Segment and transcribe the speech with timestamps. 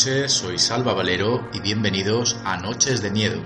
[0.00, 3.42] soy Salva Valero y bienvenidos a Noches de Miedo.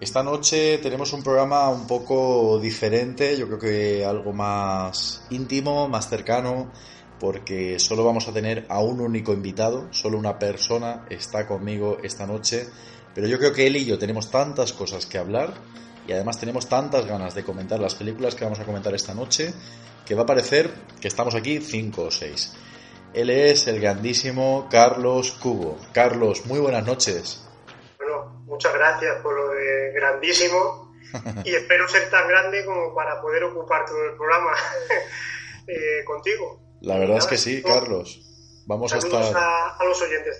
[0.00, 6.08] Esta noche tenemos un programa un poco diferente, yo creo que algo más íntimo, más
[6.08, 6.72] cercano,
[7.18, 12.26] porque solo vamos a tener a un único invitado, solo una persona está conmigo esta
[12.26, 12.66] noche,
[13.14, 15.54] pero yo creo que él y yo tenemos tantas cosas que hablar
[16.06, 19.52] y además tenemos tantas ganas de comentar las películas que vamos a comentar esta noche
[20.04, 22.54] que va a parecer que estamos aquí cinco o seis.
[23.12, 25.78] Él es el grandísimo Carlos Cubo.
[25.92, 27.48] Carlos, muy buenas noches.
[27.98, 30.94] Bueno, muchas gracias por lo de grandísimo
[31.44, 34.52] y espero ser tan grande como para poder ocupar todo el programa
[35.66, 36.65] eh, contigo.
[36.80, 38.20] La verdad es que sí, Carlos.
[38.66, 39.36] Vamos a estar.
[39.36, 40.36] A, a, los oyentes.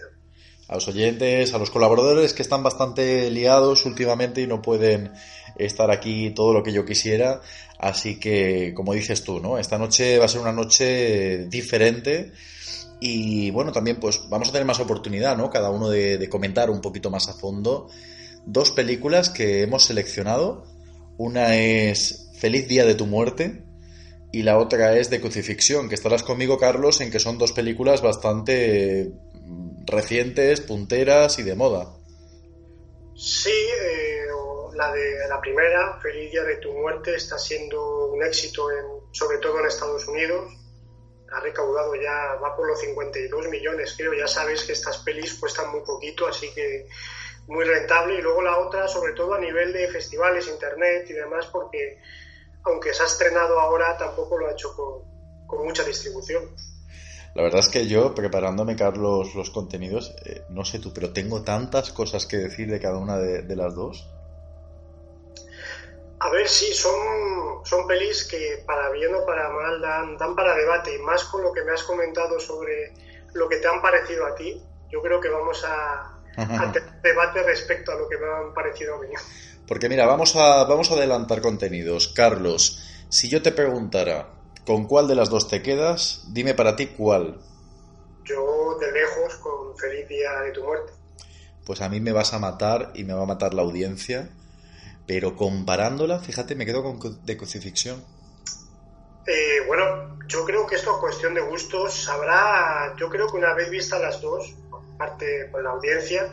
[0.69, 5.13] A los oyentes, a los colaboradores que están bastante liados últimamente y no pueden
[5.57, 7.41] estar aquí todo lo que yo quisiera.
[7.79, 9.59] Así que, como dices tú, ¿no?
[9.59, 12.33] Esta noche va a ser una noche diferente.
[13.01, 15.51] Y bueno, también pues vamos a tener más oportunidad, ¿no?
[15.51, 17.89] Cada uno de, de comentar un poquito más a fondo
[18.47, 20.65] dos películas que hemos seleccionado.
[21.19, 23.65] Una es Feliz Día de tu Muerte,
[24.33, 28.03] y la otra es de crucifixión, que estarás conmigo, Carlos, en que son dos películas
[28.03, 29.13] bastante
[29.87, 31.97] recientes, punteras y de moda.
[33.15, 34.27] Sí, eh,
[34.75, 39.39] la de la primera, Feliz Día de tu Muerte, está siendo un éxito, en, sobre
[39.39, 40.53] todo en Estados Unidos.
[41.33, 44.13] Ha recaudado ya, va por los 52 millones, creo.
[44.13, 46.87] Ya sabes que estas pelis cuestan muy poquito, así que
[47.49, 48.19] muy rentable.
[48.19, 51.99] Y luego la otra, sobre todo a nivel de festivales, internet y demás, porque
[52.67, 55.03] aunque se ha estrenado ahora, tampoco lo ha hecho con,
[55.47, 56.45] con mucha distribución.
[57.35, 61.43] La verdad es que yo, preparándome, Carlos, los contenidos, eh, no sé tú, pero tengo
[61.43, 64.11] tantas cosas que decir de cada una de, de las dos.
[66.19, 70.57] A ver, sí, son, son pelis que para bien o para mal dan, dan para
[70.57, 72.95] debate, y más con lo que me has comentado sobre
[73.35, 74.63] lo que te han parecido a ti.
[74.91, 78.95] Yo creo que vamos a, a tener debate respecto a lo que me han parecido
[78.95, 79.09] a mí.
[79.67, 82.09] Porque mira, vamos a, vamos a adelantar contenidos.
[82.09, 84.29] Carlos, si yo te preguntara
[84.65, 87.41] con cuál de las dos te quedas, dime para ti cuál.
[88.25, 90.93] Yo de lejos con Feliz Día de tu Muerte.
[91.65, 94.31] Pues a mí me vas a matar y me va a matar la audiencia.
[95.07, 98.05] Pero comparándola, fíjate, me quedo con de crucifixión.
[99.27, 102.09] Eh, bueno, yo creo que esto es cuestión de gustos.
[102.09, 104.55] Habrá, yo creo que una vez vistas las dos,
[104.99, 106.33] parte con la audiencia,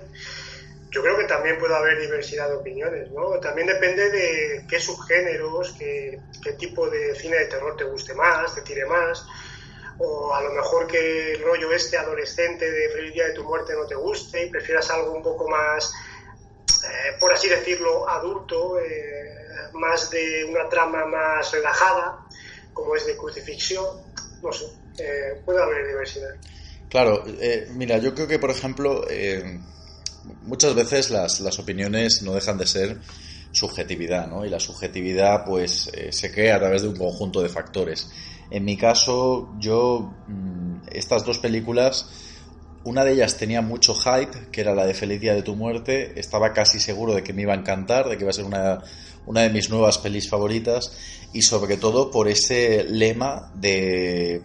[0.93, 3.39] yo creo que también puede haber diversidad de opiniones, ¿no?
[3.39, 6.19] También depende de qué subgéneros, qué,
[6.59, 9.25] tipo de cine de terror te guste más, te tire más,
[9.97, 13.73] o a lo mejor que el rollo este adolescente de Feliz Día de tu Muerte
[13.73, 15.91] no te guste y prefieras algo un poco más,
[16.83, 19.33] eh, por así decirlo, adulto, eh,
[19.73, 22.19] más de una trama más relajada,
[22.71, 23.83] como es de crucifixión,
[24.43, 24.65] no sé,
[24.99, 26.35] eh, puede haber diversidad.
[26.87, 27.23] Claro,
[27.71, 29.03] mira, yo creo que, por ejemplo,
[30.43, 32.99] muchas veces las, las, opiniones no dejan de ser
[33.51, 34.45] subjetividad, ¿no?
[34.45, 38.09] Y la subjetividad, pues, eh, se crea a través de un conjunto de factores.
[38.49, 42.07] En mi caso, yo, mmm, estas dos películas,
[42.83, 46.19] una de ellas tenía mucho hype, que era la de Feliz Día de tu Muerte,
[46.19, 48.79] estaba casi seguro de que me iba a encantar, de que iba a ser una,
[49.25, 50.91] una de mis nuevas pelis favoritas,
[51.31, 54.43] y sobre todo por ese lema de,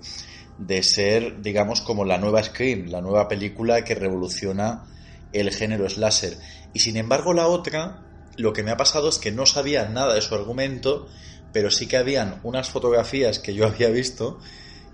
[0.58, 4.84] de ser, digamos, como la nueva Scream, la nueva película que revoluciona
[5.32, 6.38] el género slasher.
[6.72, 8.04] Y sin embargo la otra,
[8.36, 11.08] lo que me ha pasado es que no sabía nada de su argumento,
[11.52, 14.38] pero sí que habían unas fotografías que yo había visto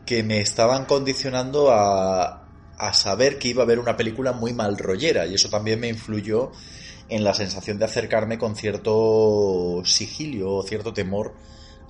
[0.07, 4.77] que me estaban condicionando a, a saber que iba a haber una película muy mal
[4.77, 6.53] rollera y eso también me influyó
[7.09, 11.35] en la sensación de acercarme con cierto sigilio o cierto temor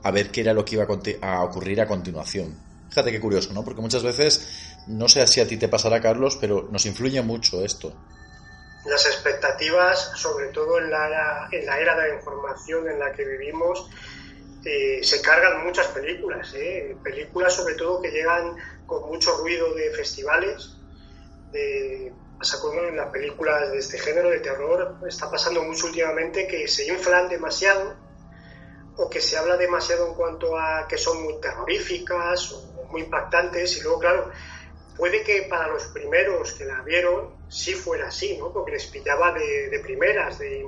[0.02, 2.55] a ver qué era lo que iba a, a ocurrir a continuación.
[2.88, 3.64] Fíjate qué curioso, ¿no?
[3.64, 4.47] Porque muchas veces,
[4.87, 7.93] no sé si a ti te pasará, Carlos, pero nos influye mucho esto.
[8.86, 13.25] Las expectativas, sobre todo en la, en la era de la información en la que
[13.25, 13.88] vivimos,
[14.64, 16.96] eh, se cargan muchas películas, ¿eh?
[17.02, 20.76] películas sobre todo que llegan con mucho ruido de festivales,
[21.52, 26.66] de, pasa con las películas de este género de terror, está pasando mucho últimamente que
[26.66, 27.94] se inflan demasiado
[28.96, 33.76] o que se habla demasiado en cuanto a que son muy terroríficas o muy impactantes
[33.76, 34.30] y luego claro,
[34.96, 38.52] puede que para los primeros que la vieron sí fuera así, ¿no?
[38.52, 40.64] Porque les pillaba de, primeras, eh,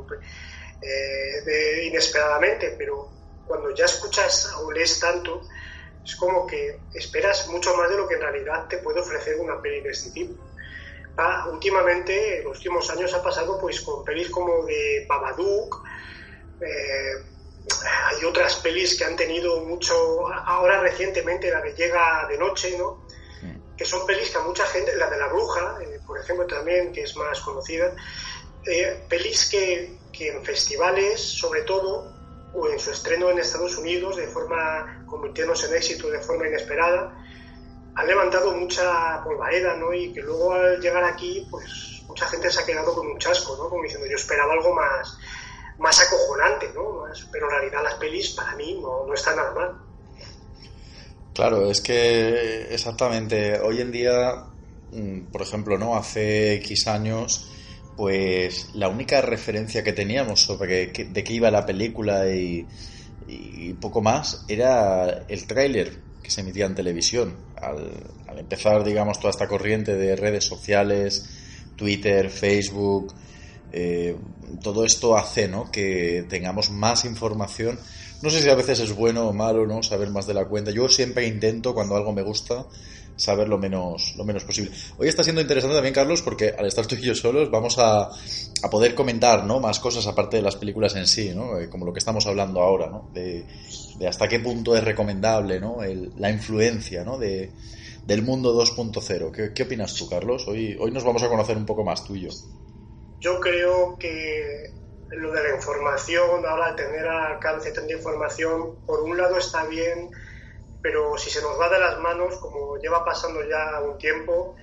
[1.44, 3.08] de, inesperadamente, pero
[3.46, 5.42] cuando ya escuchas o lees tanto,
[6.04, 9.60] es como que esperas mucho más de lo que en realidad te puede ofrecer una
[9.60, 10.34] peli de este tipo.
[11.16, 15.82] Ah, últimamente, en los últimos años ha pasado pues con pelis como de Babadook,
[16.60, 17.24] eh,
[17.82, 23.06] hay otras pelis que han tenido mucho, ahora recientemente la de Llega de Noche, ¿no?
[23.76, 26.92] que son pelis que a mucha gente, la de la bruja, eh, por ejemplo, también,
[26.92, 27.94] que es más conocida,
[28.64, 32.12] eh, pelis que, que, en festivales, sobre todo,
[32.54, 37.14] o en su estreno en Estados Unidos, de forma, convirtiéndose en éxito de forma inesperada,
[37.94, 39.92] han levantado mucha polvareda, ¿no?
[39.92, 43.56] Y que luego al llegar aquí, pues mucha gente se ha quedado con un chasco,
[43.56, 43.68] ¿no?
[43.68, 45.18] Como diciendo, yo esperaba algo más,
[45.78, 47.04] más acojonante, ¿no?
[47.30, 49.72] pero en realidad las pelis para mí no, no están nada mal.
[51.34, 54.46] Claro, es que exactamente, hoy en día,
[55.30, 55.96] por ejemplo, ¿no?
[55.96, 57.48] Hace X años,
[57.96, 62.66] pues la única referencia que teníamos sobre de qué iba la película y,
[63.80, 67.36] poco más era el tráiler que se emitía en televisión.
[67.56, 71.24] Al, empezar, digamos, toda esta corriente de redes sociales,
[71.74, 73.14] Twitter, Facebook,
[73.72, 74.14] eh,
[74.62, 75.70] todo esto hace ¿no?
[75.70, 77.78] que tengamos más información
[78.22, 79.82] no sé si a veces es bueno o malo, ¿no?
[79.82, 80.70] Saber más de la cuenta.
[80.70, 82.66] Yo siempre intento, cuando algo me gusta,
[83.16, 84.70] saber lo menos, lo menos posible.
[84.98, 88.10] Hoy está siendo interesante también, Carlos, porque al estar tú y yo solos vamos a,
[88.62, 89.60] a poder comentar, ¿no?
[89.60, 91.58] Más cosas aparte de las películas en sí, ¿no?
[91.58, 93.10] Eh, como lo que estamos hablando ahora, ¿no?
[93.12, 93.44] De,
[94.06, 95.78] hasta qué punto es recomendable, ¿no?
[96.18, 97.18] la influencia, ¿no?
[97.18, 97.50] De,
[98.04, 99.32] del mundo 2.0.
[99.32, 100.46] ¿Qué, ¿Qué opinas tú, Carlos?
[100.46, 102.30] Hoy, hoy nos vamos a conocer un poco más tú y yo.
[103.20, 104.70] Yo creo que
[105.10, 110.10] lo de la información, ahora tener al alcance tanta información, por un lado está bien,
[110.86, 114.54] pero si se nos va de las manos, como lleva pasando ya un tiempo,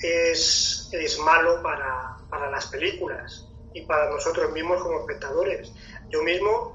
[0.00, 5.72] es, es malo para, para las películas y para nosotros mismos como espectadores.
[6.08, 6.74] Yo mismo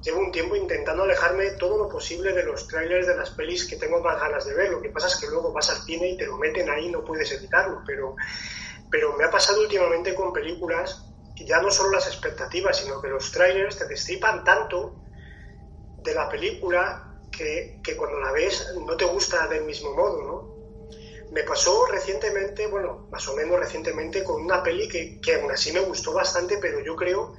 [0.00, 3.76] llevo un tiempo intentando alejarme todo lo posible de los trailers de las pelis que
[3.76, 4.70] tengo más ganas de ver.
[4.70, 7.04] Lo que pasa es que luego vas al cine y te lo meten ahí, no
[7.04, 7.82] puedes evitarlo.
[7.86, 8.16] Pero,
[8.90, 11.04] pero me ha pasado últimamente con películas
[11.36, 14.94] ya no solo las expectativas, sino que los trailers te destripan tanto
[16.02, 20.54] de la película que, cuando la ves no te gusta del mismo modo, ¿no?
[21.32, 25.72] Me pasó recientemente, bueno, más o menos recientemente, con una peli que, que aún así
[25.72, 27.34] me gustó bastante, pero yo creo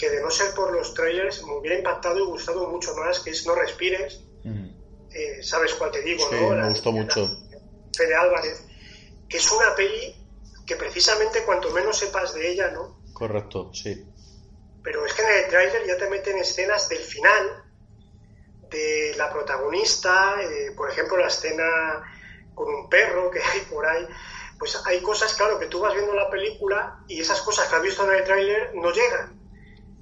[0.00, 3.30] que de no ser por los trailers me hubiera impactado y gustado mucho más, que
[3.30, 4.22] es No Respires.
[5.12, 6.50] Eh, ¿Sabes cuál te digo, no?
[6.50, 7.28] Me gustó mucho.
[7.96, 8.64] Fede Álvarez,
[9.28, 10.14] que es una peli
[10.66, 13.02] que precisamente cuanto menos sepas de ella, ¿no?
[13.12, 14.06] Correcto, sí.
[14.82, 17.64] Pero es que en el tráiler ya te meten escenas del final,
[18.70, 22.02] de la protagonista, eh, por ejemplo, la escena
[22.54, 24.06] con un perro que hay por ahí.
[24.58, 27.82] Pues hay cosas, claro, que tú vas viendo la película y esas cosas que has
[27.82, 29.40] visto en el tráiler no llegan.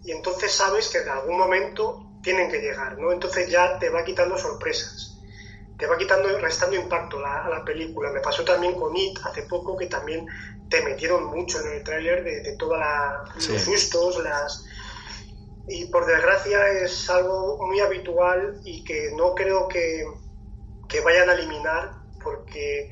[0.05, 3.13] Y entonces sabes que en algún momento tienen que llegar, ¿no?
[3.13, 5.17] Entonces ya te va quitando sorpresas.
[5.79, 8.11] Te va quitando, restando impacto a la película.
[8.11, 10.27] Me pasó también con It hace poco, que también
[10.69, 12.79] te metieron mucho en el tráiler de, de todos
[13.35, 14.68] los sustos, las...
[15.69, 20.05] Y por desgracia es algo muy habitual y que no creo que,
[20.89, 22.91] que vayan a eliminar porque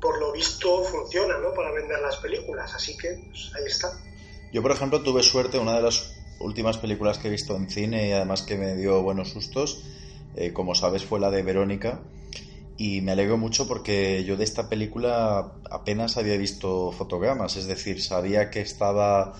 [0.00, 1.52] por lo visto funciona ¿no?
[1.54, 2.74] para vender las películas.
[2.74, 3.90] Así que pues, ahí está.
[4.52, 8.08] Yo, por ejemplo, tuve suerte, una de las últimas películas que he visto en cine
[8.08, 9.84] y además que me dio buenos sustos,
[10.36, 12.00] eh, como sabes, fue la de Verónica
[12.76, 18.02] y me alegro mucho porque yo de esta película apenas había visto fotogramas, es decir,
[18.02, 19.34] sabía que estaba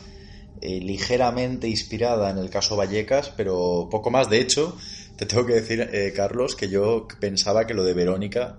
[0.60, 4.28] eh, ligeramente inspirada en el caso Vallecas, pero poco más.
[4.30, 4.76] De hecho,
[5.16, 8.58] te tengo que decir, eh, Carlos, que yo pensaba que lo de Verónica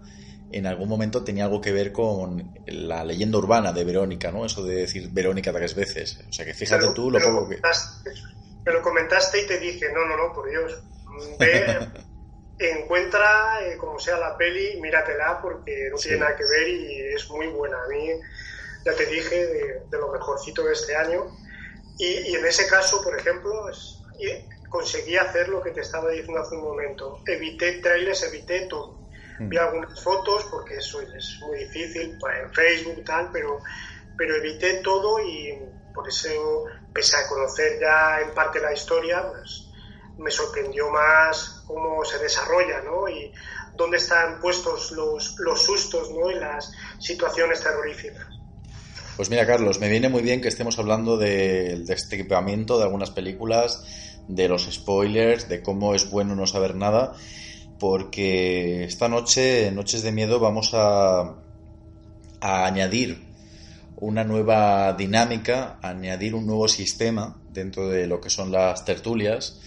[0.52, 4.46] en algún momento tenía algo que ver con la leyenda urbana de Verónica, ¿no?
[4.46, 6.20] Eso de decir Verónica tres veces.
[6.30, 7.60] O sea que fíjate tú lo poco que...
[8.66, 10.82] Me lo comentaste y te dije, no, no, no, por Dios,
[11.38, 11.88] ve
[12.60, 17.30] encuentra, eh, como sea la peli, míratela porque no tiene nada que ver y es
[17.30, 17.78] muy buena.
[17.84, 18.10] A mí,
[18.86, 21.25] ya te dije, de, lo mejorcito de este año.
[21.98, 23.70] Y, en ese caso, por ejemplo,
[24.70, 27.22] conseguí hacer lo que te estaba diciendo hace un momento.
[27.25, 29.00] Evité trailers, evité todo.
[29.40, 29.50] Mm.
[29.50, 33.62] Vi algunas fotos porque eso es muy difícil pues, en Facebook y tal, pero
[34.18, 35.58] pero evité todo y
[35.94, 39.68] por eso, pese a conocer ya en parte la historia, pues
[40.18, 43.08] me sorprendió más cómo se desarrolla, ¿no?
[43.08, 43.34] Y
[43.75, 46.32] dónde están puestos los, los sustos, ¿no?
[46.32, 48.28] Y las situaciones terroríficas.
[49.16, 54.22] Pues mira, Carlos, me viene muy bien que estemos hablando del destripamiento de algunas películas,
[54.28, 57.14] de los spoilers, de cómo es bueno no saber nada,
[57.80, 61.22] porque esta noche, en Noches de Miedo, vamos a,
[62.42, 63.24] a añadir
[63.96, 69.62] una nueva dinámica, añadir un nuevo sistema dentro de lo que son las tertulias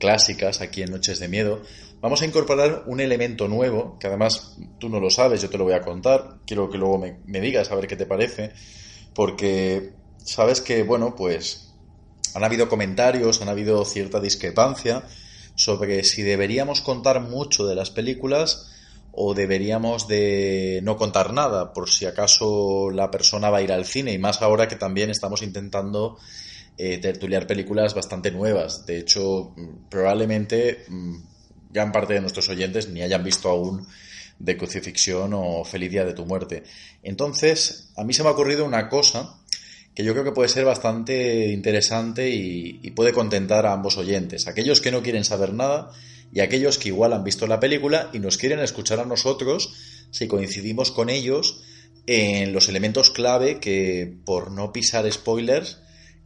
[0.00, 1.62] clásicas aquí en Noches de Miedo.
[2.00, 5.62] Vamos a incorporar un elemento nuevo, que además tú no lo sabes, yo te lo
[5.62, 8.54] voy a contar, quiero que luego me, me digas a ver qué te parece
[9.18, 11.74] porque sabes que, bueno, pues
[12.36, 15.02] han habido comentarios, han habido cierta discrepancia
[15.56, 18.70] sobre si deberíamos contar mucho de las películas
[19.10, 23.86] o deberíamos de no contar nada por si acaso la persona va a ir al
[23.86, 26.16] cine y más ahora que también estamos intentando
[26.76, 28.86] eh, tertuliar películas bastante nuevas.
[28.86, 29.52] De hecho,
[29.90, 31.16] probablemente mm,
[31.70, 33.84] gran parte de nuestros oyentes ni hayan visto aún
[34.38, 36.62] de crucifixión o feliz día de tu muerte.
[37.02, 39.38] Entonces, a mí se me ha ocurrido una cosa
[39.94, 44.80] que yo creo que puede ser bastante interesante y, puede contentar a ambos oyentes, aquellos
[44.80, 45.90] que no quieren saber nada
[46.32, 49.74] y aquellos que igual han visto la película y nos quieren escuchar a nosotros
[50.10, 51.62] si coincidimos con ellos
[52.06, 55.78] en los elementos clave que, por no pisar spoilers,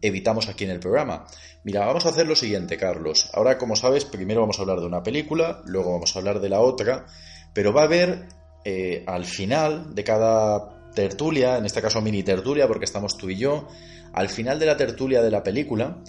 [0.02, 1.26] evitamos aquí en el programa.
[1.64, 3.30] Mira, vamos a hacer lo siguiente, Carlos.
[3.32, 6.48] Ahora, como sabes, primero vamos a hablar de una película, luego vamos a hablar de
[6.48, 7.06] la otra,
[7.52, 8.28] pero va a haber
[8.64, 13.36] eh, al final de cada tertulia, en este caso mini tertulia, porque estamos tú y
[13.36, 13.68] yo,
[14.12, 16.02] al final de la tertulia de la película,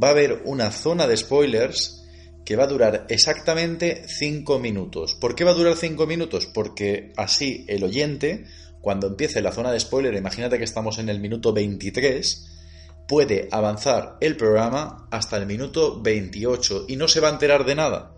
[0.00, 2.04] va a haber una zona de spoilers
[2.44, 5.14] que va a durar exactamente 5 minutos.
[5.14, 6.46] ¿Por qué va a durar 5 minutos?
[6.46, 8.44] Porque así el oyente,
[8.80, 12.46] cuando empiece la zona de spoiler, imagínate que estamos en el minuto 23,
[13.06, 17.74] puede avanzar el programa hasta el minuto 28 y no se va a enterar de
[17.74, 18.14] nada.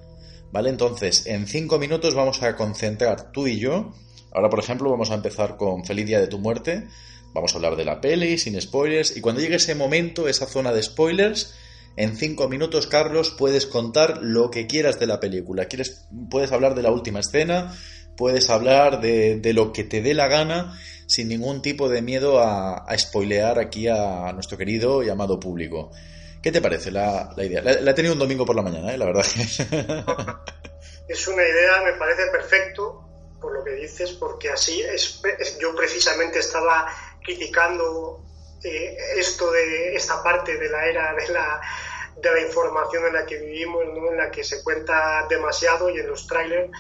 [0.53, 0.71] ¿Vale?
[0.71, 3.93] Entonces, en cinco minutos vamos a concentrar tú y yo.
[4.33, 6.89] Ahora, por ejemplo, vamos a empezar con Feliz Día de tu Muerte.
[7.33, 9.17] Vamos a hablar de la peli, sin spoilers.
[9.17, 11.55] Y cuando llegue ese momento, esa zona de spoilers,
[11.97, 15.67] en cinco minutos, Carlos, puedes contar lo que quieras de la película.
[15.67, 17.77] Quieres, puedes hablar de la última escena,
[18.17, 20.77] puedes hablar de, lo que te dé la gana,
[21.07, 25.91] sin ningún tipo de miedo a, a spoilear aquí a nuestro querido y amado público.
[26.43, 27.63] ¿Qué te parece la, idea?
[27.63, 28.99] La, he tenido un domingo por la mañana, ¿eh?
[28.99, 29.25] la verdad.
[31.09, 33.07] es una idea, me parece perfecto
[33.41, 35.21] por lo que dices, porque así es,
[35.59, 36.93] yo precisamente estaba
[37.23, 38.25] criticando
[38.63, 41.61] eh, esto de esta parte de la era de la,
[42.21, 46.07] de la información en la que vivimos, en la que se cuenta demasiado y en
[46.07, 46.71] los trailers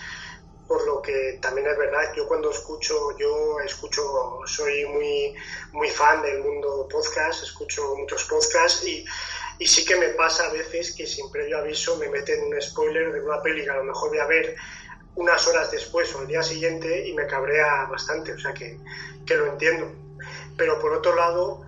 [0.70, 5.34] por lo que también es verdad, yo cuando escucho, yo escucho, soy muy,
[5.72, 9.04] muy fan del mundo podcast, escucho muchos podcasts y
[9.60, 13.12] y sí que me pasa a veces que sin previo aviso me meten un spoiler
[13.12, 14.56] de una peli que a lo mejor voy a ver
[15.16, 18.78] unas horas después o al día siguiente y me cabrea bastante, o sea que,
[19.26, 19.92] que lo entiendo.
[20.56, 21.62] Pero por otro lado,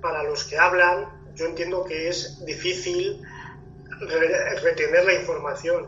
[0.00, 3.22] para los que hablan, yo entiendo que es difícil
[4.62, 5.86] retener la información,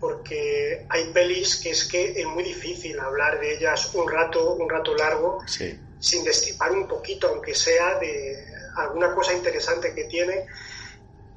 [0.00, 4.70] porque hay pelis que es que es muy difícil hablar de ellas un rato, un
[4.70, 5.40] rato largo,
[5.98, 10.46] sin destripar un poquito, aunque sea de alguna cosa interesante que tiene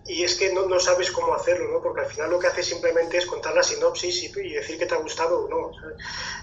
[0.10, 1.82] y es que no, no, sabes cómo hacerlo, ¿no?
[1.82, 4.96] Porque al final lo que hace simplemente es contar la sinopsis y, decir que te
[4.96, 5.72] ha gustado o no.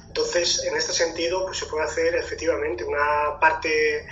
[0.06, 4.06] Entonces, en este sentido, pues se puede hacer efectivamente una parte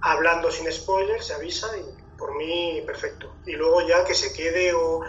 [0.00, 3.36] hablando sin spoilers, se avisa y por mí perfecto.
[3.44, 5.02] Y luego ya que se quede o,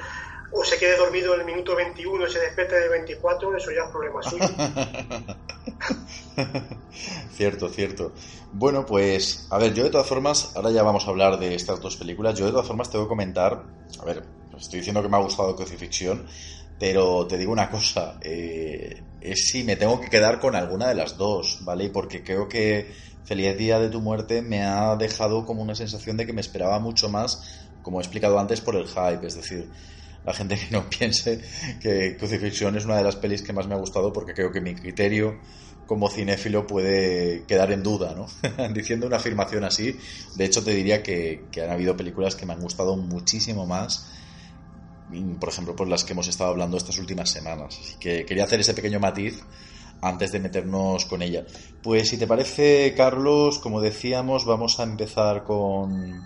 [0.52, 3.84] o se quede dormido en el minuto 21 y se despierte de 24, eso ya
[3.84, 4.46] es problema suyo.
[7.34, 8.14] cierto, cierto.
[8.54, 11.82] Bueno, pues, a ver, yo de todas formas, ahora ya vamos a hablar de estas
[11.82, 12.38] dos películas.
[12.38, 13.64] Yo de todas formas tengo que comentar,
[14.00, 14.24] a ver,
[14.58, 16.26] estoy diciendo que me ha gustado Crucifixión,
[16.80, 20.96] pero te digo una cosa, eh, es si me tengo que quedar con alguna de
[20.96, 21.90] las dos, ¿vale?
[21.90, 22.92] Porque creo que
[23.26, 26.80] Feliz Día de tu Muerte me ha dejado como una sensación de que me esperaba
[26.80, 29.70] mucho más, como he explicado antes, por el hype, es decir,
[30.28, 31.40] la gente que no piense
[31.82, 34.62] que Crucifixión es una de las pelis que más me ha gustado porque creo que
[34.62, 35.40] mi criterio
[35.88, 38.28] como cinéfilo puede quedar en duda, ¿no?
[38.74, 39.98] Diciendo una afirmación así.
[40.36, 44.06] De hecho, te diría que, han habido películas que me han gustado muchísimo más,
[45.40, 47.80] por ejemplo, por las que hemos estado hablando estas últimas semanas.
[47.80, 49.42] Así que quería hacer ese pequeño matiz
[50.02, 51.46] antes de meternos con ella.
[51.82, 56.22] Pues si te parece, Carlos, como decíamos, vamos a empezar con...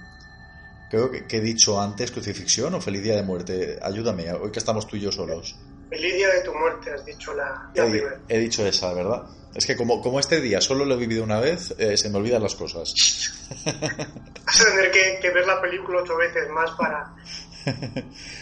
[0.92, 3.80] Creo que, he dicho antes crucifixión o feliz día de muerte.
[3.82, 5.56] Ayúdame, hoy que estamos tú y yo solos.
[5.90, 9.24] Feliz día de tu muerte, has dicho la, he, he dicho esa, ¿verdad?
[9.56, 12.18] Es que como, como este día solo lo he vivido una vez, eh, se me
[12.18, 12.94] olvidan las cosas.
[13.66, 17.16] Vas a tener que, ver la película ocho veces más para,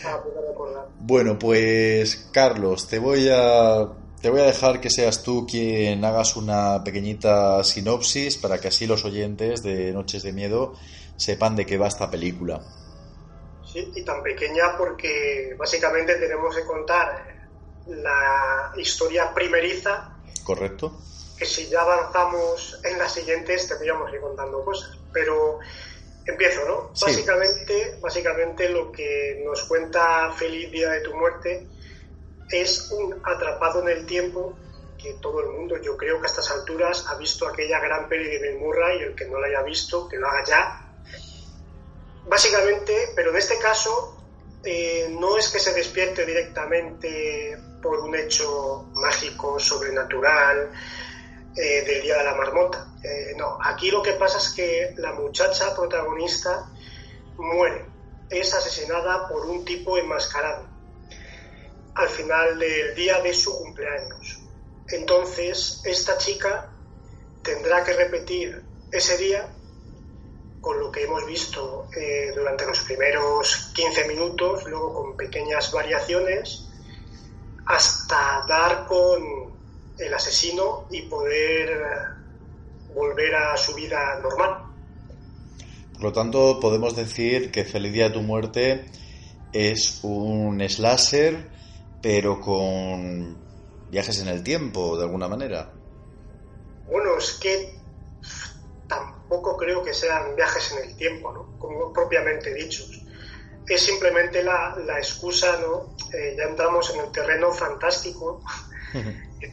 [0.01, 0.85] para poder recordar.
[1.01, 3.89] Bueno, pues Carlos, te voy a
[4.21, 8.87] te voy a dejar que seas tú quien hagas una pequeñita sinopsis para que así
[8.87, 10.73] los oyentes de Noches de Miedo
[11.19, 12.61] sepan de qué va esta película.
[13.65, 17.47] Sí, y tan pequeña porque básicamente tenemos que contar
[17.87, 20.17] la historia primeriza.
[20.43, 20.99] Correcto.
[21.37, 24.97] Que si ya avanzamos en las siguientes tendríamos que ir contando cosas.
[25.11, 25.59] Pero
[26.25, 26.91] empiezo, ¿no?
[26.99, 31.67] Básicamente, básicamente lo que nos cuenta Feliz Día de tu Muerte
[32.49, 34.55] es un atrapado en el tiempo
[34.97, 38.29] que todo el mundo, yo creo que a estas alturas, ha visto aquella gran peli
[38.29, 40.88] de Bill Murray y el que no la haya visto, que lo haga ya.
[42.29, 44.15] Básicamente, pero en este caso,
[44.63, 50.71] eh, no es que se despierte directamente por un hecho mágico, sobrenatural,
[51.55, 52.93] eh, del Día de la Marmota.
[53.03, 56.69] Eh, no, aquí lo que pasa es que la muchacha protagonista
[57.37, 57.85] muere,
[58.29, 60.67] es asesinada por un tipo enmascarado
[61.95, 64.39] al final del día de su cumpleaños.
[64.89, 66.69] Entonces, esta chica
[67.41, 69.49] tendrá que repetir ese día
[70.61, 76.67] con lo que hemos visto eh, durante los primeros 15 minutos, luego con pequeñas variaciones,
[77.65, 79.53] hasta dar con
[79.97, 81.69] el asesino y poder
[82.93, 84.65] volver a su vida normal.
[85.93, 88.85] Por lo tanto, podemos decir que Feliz Día de tu Muerte
[89.51, 91.59] es un slasher
[92.01, 93.37] pero con
[93.89, 95.71] viajes en el tiempo, de alguna manera.
[96.87, 97.78] Bueno, es que
[98.89, 101.57] tampoco creo que sean viajes en el tiempo, ¿no?
[101.57, 103.01] Como propiamente dichos.
[103.65, 105.95] Es simplemente la, la excusa, ¿no?
[106.11, 108.43] Eh, ya entramos en el terreno fantástico,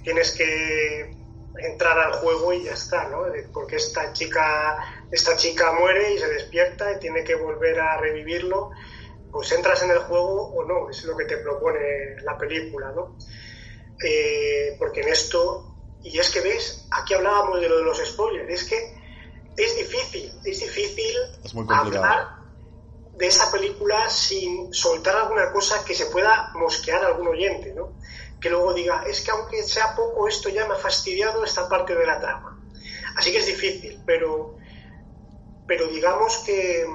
[0.02, 1.14] tienes que
[1.58, 3.26] entrar al juego y ya está, ¿no?
[3.52, 4.78] Porque esta chica,
[5.12, 8.72] esta chica muere y se despierta y tiene que volver a revivirlo
[9.36, 13.18] pues entras en el juego o no, es lo que te propone la película, ¿no?
[14.02, 18.50] Eh, porque en esto, y es que ves, aquí hablábamos de lo de los spoilers,
[18.50, 18.94] es que
[19.56, 21.16] es difícil, es difícil
[21.68, 22.36] hablar
[23.16, 27.94] de esa película sin soltar alguna cosa que se pueda mosquear a algún oyente, ¿no?
[28.40, 31.94] Que luego diga, es que aunque sea poco, esto ya me ha fastidiado esta parte
[31.94, 32.60] de la trama.
[33.16, 34.56] Así que es difícil, pero,
[35.66, 36.86] pero digamos que,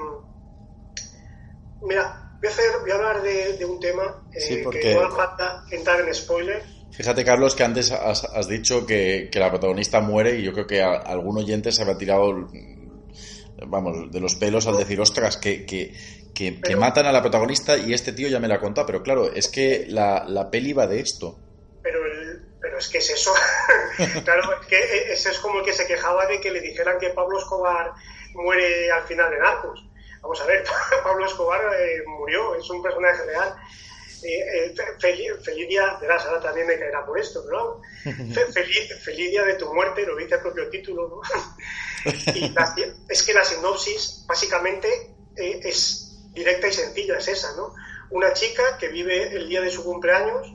[1.82, 6.64] mira, Voy a, hablar de, un tema eh, que no falta entrar en spoiler.
[6.92, 11.38] Fíjate, Carlos, que antes has, dicho que, la protagonista muere y yo creo que algún
[11.38, 12.48] oyente se ha tirado,
[13.66, 18.12] vamos, de los pelos al decir, ostras, que, que, matan a la protagonista y este
[18.12, 18.86] tío ya me la ha contado.
[18.86, 21.38] Pero claro, es que la, la peli va de esto.
[21.82, 22.00] Pero,
[22.60, 23.32] pero es que es eso.
[24.24, 24.78] claro, que
[25.12, 27.92] ese es como el que se quejaba de que le dijeran que Pablo Escobar
[28.34, 29.84] muere al final de Narcos
[30.22, 30.64] Vamos a ver,
[31.02, 33.56] Pablo Escobar eh, murió, es un personaje real.
[34.24, 37.80] Eh, eh feliz, día, verás, ahora también me caerá por esto, pero
[38.52, 41.20] feliz, día de tu muerte, lo dice el propio título, ¿no?
[42.34, 42.54] y
[43.08, 44.88] es que la sinopsis básicamente
[45.36, 47.74] eh, es directa y sencilla, es esa, ¿no?
[48.10, 50.52] Una chica que vive el día de su cumpleaños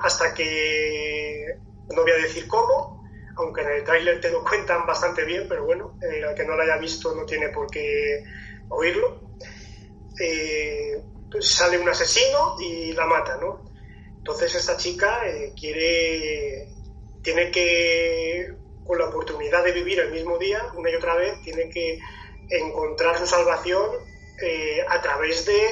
[0.00, 1.58] hasta que,
[1.90, 2.98] no voy a decir cómo,
[3.38, 6.56] aunque en el tráiler te lo cuentan bastante bien, pero bueno, el eh, que no
[6.56, 8.24] lo haya visto no tiene por qué
[8.68, 9.20] oírlo.
[10.20, 11.00] Eh,
[11.40, 13.70] sale un asesino y la mata, ¿no?
[14.16, 16.68] Entonces esta chica eh, quiere,
[17.22, 21.68] tiene que, con la oportunidad de vivir el mismo día, una y otra vez, tiene
[21.70, 21.98] que
[22.50, 23.90] encontrar su salvación
[24.88, 25.68] a través de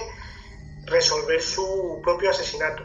[0.87, 2.83] resolver su propio asesinato.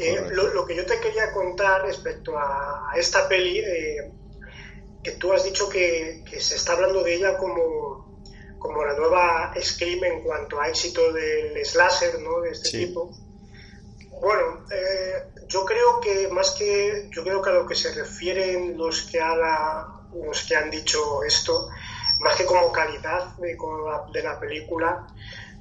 [0.00, 4.10] Eh, lo, que yo te quería contar respecto a, esta peli, eh,
[5.04, 8.09] que tú has dicho que, se está hablando de ella como,
[8.60, 12.40] como la nueva Scream en cuanto a éxito del slasher, ¿no?
[12.42, 13.10] De este tipo.
[14.20, 18.76] Bueno, eh, yo creo que más que yo creo que a lo que se refieren
[18.78, 19.18] los que
[20.14, 21.68] los que han dicho esto,
[22.20, 23.56] más que como calidad de,
[24.12, 25.06] de la película,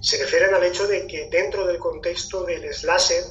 [0.02, 3.24] se refieren al hecho de que dentro del contexto del slasher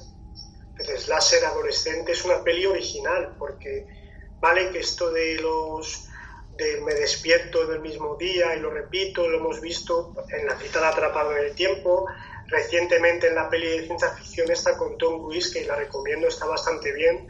[0.78, 3.86] el slasher adolescente es una peli original, porque
[4.40, 6.08] vale que esto de los
[6.58, 10.58] de me despierto en el mismo día y lo repito, lo hemos visto en la
[10.58, 12.06] cita de Atrapado en el Tiempo,
[12.48, 16.46] recientemente en la peli de ciencia ficción esta con Tom Cruise, que la recomiendo, está
[16.46, 17.28] bastante bien,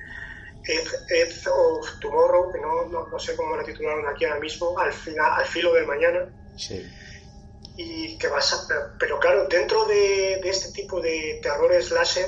[0.65, 5.33] Edge, of Tomorrow, que no, no, sé cómo la titularon aquí ahora mismo, al, final,
[5.33, 6.29] al filo del mañana.
[6.57, 6.85] Sí.
[7.77, 8.67] Y que vas
[8.99, 12.27] pero, claro, dentro de, de este tipo de terror slasher,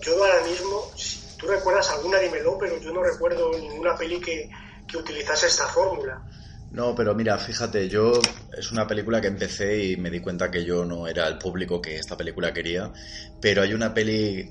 [0.00, 0.92] yo ahora mismo,
[1.38, 4.48] tú recuerdas alguna, dímelo, pero yo no recuerdo ninguna peli que,
[4.88, 6.22] que utilizase esta fórmula.
[6.70, 8.20] No, pero mira, fíjate, yo
[8.56, 11.80] es una película que empecé y me di cuenta que yo no era el público
[11.80, 12.92] que esta película quería,
[13.40, 14.50] pero hay una peli,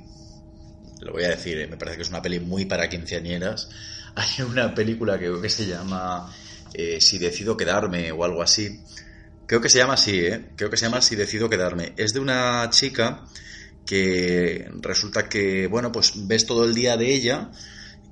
[1.02, 3.70] lo voy a decir, eh, me parece que es una peli muy para quinceañeras,
[4.16, 6.34] hay una película que creo que se llama
[6.74, 8.84] eh, Si decido quedarme o algo así,
[9.46, 10.54] creo que se llama así, ¿eh?
[10.56, 13.26] creo que se llama Si decido quedarme, es de una chica
[13.86, 17.52] que resulta que, bueno, pues ves todo el día de ella,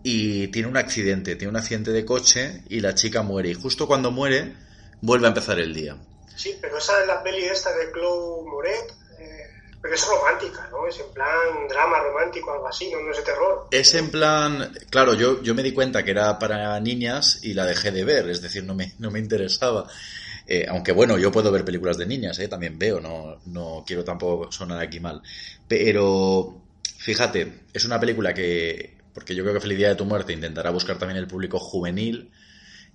[0.08, 3.50] y tiene un accidente, tiene un accidente de coche y la chica muere.
[3.50, 4.54] Y justo cuando muere,
[5.02, 5.98] vuelve a empezar el día.
[6.36, 9.50] Sí, pero esa es la peli esta de Chloe Moret, eh,
[9.82, 10.88] pero es romántica, ¿no?
[10.88, 13.68] Es en plan drama romántico, algo así, no, no es de terror.
[13.72, 17.66] Es en plan, claro, yo, yo me di cuenta que era para niñas y la
[17.66, 19.88] dejé de ver, es decir, no me, no me interesaba.
[20.46, 22.48] Eh, aunque bueno, yo puedo ver películas de niñas, ¿eh?
[22.48, 25.24] también veo, no, no quiero tampoco sonar aquí mal.
[25.68, 26.62] Pero
[27.00, 30.70] fíjate, es una película que porque yo creo que Feliz Día de tu Muerte intentará
[30.72, 32.32] buscar también el público juvenil.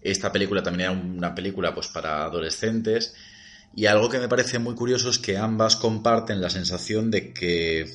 [0.02, 3.14] Esta película también era una película pues para adolescentes.
[3.74, 7.90] Y algo que me parece muy curioso es que ambas comparten la sensación de que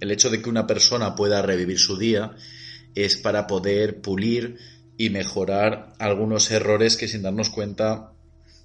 [0.00, 2.32] el hecho de que una persona pueda revivir su día
[2.96, 4.58] es para poder pulir
[4.98, 8.12] y mejorar algunos errores que sin darnos cuenta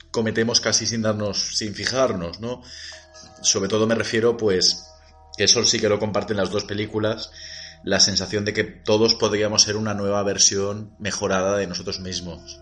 [0.10, 2.64] cometemos casi sin darnos, sin fijarnos, ¿no?
[3.44, 4.86] Sobre todo me refiero, pues,
[5.38, 7.30] que eso sí que lo comparten las dos películas,
[7.86, 12.60] la sensación de que todos podríamos ser una nueva versión mejorada de nosotros mismos.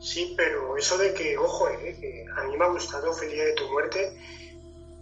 [0.00, 3.52] Sí, pero eso de que, ojo, eh, que a mí me ha gustado Feliz de
[3.52, 4.12] tu muerte,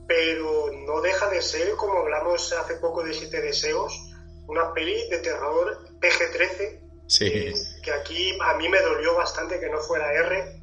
[0.07, 4.13] pero no deja de ser, como hablamos hace poco de Siete Deseos,
[4.47, 7.53] una peli de terror PG-13, sí.
[7.83, 10.61] que aquí a mí me dolió bastante que no fuera R,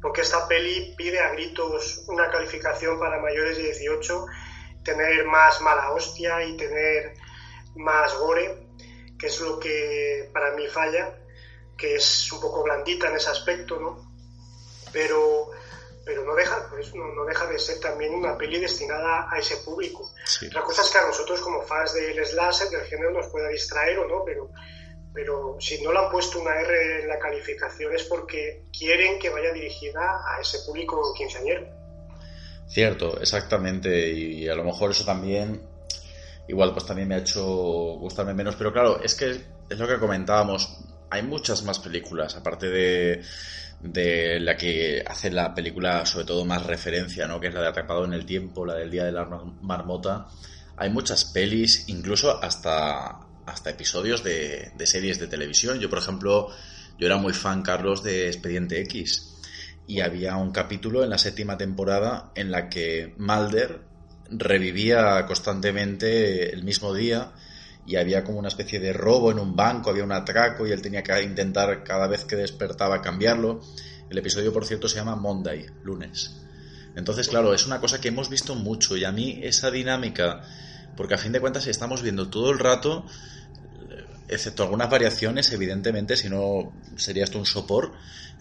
[0.00, 4.26] porque esta peli pide a gritos una calificación para mayores de 18,
[4.84, 7.14] tener más mala hostia y tener
[7.76, 8.66] más gore,
[9.18, 11.14] que es lo que para mí falla,
[11.76, 14.12] que es un poco blandita en ese aspecto, ¿no?
[14.92, 15.50] Pero,
[16.04, 20.10] pero no, deja, pues, no, deja de ser también una peli destinada a ese público.
[20.46, 23.98] Otra cosa es que a nosotros como fans del slasher, del género, nos pueda distraer
[23.98, 24.50] o no, pero,
[25.14, 29.30] pero si no le han puesto una R en la calificación es porque quieren que
[29.30, 31.66] vaya dirigida a ese público quinceañero.
[32.68, 35.60] Cierto, exactamente, y a lo mejor eso también
[36.50, 38.56] igual pues también me ha hecho gustarme menos.
[38.56, 39.30] Pero claro, es que
[39.68, 40.78] es lo que comentábamos.
[41.10, 43.22] Hay muchas más películas, aparte de,
[43.80, 47.40] de la que hace la película sobre todo más referencia, ¿no?
[47.40, 49.26] Que es la de Atrapado en el Tiempo, la del Día de la
[49.62, 50.26] Marmota.
[50.76, 55.78] Hay muchas pelis, incluso hasta, hasta episodios de, de series de televisión.
[55.78, 56.48] Yo, por ejemplo,
[56.98, 59.36] yo era muy fan, Carlos, de Expediente X.
[59.86, 63.89] Y había un capítulo en la séptima temporada en la que Mulder
[64.30, 67.32] revivía constantemente el mismo día
[67.86, 70.82] y había como una especie de robo en un banco, había un atraco y él
[70.82, 73.60] tenía que intentar cada vez que despertaba cambiarlo.
[74.08, 76.36] El episodio, por cierto, se llama Monday, lunes.
[76.96, 80.42] Entonces, claro, es una cosa que hemos visto mucho y a mí esa dinámica,
[80.96, 83.06] porque a fin de cuentas estamos viendo todo el rato,
[84.28, 87.92] excepto algunas variaciones, evidentemente, si no sería esto un sopor,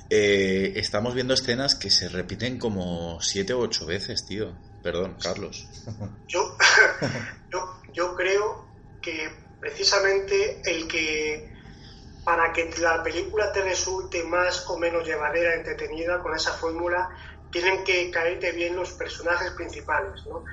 [0.09, 4.53] eh, estamos viendo escenas que se repiten como siete o ocho veces, tío.
[4.81, 5.67] Perdón, Carlos.
[6.27, 6.55] Yo,
[7.91, 8.65] yo, creo
[9.01, 11.51] que precisamente el que
[12.23, 17.09] para que la película te resulte más o menos llevadera, entretenida con esa fórmula,
[17.51, 20.45] tienen que caerte bien los personajes principales, ¿no?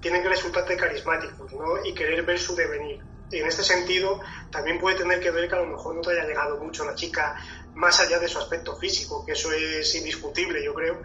[0.00, 1.52] Tienen que resultarte carismáticos.
[1.84, 3.02] Y querer ver su devenir.
[3.30, 6.12] Y en este sentido, también puede tener que ver que a lo mejor no te
[6.12, 7.36] haya llegado mucho la chica
[7.74, 11.02] más allá de su aspecto físico, que eso es indiscutible, yo creo,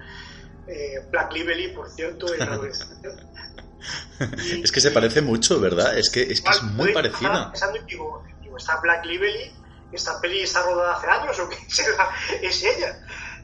[0.68, 2.28] eh, Black Lively, por cierto,
[4.64, 5.98] es que se parece mucho, ¿verdad?
[5.98, 7.52] Es que es, que es muy parecida.
[7.52, 8.24] Pensando y digo,
[8.58, 9.54] ¿está Black Lively?
[9.92, 11.58] ¿Esta peli está rodada hace años o qué?
[12.42, 13.00] ¿Es ella?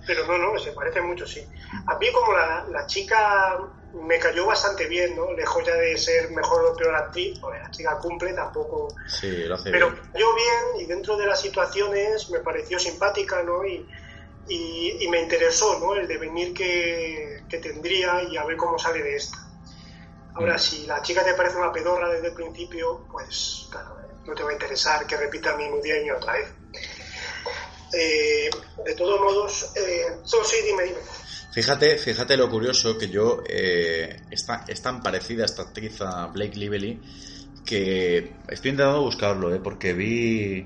[0.08, 1.46] Pero no, no, se parece mucho, sí.
[1.86, 3.60] A mí como la, la chica
[3.94, 5.32] me cayó bastante bien, ¿no?
[5.34, 8.88] Lejos ya de ser mejor o peor actriz, porque la chica cumple, tampoco...
[9.06, 10.04] Sí, lo hace Pero bien.
[10.12, 13.64] cayó bien y dentro de las situaciones me pareció simpática, ¿no?
[13.66, 13.86] Y,
[14.52, 15.96] y, me interesó ¿no?
[15.96, 19.38] el devenir que, que, tendría y a ver cómo sale de esta.
[20.34, 20.60] Ahora, mm.
[20.60, 24.50] si la chica te parece una pedorra desde el principio, pues claro, no te va
[24.50, 26.48] a interesar que repita mismo día y otra vez.
[27.94, 28.50] Eh,
[28.86, 31.00] de todos modos, eh, sí, dime, dime.
[31.54, 36.58] Fíjate, fíjate lo curioso que yo eh, está, es tan parecida esta actriz a Blake
[36.58, 37.02] Lively
[37.66, 39.60] que estoy intentando buscarlo, ¿eh?
[39.62, 40.66] porque vi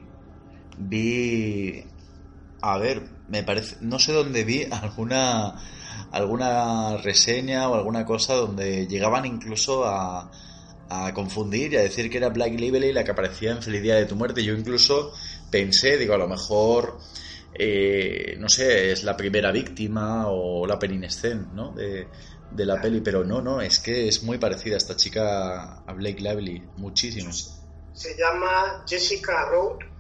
[0.78, 1.84] vi
[2.62, 5.56] a ver, me parece, no sé dónde vi alguna
[6.12, 10.32] alguna reseña o alguna cosa donde llegaban incluso a,
[10.90, 13.96] a confundir y a decir que era Black Lively la que aparecía en Feliz Día
[13.96, 14.44] de tu Muerte.
[14.44, 15.14] Yo incluso
[15.50, 17.00] pensé, digo, a lo mejor,
[17.54, 21.72] eh, no sé, es la primera víctima o la perinescent, ¿no?
[21.72, 22.08] De,
[22.52, 26.22] de la peli, pero no, no, es que es muy parecida esta chica a Blake
[26.22, 27.32] Lively, muchísimo.
[27.94, 29.95] Se llama Jessica Road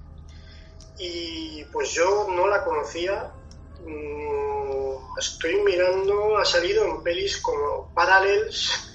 [0.97, 3.31] y pues yo no la conocía.
[3.81, 8.93] Mm, estoy mirando, ha salido en pelis como Parallels,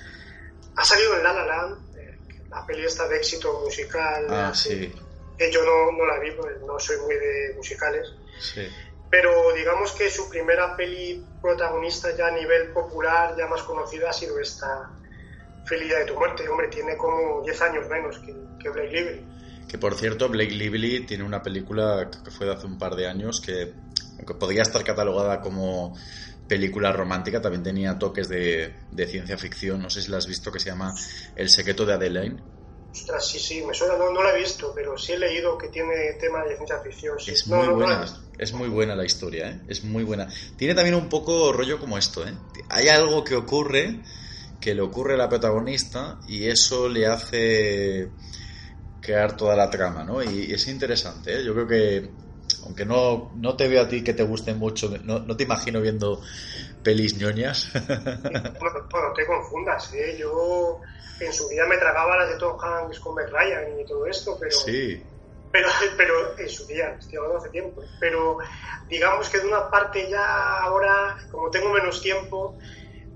[0.77, 2.19] ha salido en La La Land, eh,
[2.51, 4.27] la peli esta de éxito musical.
[4.31, 4.93] Ah, sí.
[5.39, 8.09] Que yo no, no la vi, porque no soy muy de musicales.
[8.39, 8.69] Sí
[9.11, 14.13] pero digamos que su primera peli protagonista ya a nivel popular, ya más conocida, ha
[14.13, 14.89] sido esta
[15.67, 16.49] Feliz de tu muerte.
[16.49, 19.25] Hombre, tiene como 10 años menos que, que Blake Lively.
[19.71, 23.07] Que por cierto, Blake Lively tiene una película que fue de hace un par de
[23.07, 23.73] años que,
[24.17, 25.97] aunque podría estar catalogada como
[26.49, 29.81] película romántica, también tenía toques de, de ciencia ficción.
[29.81, 30.93] No sé si la has visto, que se llama
[31.37, 32.43] El secreto de Adelaine
[32.93, 36.15] Ostras, sí, sí, me suena, no, la he visto, pero sí he leído que tiene
[36.21, 37.17] tema de ciencia ficción.
[37.25, 38.05] Es muy buena,
[38.37, 39.61] es muy buena la historia, ¿eh?
[39.69, 40.27] Es muy buena.
[40.57, 42.35] Tiene también un poco rollo como esto, ¿eh?
[42.69, 44.03] Hay algo que ocurre,
[44.61, 48.11] que le ocurre a la protagonista y eso le hace
[49.01, 50.23] crear toda la trama, ¿no?
[50.23, 51.45] Y, es interesante, ¿eh?
[51.45, 52.11] Yo creo que,
[52.65, 55.81] aunque no, no te veo a ti que te guste mucho, no, no te imagino
[55.81, 56.21] viendo
[56.83, 57.71] pelis ñoñas.
[57.89, 60.17] bueno, te confundas, ¿eh?
[60.19, 60.81] Yo
[61.21, 64.53] en su vida me tragaba las de Tom Hanks con Ryan y todo esto, pero...
[64.53, 65.03] Sí.
[65.53, 67.83] Pero, pero en su día, estoy hablando hace tiempo.
[67.99, 68.39] Pero
[68.89, 72.57] digamos que de una parte ya ahora, como tengo menos tiempo,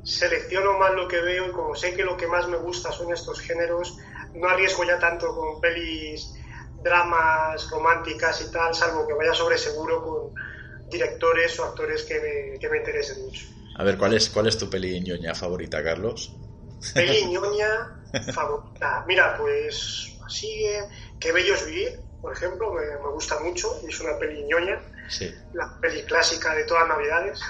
[0.02, 3.12] selecciono más lo que veo y como sé que lo que más me gusta son
[3.12, 3.96] estos géneros,
[4.34, 6.34] no arriesgo ya tanto con pelis,
[6.82, 10.34] dramas románticas y tal, salvo que vaya sobre seguro con
[10.90, 13.46] directores o actores que me, que me interesen mucho.
[13.76, 16.32] A ver, ¿cuál es, cuál es tu peli ñoña favorita, Carlos?
[16.92, 19.04] Peli ñoña favorita.
[19.06, 20.66] Mira, pues así,
[21.18, 24.80] Qué bello es vivir, por ejemplo, me, gusta mucho, es una peli ñoña,
[25.54, 27.40] la peli clásica de todas las navidades.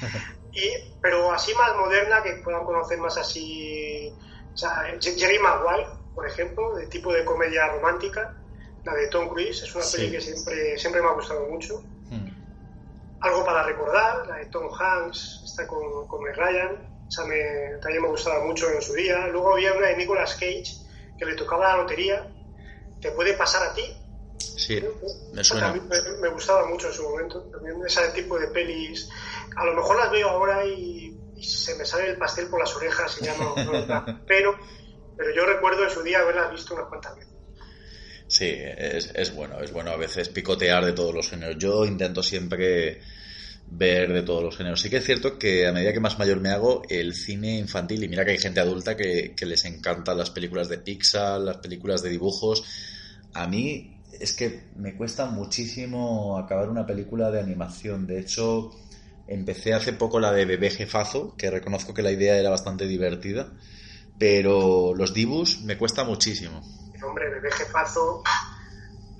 [0.52, 0.70] y,
[1.02, 4.12] pero así más moderna, que puedan conocer más así,
[4.52, 8.36] o sea, Jerry Maguire, por ejemplo, de tipo de comedia romántica,
[8.84, 11.82] la de Tom Cruise, es una peli que siempre, siempre me ha gustado mucho.
[12.10, 12.28] Hmm.
[13.20, 18.08] Algo para recordar, la de Tom Hanks, está con, con Ryan, o me, también me
[18.08, 19.26] gustaba mucho en su día.
[19.28, 20.84] Luego había una de Nicolas Cage
[21.18, 22.28] que le tocaba la lotería.
[23.00, 23.82] ¿Te puede pasar a ti?
[24.38, 24.82] Sí,
[25.32, 25.72] me suena.
[25.72, 27.42] me, gustaba mucho en su momento.
[27.52, 29.08] También ese tipo de pelis.
[29.56, 33.18] A lo mejor las veo ahora y, se me sale el pastel por las orejas
[33.20, 33.54] y ya no.
[34.26, 34.56] pero,
[35.16, 37.34] pero yo recuerdo en su día haberlas visto unas cuantas veces.
[38.26, 41.56] Sí, es, bueno, es bueno a veces picotear de todos los géneros.
[41.58, 43.00] Yo intento siempre
[43.66, 44.80] ver de todos los géneros.
[44.80, 48.02] Sí que es cierto que a medida que más mayor me hago, el cine infantil,
[48.02, 52.02] y mira que hay gente adulta que, les encantan las películas de Pixar, las películas
[52.02, 52.64] de dibujos,
[53.34, 58.06] a mí es que me cuesta muchísimo acabar una película de animación.
[58.06, 58.70] De hecho,
[59.26, 63.52] empecé hace poco la de Bebé Jefazo, que reconozco que la idea era bastante divertida,
[64.18, 66.60] pero los dibujos me cuesta muchísimo.
[67.02, 68.22] Hombre, Bebé Jefazo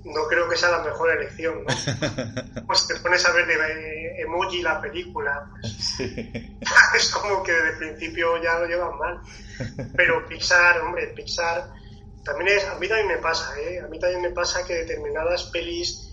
[0.05, 2.65] no creo que sea la mejor elección, ¿no?
[2.67, 6.01] pues te pones a ver de emoji la película, pues
[6.97, 9.21] es como que desde el principio ya lo llevan mal.
[9.97, 11.73] Pero Pixar, hombre, Pixar
[12.23, 13.81] también es, a mí también me pasa, ¿eh?
[13.81, 16.11] A mí también me pasa que determinadas pelis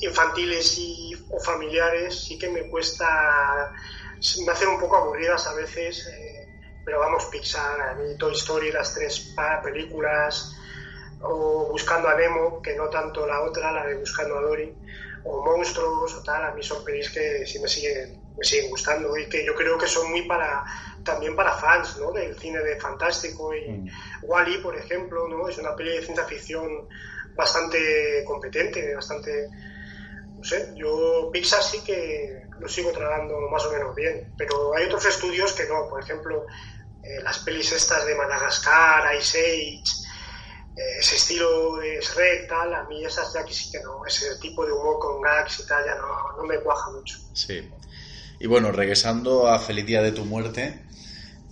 [0.00, 3.72] infantiles y, o familiares sí que me cuesta,
[4.44, 6.41] me hacen un poco aburridas a veces, eh,
[6.84, 10.56] pero vamos, Pixar, a mí Toy Story, las tres películas,
[11.20, 14.74] o Buscando a Nemo, que no tanto la otra, la de Buscando a Dory,
[15.24, 19.16] o Monstruos o tal, a mí son pelis que sí me siguen, me siguen gustando
[19.16, 20.64] y que yo creo que son muy para
[21.04, 22.12] también para fans ¿no?
[22.12, 23.88] del cine de fantástico y mm.
[24.22, 25.48] Wally, por ejemplo, ¿no?
[25.48, 26.88] es una peli de ciencia ficción
[27.34, 29.48] bastante competente, bastante
[30.36, 34.86] no sé, yo Pixar sí que lo sigo tragando más o menos bien, pero hay
[34.86, 36.46] otros estudios que no, por ejemplo,
[37.02, 39.82] eh, las pelis estas de Madagascar, Ice Age,
[41.00, 44.64] ese estilo de Shrek, tal, a mí esas ya que sí que no, ese tipo
[44.64, 47.18] de humor con gags y tal, ya no, no me cuaja mucho.
[47.34, 47.68] Sí.
[48.40, 50.82] Y bueno, regresando a Feliz Día de tu Muerte,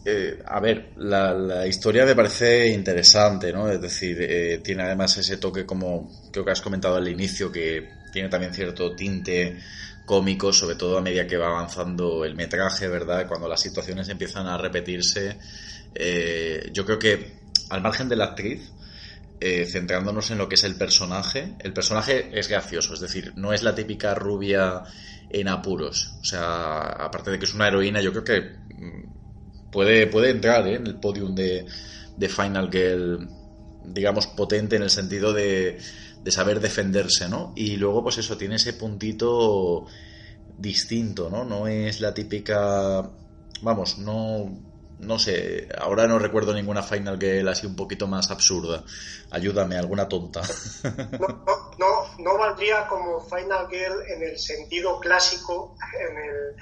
[0.05, 3.71] eh, a ver, la, historia me parece interesante, ¿no?
[3.71, 7.87] Es decir, eh, tiene además ese toque como creo que has comentado al inicio, que
[8.13, 9.59] tiene también cierto tinte
[10.05, 13.27] cómico, sobre todo a medida que va avanzando el metraje, ¿verdad?
[13.29, 15.39] Cuando las situaciones empiezan a repetirse.
[15.95, 18.73] Eh, yo creo que, al margen de la actriz,
[19.41, 23.53] eh, centrándonos en lo que es el personaje, el personaje es gracioso, es decir, no
[23.53, 24.83] es la típica rubia
[25.31, 26.13] en apuros.
[26.21, 28.41] O sea, aparte de que es una heroína, yo creo que
[28.75, 30.75] mm, puede, puede entrar ¿eh?
[30.75, 31.65] en el podium de,
[32.17, 33.29] de Final Girl,
[33.85, 35.79] digamos, potente en el sentido de,
[36.23, 37.53] de saber defenderse, ¿no?
[37.57, 39.87] Y luego, pues eso, tiene ese puntito
[40.59, 41.45] distinto, ¿no?
[41.45, 43.11] No es la típica,
[43.63, 44.51] vamos, no,
[44.99, 48.85] no sé, ahora no recuerdo ninguna Final Girl así un poquito más absurda.
[49.31, 50.43] Ayúdame, alguna tonta.
[51.19, 51.45] No,
[51.79, 56.57] no, no, valdría como Final Girl en el sentido clásico, en el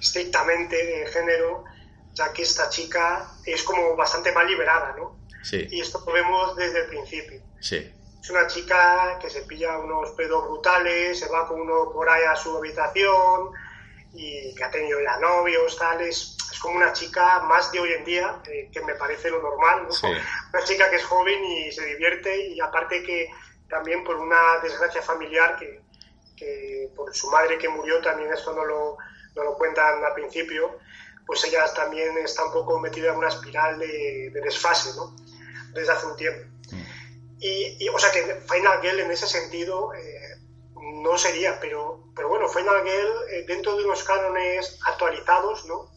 [0.00, 1.64] estrictamente de género,
[2.12, 5.20] ya que esta chica es como bastante más liberada, ¿no?
[5.42, 5.66] Sí.
[5.70, 7.40] Y esto lo vemos desde el principio.
[7.60, 7.90] Sí.
[8.24, 12.24] Es una chica que se pilla unos pedos brutales, se va con uno por ahí
[12.24, 13.50] a su habitación
[14.14, 16.34] y que ha tenido ya novios, tales.
[16.50, 19.82] Es como una chica más de hoy en día, eh, que me parece lo normal,
[19.82, 19.92] ¿no?
[19.92, 20.06] Sí.
[20.54, 23.28] Una chica que es joven y se divierte y aparte que
[23.68, 25.82] también por una desgracia familiar que,
[26.34, 28.96] que por su madre que murió, también esto no lo,
[29.36, 30.78] no lo cuentan al principio,
[31.26, 35.14] pues ella también está un poco metida en una espiral de, de desfase, ¿no?
[35.74, 36.53] Desde hace un tiempo.
[37.46, 40.38] Y, y, o sea que Final Girl en ese sentido eh,
[41.02, 45.90] no sería, pero, pero bueno, Final Girl eh, dentro de unos cánones actualizados, ¿no?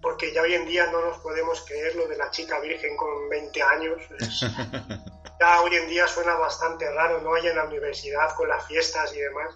[0.00, 3.28] Porque ya hoy en día no nos podemos creer lo de la chica virgen con
[3.28, 3.98] 20 años.
[4.18, 4.40] Es,
[5.40, 7.34] ya hoy en día suena bastante raro, ¿no?
[7.34, 9.54] Hay en la universidad con las fiestas y demás.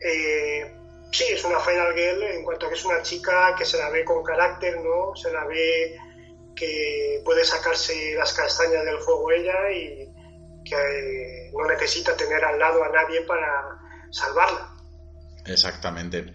[0.00, 0.72] Eh,
[1.10, 3.90] sí, es una Final Girl en cuanto a que es una chica que se la
[3.90, 5.16] ve con carácter, ¿no?
[5.16, 5.98] Se la ve
[6.54, 10.16] que puede sacarse las castañas del fuego ella y
[10.68, 13.78] que no necesita tener al lado a nadie para
[14.10, 14.74] salvarla.
[15.46, 16.32] Exactamente.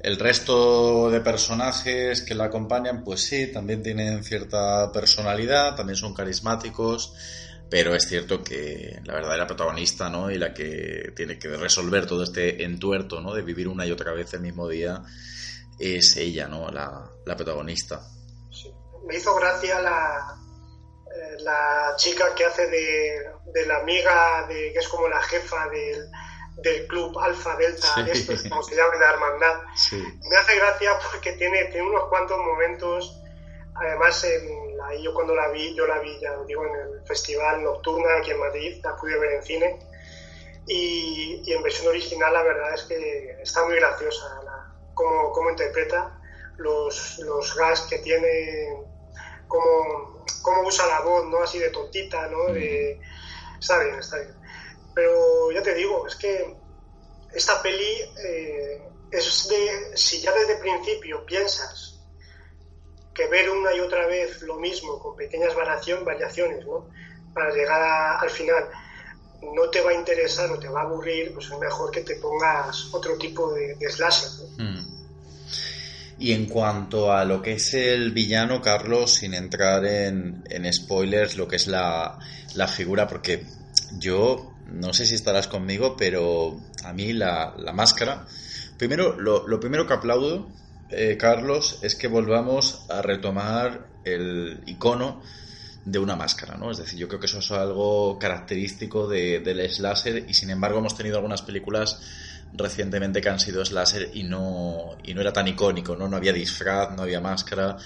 [0.00, 6.14] El resto de personajes que la acompañan, pues sí, también tienen cierta personalidad, también son
[6.14, 7.14] carismáticos,
[7.68, 10.30] pero es cierto que la verdadera protagonista, ¿no?
[10.30, 13.34] Y la que tiene que resolver todo este entuerto, ¿no?
[13.34, 15.02] De vivir una y otra vez el mismo día,
[15.80, 16.70] es ella, ¿no?
[16.70, 18.00] La, la protagonista.
[18.52, 18.72] Sí.
[19.04, 20.36] Me hizo gracia la,
[21.06, 25.68] eh, la chica que hace de, de, la amiga, de, que es como la jefa
[25.68, 26.10] del,
[26.62, 28.02] del club Alfa Delta, Sí.
[28.04, 29.60] de estos, como se llama, de la hermandad.
[29.76, 29.96] Sí.
[30.30, 33.20] Me hace gracia porque tiene, tiene unos cuantos momentos,
[33.74, 37.06] además en la- yo cuando la vi, yo la vi, ya lo digo, en el
[37.06, 39.78] Festival Nocturna aquí en Madrid, la pude ver en cine,
[40.66, 45.50] y, y en versión original la verdad es que está muy graciosa la, cómo, cómo
[45.50, 46.18] interpreta
[46.58, 48.76] los, los gas que tiene,
[49.46, 51.40] cómo, cómo usa la voz, ¿no?
[51.42, 52.46] Así de tontita, ¿no?
[52.52, 53.00] De,
[53.58, 54.34] está bien, está bien.
[54.94, 56.56] Pero ya te digo, es que
[57.32, 57.84] esta peli
[58.24, 61.94] eh, es de, si ya desde el principio piensas
[63.14, 66.88] que ver una y otra vez lo mismo con pequeñas variaciones, ¿no?
[67.32, 68.68] Para llegar a- al final
[69.40, 72.16] no te va a interesar o te va a aburrir, pues es mejor que te
[72.16, 74.30] pongas otro tipo de, de slasher.
[74.56, 74.64] ¿no?
[74.64, 74.97] Mm.
[76.18, 81.46] Y en cuanto a lo que es el villano, Carlos, sin entrar en, spoilers, lo
[81.46, 82.18] que es la,
[82.54, 83.46] la figura, porque
[83.98, 88.26] yo no sé si estarás conmigo, pero a mí la, la máscara.
[88.76, 90.48] Primero, lo, lo primero que aplaudo,
[90.90, 95.22] eh, Carlos, es que volvamos a retomar el icono
[95.84, 96.70] de una máscara, ¿no?
[96.70, 100.78] Es decir, yo creo que eso es algo característico de, del slasher y sin embargo
[100.78, 102.00] hemos tenido algunas películas
[102.52, 106.08] recientemente que han sido slasher y no, y no era tan icónico, ¿no?
[106.08, 107.76] No había disfraz, no había máscara.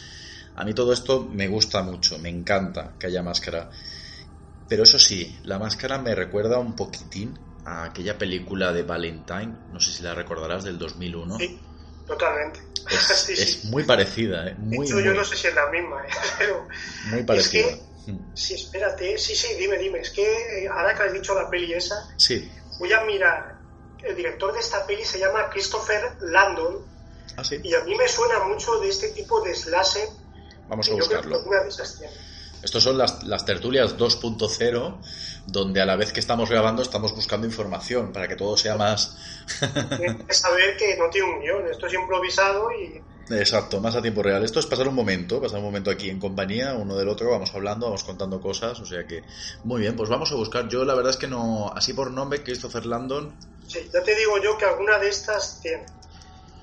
[0.54, 3.70] A mí todo esto me gusta mucho, me encanta que haya máscara.
[4.68, 9.80] Pero eso sí, la máscara me recuerda un poquitín a aquella película de Valentine, no
[9.80, 11.38] sé si la recordarás, del 2001.
[11.38, 11.60] Sí,
[12.06, 12.60] totalmente.
[12.90, 13.42] Es, Sí, sí.
[13.42, 14.54] es muy parecida, ¿eh?
[14.58, 16.10] De Muy, hecho, muy, yo no sé si es la misma, ¿eh?
[16.38, 16.68] pero
[17.10, 17.68] muy parecida.
[17.68, 17.82] Es
[18.34, 20.00] sí, espérate, sí, sí, dime, dime.
[20.00, 22.50] Es que eh, ahora que has dicho la peli esa, Sí.
[22.78, 23.61] voy a mirar.
[24.04, 26.84] El director de esta peli se llama Christopher Landon
[27.36, 27.58] Ah, sí.
[27.62, 30.08] y a mí me suena mucho de este tipo de slasher.
[30.68, 31.42] Vamos a buscarlo.
[32.62, 34.98] Estos son las, las tertulias 2.0,
[35.46, 39.16] donde a la vez que estamos grabando estamos buscando información para que todo sea más...
[39.96, 44.02] Tienes que saber que no tiene un guion, esto es improvisado y Exacto, más a
[44.02, 44.44] tiempo real.
[44.44, 47.52] Esto es pasar un momento, pasar un momento aquí en compañía, uno del otro, vamos
[47.54, 49.22] hablando, vamos contando cosas, o sea que
[49.64, 50.68] muy bien, pues vamos a buscar.
[50.68, 53.34] Yo la verdad es que no, así por nombre, Christopher Landon,
[53.72, 55.86] Sí, ya te digo yo que alguna de estas tiene.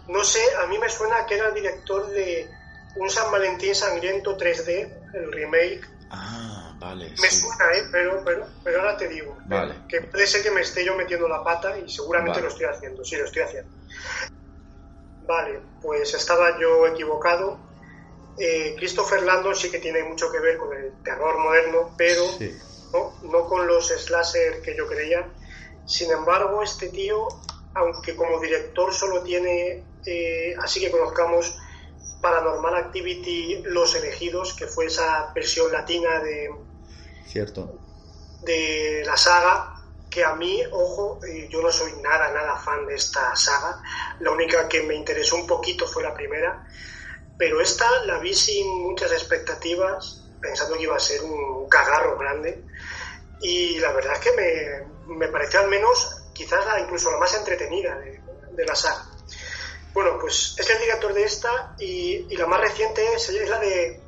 [0.08, 2.50] No sé, a mí me suena que era el director de
[2.96, 5.82] un San Valentín Sangriento 3D, el remake.
[6.12, 7.42] ah, vale, Me sí.
[7.42, 7.84] suena, ¿eh?
[7.92, 9.38] Pero, pero, pero ahora te digo.
[9.46, 9.76] Vale.
[9.88, 12.44] Que puede ser que me esté yo metiendo la pata y seguramente Vale.
[12.44, 13.04] lo estoy haciendo.
[13.06, 13.70] Sí, lo estoy haciendo.
[15.28, 17.60] Vale, pues estaba yo equivocado.
[18.38, 22.58] Eh, Christopher Landon sí que tiene mucho que ver con el terror moderno, pero Sí.
[22.94, 25.28] no, no con los slasher que yo creía.
[25.90, 27.28] Sin embargo, este tío,
[27.74, 31.58] aunque como director solo tiene, eh, así que conozcamos,
[32.22, 36.52] Paranormal Activity Los Elegidos, que fue esa versión latina de,
[37.26, 37.80] Cierto.
[38.44, 39.82] de la saga,
[40.12, 43.82] que a mí, ojo, eh, yo no soy nada, nada fan de esta saga.
[44.20, 46.68] La única que me interesó un poquito fue la primera,
[47.36, 52.64] pero esta la vi sin muchas expectativas, pensando que iba a ser un cagarro grande.
[53.42, 57.34] Y la verdad es que me, me pareció al menos quizás la, incluso la más
[57.36, 58.22] entretenida de,
[58.54, 59.06] de la saga.
[59.94, 63.60] Bueno, pues es el director de esta y, y la más reciente es, es la
[63.60, 64.02] de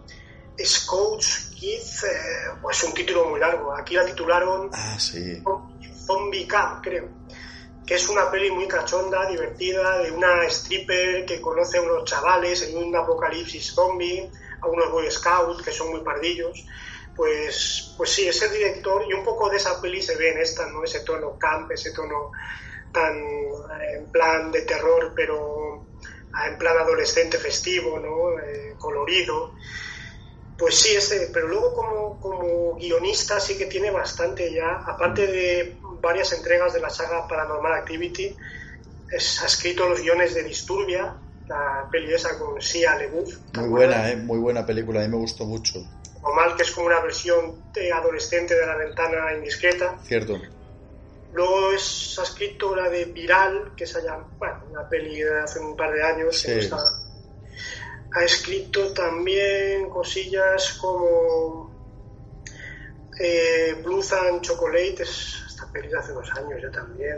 [0.63, 2.09] Scouts Kids, eh,
[2.61, 3.75] pues un título muy largo.
[3.75, 5.41] Aquí la titularon Ah, sí.
[6.05, 7.07] Zombie Camp, creo.
[7.85, 12.61] Que es una peli muy cachonda, divertida, de una stripper que conoce a unos chavales
[12.63, 14.29] en un apocalipsis zombie,
[14.61, 16.63] a unos Boy Scouts que son muy pardillos.
[17.21, 20.39] Pues, pues sí, es el director y un poco de esa peli se ve en
[20.39, 20.83] esta, ¿no?
[20.83, 22.31] Ese tono camp, ese tono
[22.91, 25.85] tan eh, en plan de terror, pero
[26.33, 28.39] ah, en plan adolescente festivo, ¿no?
[28.39, 29.53] Eh, colorido.
[30.57, 35.79] Pues sí, este, pero luego como, como guionista sí que tiene bastante ya, aparte de
[36.01, 38.35] varias entregas de la saga Paranormal Activity,
[39.11, 43.29] es- ha escrito los guiones de Disturbia, la peli esa con Sia LeBouf.
[43.53, 44.15] Muy buena, ¿eh?
[44.17, 45.81] Muy buena película, a mí me gustó mucho.
[46.23, 47.63] O mal que es como una versión
[47.93, 49.97] adolescente de la ventana indiscreta.
[50.03, 50.39] Cierto.
[51.33, 55.59] Luego es, ha escrito la de Viral, que es allá, bueno, una peli de hace
[55.59, 56.37] un par de años.
[56.37, 56.51] Sí.
[56.51, 56.77] está-
[58.13, 61.71] Ha escrito también cosillas como
[63.19, 67.17] eh, Blues and Chocolate, es esta peli de hace unos años ya también.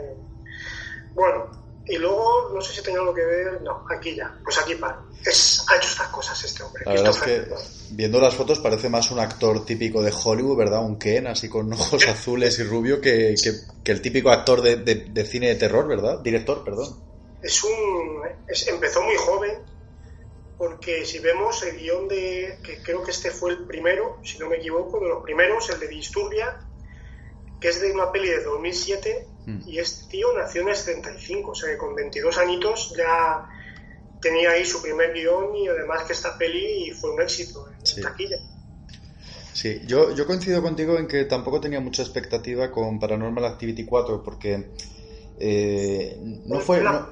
[1.14, 1.50] Bueno,
[1.86, 5.02] y luego, no sé si tenía algo que ver, no, aquí ya, pues aquí paro.
[5.24, 6.82] Es, ha hecho estas cosas este hombre.
[6.86, 7.46] La verdad es que
[7.90, 10.82] viendo las fotos parece más un actor típico de Hollywood, ¿verdad?
[10.84, 14.76] Un Ken, así con ojos azules y rubio, que, que- que el típico actor de,
[14.76, 16.20] de- de cine de terror, ¿verdad?
[16.20, 17.02] Director, perdón.
[17.42, 19.52] es un es- empezó muy joven
[20.56, 24.48] porque si vemos el guion de que creo que este fue el primero si no
[24.48, 26.46] me equivoco de los primeros el de Disturbia
[27.60, 29.68] que es de una peli de 2007 Mm.
[29.68, 33.46] y este tío nació en el 75 o sea que con 22 añitos ya
[34.22, 38.00] tenía ahí su primer guion y además que esta peli fue un éxito en Sí.
[38.00, 38.38] taquilla
[39.52, 44.20] Sí, yo, yo coincido contigo en que tampoco tenía mucha expectativa con Paranormal Activity 4,
[44.24, 44.70] porque
[45.38, 47.08] eh, no, fue, no,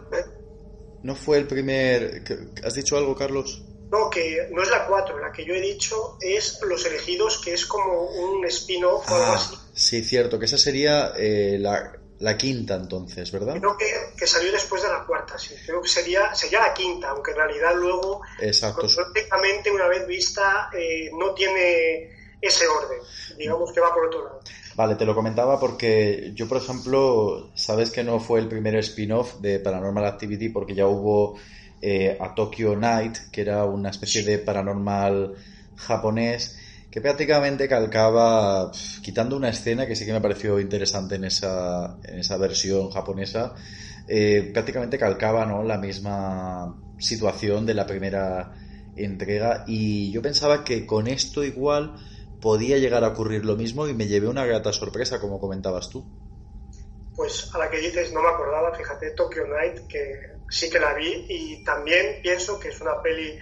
[1.04, 2.24] no fue el primer...
[2.64, 3.62] ¿Has dicho algo, Carlos?
[3.92, 7.52] no, que no es la 4, la que yo he dicho es Los Elegidos, que
[7.54, 9.54] es como un spin-off o algo Ah, así.
[9.74, 11.92] sí, cierto, que esa sería eh, la,
[12.22, 13.58] la quinta entonces, ¿verdad?
[13.58, 15.54] Creo que, que salió después de la cuarta, sí.
[15.66, 18.86] Creo que sería, sería la quinta, aunque en realidad luego, Exacto.
[18.94, 22.10] prácticamente una vez vista, eh, no tiene
[22.40, 22.98] ese orden.
[23.36, 24.40] Digamos que va por otro lado.
[24.76, 29.40] Vale, te lo comentaba porque yo, por ejemplo, sabes que no fue el primer spin-off
[29.40, 31.36] de Paranormal Activity porque ya hubo
[31.80, 35.34] eh, a Tokyo Night, que era una especie de paranormal
[35.76, 36.56] japonés
[36.93, 38.70] que prácticamente calcaba,
[39.03, 43.55] quitando una escena que sí que me pareció interesante en esa, en esa versión japonesa,
[44.07, 45.64] eh, prácticamente calcaba ¿no?
[45.64, 48.53] la misma situación de la primera
[48.95, 51.97] entrega y yo pensaba que con esto igual
[52.43, 56.05] podía llegar a ocurrir lo mismo y me llevé una grata sorpresa, como comentabas tú.
[57.16, 60.93] Pues a la que dices, no me acordaba, fíjate, Tokyo Night, que sí que la
[60.93, 63.38] vi y también pienso que es una peli,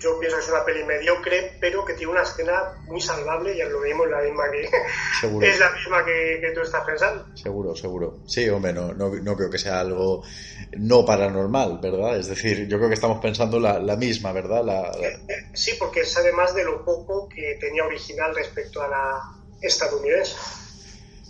[0.00, 2.54] yo pienso que es una peli mediocre, pero que tiene una escena
[2.86, 4.68] muy salvable, ya lo mismo, la misma que
[5.20, 5.46] Seguro.
[5.46, 7.26] es la misma que, que tú estás pensando.
[7.34, 8.22] Seguro, seguro.
[8.26, 10.24] Sí, hombre, no, no, no creo que sea algo
[10.72, 12.16] no paranormal, ¿verdad?
[12.18, 14.64] Es decir, yo creo que estamos pensando la, la misma, ¿verdad?
[14.64, 15.10] La, la-
[15.54, 19.20] Sí, porque es además de lo poco que tenía original respecto a la
[19.60, 20.34] estadounidense.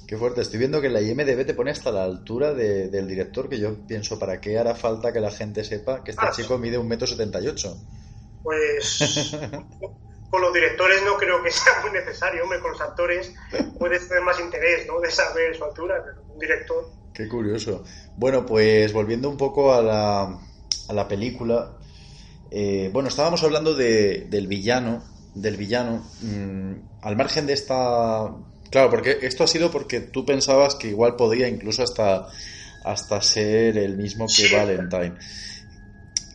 [0.07, 0.41] Qué fuerte.
[0.41, 3.87] Estoy viendo que la IMDB te pone hasta la altura de- del director, que yo
[3.87, 6.89] pienso, ¿para qué hará falta que la gente sepa que este Ah, chico mide un
[6.89, 7.81] metro setenta y ocho?
[8.43, 9.33] Pues
[10.31, 13.33] con los directores no creo que sea muy necesario, hombre, con los actores
[13.79, 15.01] puedes tener más interés, ¿no?
[15.01, 16.85] De saber su altura, pero un director.
[17.13, 17.85] Qué curioso.
[18.17, 20.23] Bueno, pues volviendo un poco a la,
[20.89, 21.77] a la película.
[22.53, 25.05] eh, bueno, estábamos hablando de- del villano.
[25.35, 26.05] Del villano.
[26.23, 26.73] mm,
[27.03, 28.35] al margen de esta.
[28.71, 32.29] Claro, porque esto ha sido porque tú pensabas que igual podía incluso hasta,
[32.85, 34.55] hasta ser el mismo que Sí.
[34.55, 35.17] Valentine.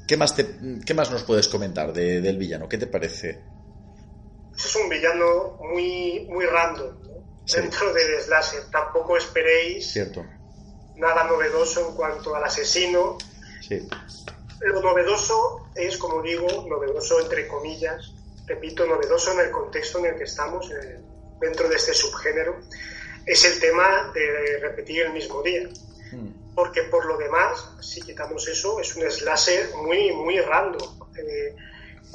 [0.07, 0.45] ¿Qué más, te,
[0.85, 2.69] ¿Qué más nos puedes comentar de- del villano?
[2.69, 3.41] ¿Qué te parece?
[4.55, 7.41] Es un villano muy, muy random, ¿no?
[7.45, 7.59] Sí.
[7.61, 8.63] Dentro del slasher.
[8.71, 10.23] Tampoco esperéis Cierto.
[10.95, 13.17] nada novedoso en cuanto al asesino.
[13.61, 13.87] Sí.
[14.61, 18.13] Lo novedoso es, como digo, novedoso entre comillas,
[18.47, 20.99] repito, novedoso en el contexto en el que estamos, eh,
[21.41, 22.61] dentro de este subgénero,
[23.25, 25.67] es el tema de repetir el mismo día.
[26.13, 30.99] Mm, Porque por lo demás, si quitamos eso, es un slasher muy, muy random.
[31.17, 31.55] Eh,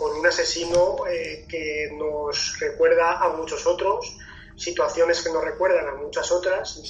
[0.01, 4.17] con un asesino eh, que nos recuerda a muchos otros,
[4.57, 6.81] situaciones que nos recuerdan a muchas otras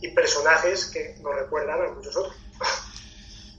[0.00, 2.36] y, personajes que nos recuerdan a muchos otros.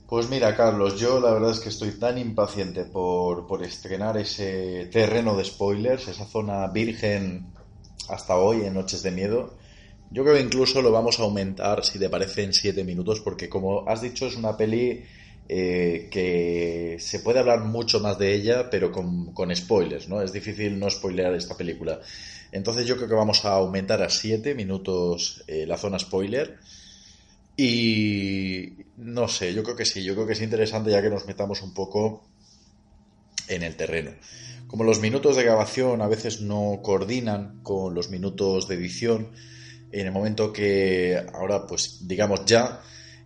[0.05, 4.87] Pues mira, Carlos, yo la verdad es que estoy tan impaciente por, por estrenar ese
[4.91, 7.51] terreno de spoilers, esa zona virgen
[8.09, 9.55] hasta hoy en Noches de Miedo.
[10.13, 13.49] Yo creo que incluso lo vamos a aumentar, si te parece, en siete minutos, porque
[13.49, 15.03] como has dicho, es una peli
[15.49, 20.21] eh, que se puede hablar mucho más de ella, pero con, spoilers, ¿no?
[20.21, 21.99] Es difícil no spoilear esta película.
[22.51, 26.59] Entonces yo creo que vamos a aumentar a siete minutos eh, la zona spoiler.
[27.57, 31.25] Y no sé, yo creo que sí, yo creo que es interesante ya que nos
[31.25, 32.23] metamos un poco
[33.47, 34.11] en el terreno.
[34.67, 39.31] Como los minutos de grabación a veces no coordinan con los minutos de edición,
[39.93, 42.81] en el momento que ahora, pues digamos ya,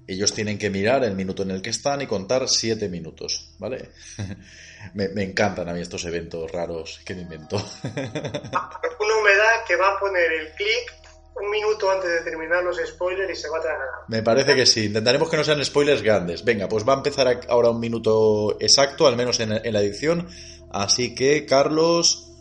[0.07, 3.91] ellos tienen que mirar el minuto en el que están y contar siete minutos, ¿vale?
[4.93, 7.57] me, encantan a mí estos eventos raros que me invento.
[7.83, 10.95] Una humedad que va a poner el clic
[11.35, 13.87] un minuto antes de terminar los spoilers y se va a tragar.
[14.07, 14.85] Me parece que sí.
[14.85, 16.43] Intentaremos que no sean spoilers grandes.
[16.43, 20.27] Venga, pues va a empezar ahora un minuto exacto, al menos en, en la edición.
[20.71, 22.31] Así que, Carlos,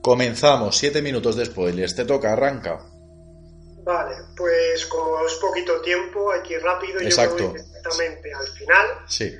[0.00, 0.78] comenzamos.
[0.78, 1.94] Siete minutos de spoilers.
[1.94, 2.97] Te toca, arranca.
[3.88, 7.00] Vale, pues como es poquito tiempo, hay que ir rápido.
[7.00, 8.86] y Yo voy directamente al final.
[9.06, 9.34] Sí.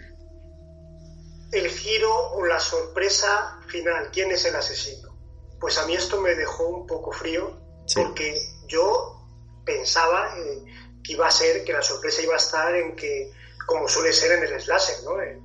[1.52, 4.10] El giro o la sorpresa final.
[4.10, 5.14] ¿Quién es el asesino?
[5.60, 7.60] Pues a mí esto me dejó un poco frío
[7.94, 9.20] porque yo
[9.66, 10.64] pensaba eh,
[11.04, 13.30] que iba a ser, que la sorpresa iba a estar en que,
[13.66, 15.20] como suele ser en el slasher, ¿no?
[15.20, 15.42] Eh,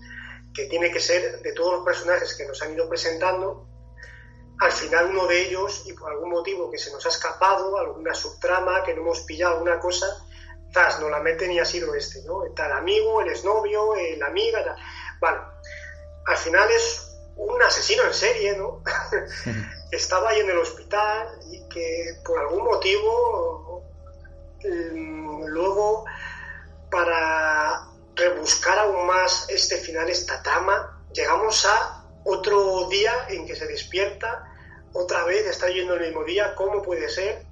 [0.53, 3.67] que tiene que ser de todos los personajes que nos han ido presentando,
[4.63, 8.13] al final uno de ellos, y por algún motivo que se nos ha escapado, alguna
[8.13, 10.07] subtrama, que no hemos pillado alguna cosa,
[10.73, 12.43] zas, no la meten y ha sido este, ¿no?
[12.55, 14.77] Tal amigo, el exnovio, la amiga, tal.
[15.19, 15.39] Vale.
[16.27, 18.81] Al final es un asesino en serie, ¿no?
[19.91, 23.83] Estaba ahí en el hospital y que por algún motivo
[24.63, 26.05] mm, luego
[26.89, 33.67] para rebuscar aún más este final, esta trama, llegamos a otro día en que se
[33.67, 34.52] despierta,
[34.93, 37.43] otra vez está yendo el mismo día, ¿cómo puede ser?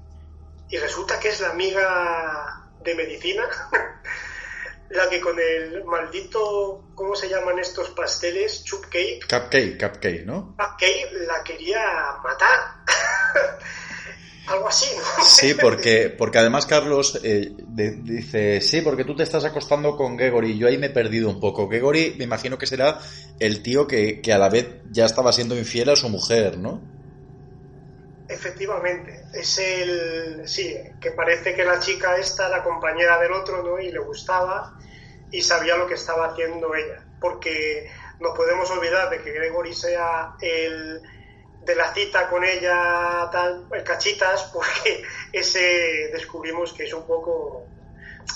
[0.69, 3.43] Y resulta que es la amiga de medicina,
[4.89, 8.63] la que con el maldito, ¿cómo se llaman estos pasteles?
[8.69, 9.21] Cupcake.
[9.27, 10.55] Cupcake, cupcake, ¿no?
[10.57, 11.83] Cupcake la quería
[12.23, 12.75] matar.
[14.47, 15.25] algo así, ¿no?
[15.25, 20.57] Sí, porque, porque además Carlos eh, dice, sí, porque tú te estás acostando con Gregory,
[20.57, 21.67] yo ahí me he perdido un poco.
[21.67, 22.99] Gregory me imagino que será
[23.39, 27.00] el tío que, que a la vez ya estaba siendo infiel a su mujer, ¿no?
[28.31, 33.77] Efectivamente, es el, sí, que parece que la chica esta, la compañera del otro, ¿no?
[33.77, 34.77] Y le gustaba
[35.29, 40.35] y sabía lo que estaba haciendo ella, porque no podemos olvidar de que Gregory sea
[40.39, 41.01] el
[41.65, 45.03] de la cita con ella, tal, cachitas, porque
[45.33, 47.65] ese descubrimos que es un poco,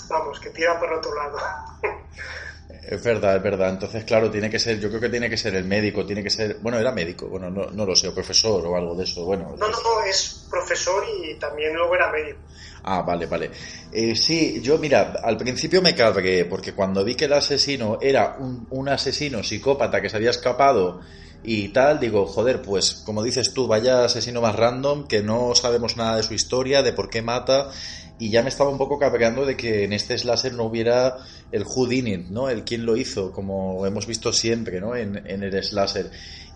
[0.08, 1.38] vamos, que tira para otro lado.
[2.88, 3.70] Es verdad, es verdad.
[3.70, 6.30] Entonces, claro, tiene que ser, yo creo que tiene que ser el médico, tiene que
[6.30, 9.24] ser, bueno, era médico, bueno, no, no lo sé, o profesor o algo de eso,
[9.24, 9.56] bueno.
[9.58, 12.38] No, no, no, es profesor y también luego era médico.
[12.84, 13.50] Ah, vale, vale.
[13.90, 18.36] Eh, sí, yo mira, al principio me cargué, porque cuando vi que el asesino era
[18.38, 21.00] un, un asesino psicópata que se había escapado
[21.42, 25.96] y tal, digo, joder, pues como dices tú, vaya asesino más random, que no sabemos
[25.96, 27.70] nada de su historia, de por qué mata,
[28.18, 31.16] y ya me estaba un poco cabreando de que en este slasher no hubiera
[31.52, 31.88] el who
[32.30, 32.48] ¿no?
[32.48, 34.96] El quién lo hizo, como hemos visto siempre, ¿no?
[34.96, 36.10] En, en el slasher.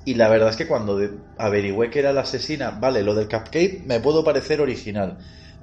[0.05, 0.99] Y la verdad es que cuando
[1.37, 5.19] averigüé que era la asesina, vale, lo del cupcake me puedo parecer original,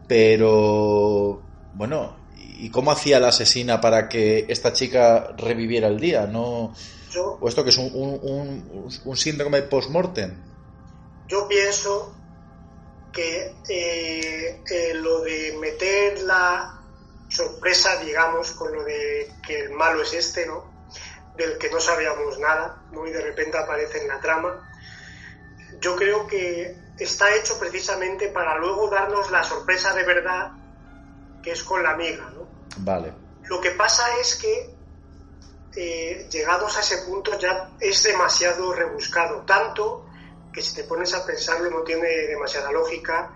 [0.07, 1.41] pero
[1.73, 2.15] bueno,
[2.59, 6.27] ¿y cómo hacía la asesina para que esta chica reviviera el día?
[6.27, 6.73] No
[7.39, 10.35] ¿O esto que es un, un, un, síndrome post-mortem?
[11.27, 12.13] Yo pienso
[13.17, 16.79] que eh, eh, lo de meter la
[17.27, 20.71] sorpresa, digamos, con lo de que el malo es este, ¿no?
[21.35, 23.07] Del que no sabíamos nada, ¿no?
[23.07, 24.69] Y de repente aparece en la trama.
[25.79, 30.51] Yo creo que está hecho precisamente para luego darnos la sorpresa de verdad,
[31.41, 32.47] que es con la amiga, ¿no?
[32.77, 33.13] Vale.
[33.45, 34.75] Lo que pasa es que
[35.75, 40.06] eh, llegados a ese punto ya es demasiado rebuscado, tanto
[40.57, 43.31] que si te pones a pensarlo no tiene demasiada lógica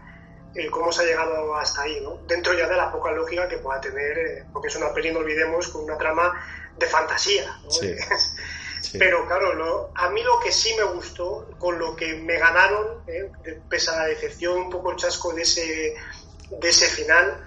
[0.56, 2.18] el cómo se ha llegado hasta ahí, ¿no?
[2.26, 5.20] Dentro ya de la poca lógica que pueda tener, eh, porque es una peli, no
[5.20, 6.34] olvidemos, con una trama
[6.78, 7.56] de fantasía,
[8.98, 13.30] Pero claro, a mí lo que sí me gustó, con lo que me ganaron, eh,
[13.70, 15.94] pese a la decepción, un poco el chasco de ese,
[16.50, 17.46] de ese final,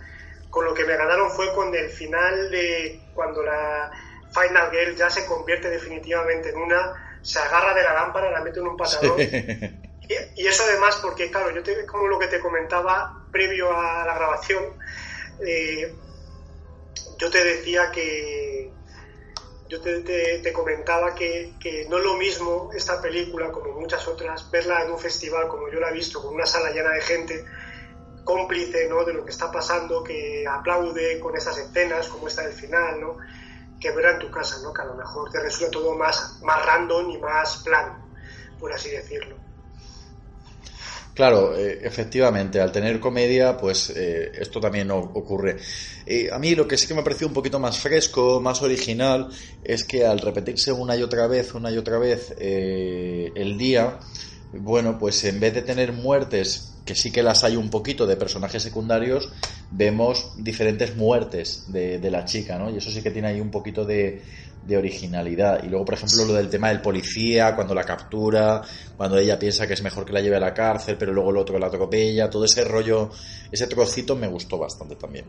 [0.49, 3.91] con lo que me ganaron fue con el final de cuando la,
[4.35, 8.61] Final Girl ya se convierte definitivamente en una se agarra de la lámpara, la mete
[8.61, 9.18] en un patadón.
[10.37, 14.14] Y, eso además porque, claro, yo te, como lo que te comentaba previo a la
[14.14, 14.62] grabación,
[15.41, 15.95] eh,
[17.16, 18.70] yo te decía que,
[19.66, 24.85] yo te, comentaba que, que, no es lo mismo esta película, como muchas otras, verla
[24.85, 27.45] en un festival como yo la he visto, con una sala llena de gente
[28.25, 29.05] cómplice ¿no?
[29.05, 33.16] de lo que está pasando, que aplaude con estas escenas, como esta del final, ¿no?
[33.85, 34.72] Que verla en tu casa, ¿no?
[34.72, 38.09] que a lo mejor te resulta todo más, más random y más plano,
[38.59, 39.37] por así decirlo.
[41.12, 45.59] Claro, eh, efectivamente, al tener comedia, pues eh, esto también ocurre.
[46.32, 49.28] a mí lo que sí que me ha parecido un poquito más fresco, más original,
[49.62, 54.01] es que al repetirse una y otra vez, una y otra vez eh, el día,
[54.53, 58.16] bueno, pues en vez de tener muertes, que sí que las hay un poquito de
[58.16, 59.32] personajes secundarios,
[59.70, 62.70] vemos diferentes muertes de, la chica, ¿no?
[62.70, 64.22] Y eso sí que tiene ahí un poquito de,
[64.66, 65.62] de originalidad.
[65.64, 68.62] Y luego, por ejemplo, lo del tema del policía, cuando la captura,
[68.97, 71.39] cuando ella piensa que es mejor que la lleve a la cárcel, pero luego el
[71.39, 73.11] otro la atropella, todo ese rollo,
[73.51, 75.24] ese trocito me gustó bastante también.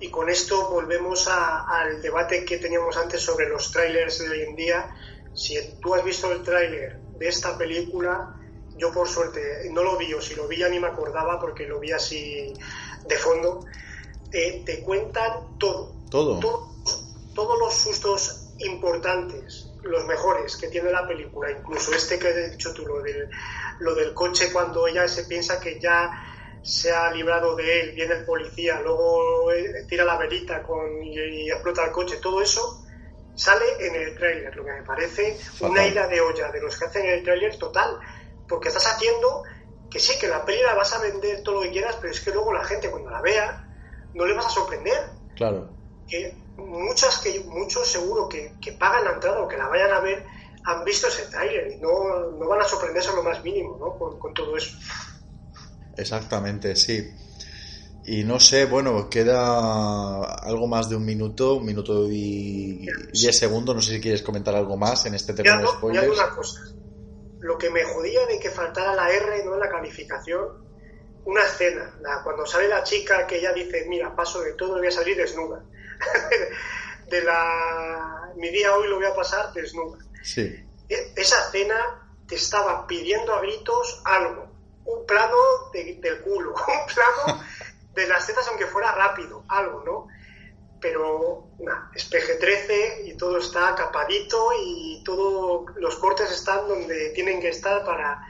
[0.00, 4.56] Y con esto volvemos al debate que teníamos antes sobre los trailers de hoy en
[4.56, 4.94] día.
[5.32, 8.34] Si tú has visto el tráiler de esta película,
[8.76, 11.66] yo por suerte no lo vi, o si lo vi ya ni me acordaba porque
[11.66, 12.52] lo vi así
[13.06, 13.64] de fondo,
[14.32, 15.94] eh, te cuentan todo.
[16.10, 16.40] Todo.
[17.34, 22.72] Todos los sustos importantes, los mejores que tiene la película, incluso este que he dicho
[22.74, 23.28] tú, lo del,
[23.80, 26.10] lo del coche cuando ella se piensa que ya
[26.62, 31.50] se ha librado de él, viene el policía, luego eh, tira la velita con, y,
[31.50, 32.84] explota el coche, todo eso
[33.34, 36.84] sale en el trailer, lo que me parece una ira de olla de los que
[36.84, 37.98] hacen el trailer total,
[38.52, 39.44] porque estás haciendo
[39.90, 42.20] que sí, que la peli la vas a vender todo lo que quieras, pero es
[42.20, 43.66] que luego la gente cuando la vea
[44.12, 45.08] no le vas a sorprender.
[45.34, 45.70] Claro.
[46.06, 50.26] Que muchas que muchos seguro que, pagan la entrada o que la vayan a ver
[50.64, 54.18] han visto ese trailer y no, no van a sorprenderse lo más mínimo ¿no?
[54.18, 54.76] con, todo eso.
[55.96, 57.10] Exactamente, sí.
[58.04, 63.74] Y no sé, bueno, queda algo más de un minuto, un minuto y diez segundos.
[63.74, 66.12] No sé si quieres comentar algo más en este tema de spoilers.
[66.12, 66.60] una cosa.
[67.42, 69.54] Lo que me jodía de que faltara la R ¿no?
[69.54, 70.64] en la calificación,
[71.24, 71.92] una escena,
[72.24, 75.62] cuando sale la chica que ella dice, mira, paso de todo, voy a salir desnuda.
[77.08, 78.32] de la...
[78.36, 79.98] Mi día hoy lo voy a pasar desnuda.
[80.22, 80.64] Sí.
[80.88, 84.48] E, esa cena te estaba pidiendo a gritos algo.
[84.84, 85.36] Un plano
[85.72, 87.44] del culo, un plano
[87.94, 90.08] de las tetas aunque fuera rápido, algo, ¿no?
[90.80, 97.40] Pero nada, es PG-13 y todo está capadito y todos los cortes están donde tienen
[97.40, 98.22] que estar para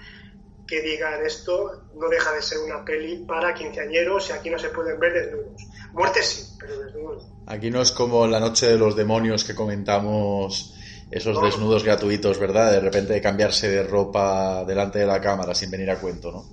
[0.66, 4.70] que digan esto no deja de ser una peli para quinceañeros y aquí no se
[4.70, 5.62] pueden ver desnudos.
[5.92, 10.74] Muerte sí, pero desnudos Aquí no es como la noche de los demonios que comentamos
[11.10, 12.72] esos desnudos gratuitos, ¿verdad?
[12.72, 16.44] De repente cambiarse de ropa delante de la cámara sin venir a cuento, ¿no?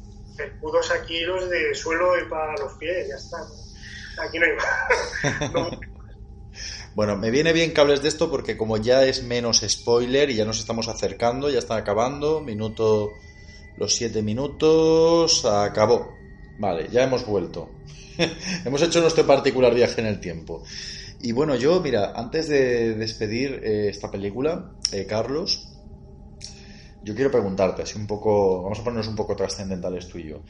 [0.43, 3.37] Escudos aquí los de suelo y para los pies, ya está.
[4.21, 5.79] Aquí no hay más.
[6.95, 10.35] Bueno, me viene bien que hables de esto porque como ya es menos spoiler y
[10.35, 13.13] ya nos estamos acercando, ya están acabando, minuto,
[13.77, 16.17] los siete minutos, acabó.
[16.57, 17.69] Vale, ya hemos vuelto.
[18.65, 20.63] Hemos hecho nuestro particular viaje en el tiempo.
[21.21, 25.69] Y bueno, yo, mira, antes de despedir eh, esta película, eh, Carlos,
[27.01, 30.41] yo quiero preguntarte, así un poco, vamos a ponernos un poco trascendentales tú y yo.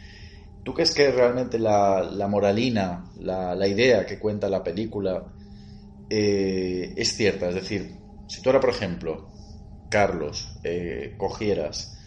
[0.63, 5.23] ¿Tú crees que realmente la, moralina, la, idea que cuenta la película
[6.09, 7.49] eh, es cierta?
[7.49, 9.31] Es decir, si tú ahora, por ejemplo,
[9.89, 10.59] Carlos,
[11.17, 11.97] cogieras,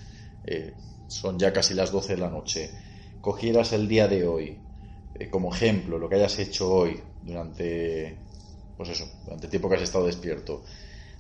[1.07, 2.74] son ya casi las 12 de la noche,
[3.20, 4.66] cogieras el día de hoy,
[5.14, 8.24] eh, como ejemplo lo que hayas hecho hoy durante,
[8.76, 10.64] pues eso, durante tiempo que has estado despierto,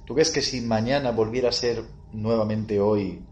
[0.04, 3.28] ¿tú crees que si mañana volviera a ser nuevamente hoy,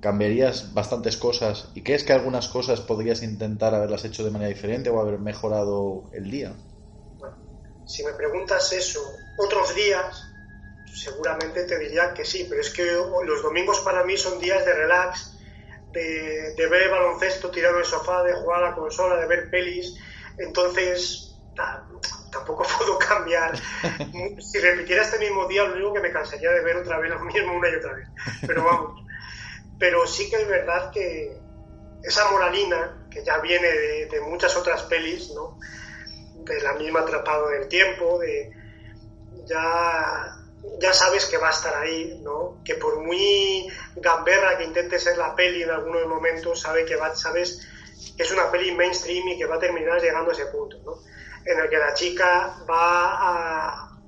[0.00, 4.90] cambiarías bastantes cosas y crees que algunas cosas podrías intentar haberlas hecho de manera diferente
[4.90, 6.56] o haber mejorado el día?
[7.90, 10.24] Si me preguntas eso otros días,
[10.94, 14.72] seguramente te diría que sí, pero es que los domingos para mí son días de
[14.72, 15.36] relax
[15.92, 19.96] de, ver baloncesto tirado en el sofá, de jugar a la consola, de ver pelis.
[20.38, 21.36] Entonces,
[22.30, 23.58] tampoco puedo cambiar.
[24.38, 27.20] si repitiera este mismo día, lo único que me cansaría de ver otra vez lo
[27.20, 28.08] mismo una y otra vez.
[28.46, 29.04] Pero vamos.
[29.78, 31.36] Pero sí que es verdad que
[32.02, 35.58] esa moralina, que ya viene de, muchas otras pelis, ¿no?
[36.44, 38.52] De la misma Atrapado en el Tiempo, de
[39.46, 40.40] ya
[40.80, 42.60] ya sabes que va a estar ahí, ¿no?
[42.64, 47.14] Que por muy gamberra que intente ser la peli en algunos momentos, sabe que va,
[47.14, 47.66] sabes
[48.16, 50.98] que es una peli mainstream y que va a terminar llegando a ese punto, ¿no?
[51.44, 53.98] En el que la chica va a...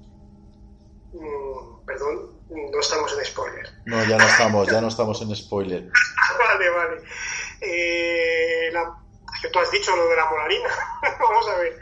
[1.12, 3.68] Mm, perdón, no estamos en spoiler.
[3.86, 5.84] No, ya no estamos, ya no estamos en spoiler.
[6.38, 7.02] vale, vale.
[7.60, 8.94] Eh, la,
[9.40, 10.68] que tú has dicho lo de la moralina.
[11.20, 11.78] Vamos a ver.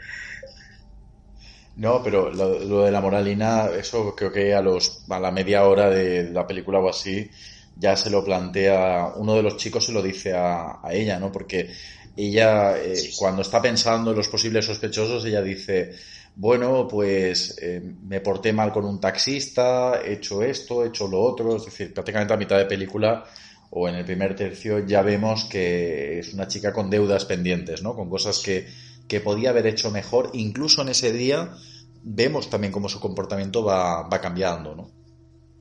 [1.75, 5.89] No, pero lo, de la moralina, eso creo que a los a la media hora
[5.89, 7.29] de la película o así
[7.77, 11.31] ya se lo plantea, uno de los chicos se lo dice a, ella, ¿no?
[11.31, 11.71] Porque
[12.15, 15.93] ella, eh, cuando está pensando en los posibles sospechosos, ella dice,
[16.35, 21.21] bueno, pues eh, me porté mal con un taxista, he hecho esto, he hecho lo
[21.21, 23.25] otro, es decir, prácticamente a mitad de película
[23.71, 27.95] o en el primer tercio ya vemos que es una chica con deudas pendientes, ¿no?
[27.95, 28.67] Con cosas que,
[29.11, 31.53] que podía haber hecho mejor, incluso en ese día
[32.01, 34.89] vemos también cómo su comportamiento va, va cambiando, ¿no?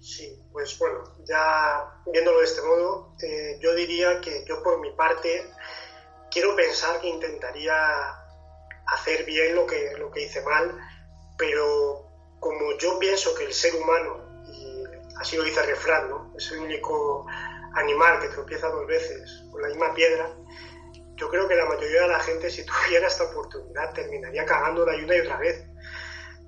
[0.00, 4.92] Sí, pues bueno, ya viéndolo de este modo, eh, yo diría que yo por mi
[4.92, 5.50] parte
[6.30, 7.74] quiero pensar que intentaría
[8.86, 10.78] hacer bien lo que, lo que hice mal,
[11.36, 12.06] pero
[12.38, 14.84] como yo pienso que el ser humano, y
[15.20, 16.32] así lo dice el refrán, ¿no?
[16.36, 17.26] es el único
[17.74, 20.36] animal que tropieza dos veces con la misma piedra,
[21.20, 25.16] yo creo que la mayoría de la gente, si tuviera esta oportunidad, terminaría cagándola una
[25.16, 25.66] y otra vez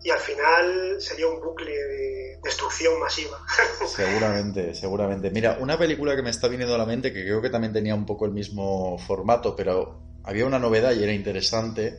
[0.05, 3.39] y al final sería un bucle de destrucción masiva.
[3.87, 5.31] Seguramente, seguramente.
[5.31, 7.95] Mira, una película que me está viniendo a la mente, que creo que también tenía
[7.95, 11.99] un poco el mismo formato, pero había una novedad y era interesante,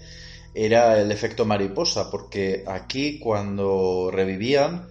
[0.53, 4.89] era el efecto mariposa, porque aquí cuando revivían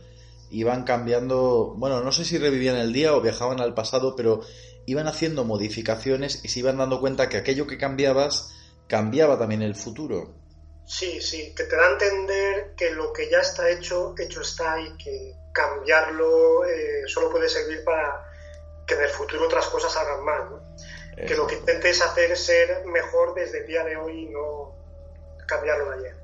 [0.50, 4.42] iban cambiando, bueno, no sé si revivían el día o viajaban al pasado, pero
[4.86, 8.52] iban haciendo modificaciones y se iban dando cuenta que aquello que cambiabas
[8.86, 10.34] cambiaba también el futuro.
[10.84, 14.80] Sí, sí, que te da a entender que lo que ya está hecho, hecho está
[14.80, 18.26] y que cambiarlo eh, solo puede servir para
[18.86, 20.62] que en el futuro otras cosas hagan mal.
[21.16, 24.74] Que lo que intentes hacer es ser mejor desde el día de hoy y no
[25.46, 26.16] cambiarlo de ayer.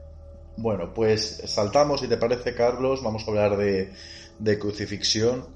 [0.57, 5.55] Bueno, pues saltamos, si te parece, Carlos, vamos a hablar de, crucifixión.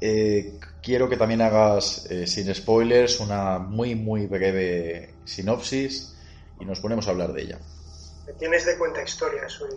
[0.00, 0.52] Eh,
[0.82, 6.16] quiero que también hagas, eh, sin spoilers, una muy, muy breve sinopsis
[6.58, 7.58] y nos ponemos a hablar de ella
[8.38, 9.52] tienes de cuenta historias.
[9.52, 9.70] Soy...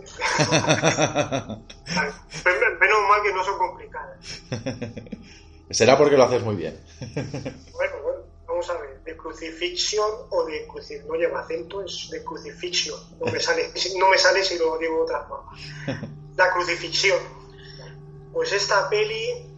[2.80, 4.42] Menos mal que no son complicadas.
[5.70, 6.78] Será porque lo haces muy bien.
[7.72, 9.00] bueno, bueno, vamos a ver.
[9.02, 11.08] De crucifixión o de crucifixión.
[11.08, 12.98] No lleva acento, es de crucifixión.
[13.18, 15.52] No me sale, no me sale si lo digo de otra forma.
[16.36, 17.18] La crucifixión.
[18.32, 19.53] Pues esta peli,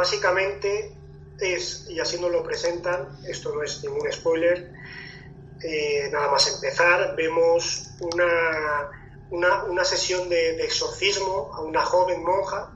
[0.00, 0.96] básicamente,
[1.38, 4.72] es, y así nos lo presentan, esto no es ningún spoiler,
[5.62, 8.88] eh, nada más empezar, vemos una,
[9.68, 12.72] una, sesión de, exorcismo a una joven monja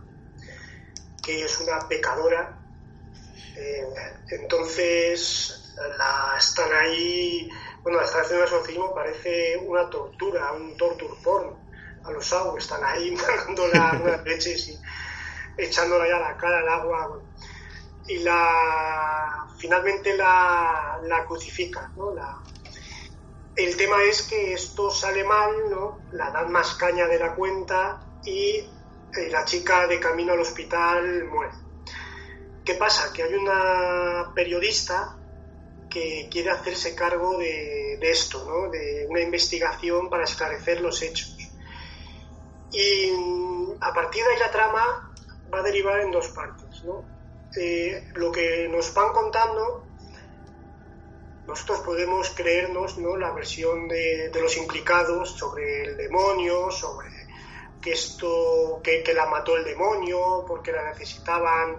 [1.23, 2.61] que es una pecadora.
[3.57, 3.87] Eh,
[4.29, 7.49] entonces, la, están ahí,
[7.83, 11.57] bueno, la están haciendo el exorcismo, parece una tortura, un torture
[12.05, 14.79] a los aguas, están ahí mandándola unas leches y
[15.57, 17.21] echándola ya la cara al agua.
[18.07, 22.15] Y la finalmente la, la crucifica, ¿no?
[22.15, 22.39] La,
[23.57, 26.01] el tema es que esto sale mal, ¿no?
[26.13, 28.57] La dan más caña de la cuenta y
[29.17, 31.55] eh, la chica de camino al hospital muere.
[32.65, 33.13] ¿Qué pasa?
[33.13, 35.17] Que hay una periodista
[35.89, 38.71] que quiere hacerse cargo de, esto, ¿no?
[38.71, 41.37] De una investigación para esclarecer los hechos.
[42.73, 43.13] Y
[43.81, 45.04] a partir de ahí la trama
[45.55, 47.05] va a derivar en dos partes, ¿no?
[47.57, 49.85] Eh, lo que nos van contando
[51.47, 53.17] nosotros podemos creernos ¿no?
[53.17, 57.09] la versión de, los implicados sobre el demonio, sobre
[57.81, 61.79] que esto, que, la mató el demonio, porque la necesitaban,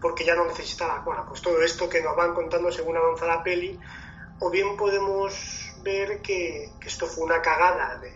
[0.00, 3.42] porque ya no necesitaba, bueno, pues todo esto que nos van contando según avanza la
[3.42, 3.78] peli,
[4.40, 8.10] o bien podemos ver que, esto fue una cagada de,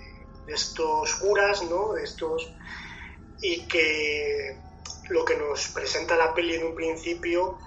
[0.44, 1.94] de, estos curas, ¿no?
[1.94, 2.52] De estos,
[3.40, 4.58] y que
[5.10, 7.58] lo que nos presenta la peli en un principio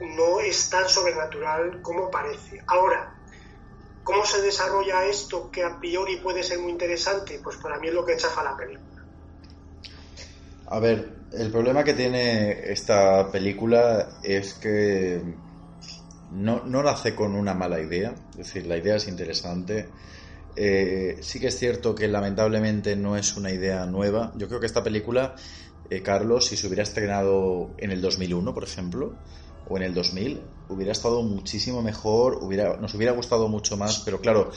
[0.00, 2.62] no es tan sobrenatural como parece.
[2.66, 3.14] Ahora,
[4.02, 7.40] ¿cómo se desarrolla esto que a priori puede ser muy interesante?
[7.42, 9.04] Pues para mí es lo que chafa la película.
[10.66, 15.22] A ver, el problema que tiene esta película es que
[16.32, 19.88] no, no nace con una mala idea, es decir, la idea es interesante.
[20.54, 24.32] Eh, sí que es cierto que lamentablemente no es una idea nueva.
[24.36, 25.34] Yo creo que esta película,
[25.92, 29.14] eh, Carlos, si se hubiera estrenado en el 2001, por ejemplo,
[29.68, 30.40] o en el 2000
[30.70, 32.40] hubiera estado muchísimo mejor,
[32.80, 34.50] nos hubiera gustado mucho más, pero claro,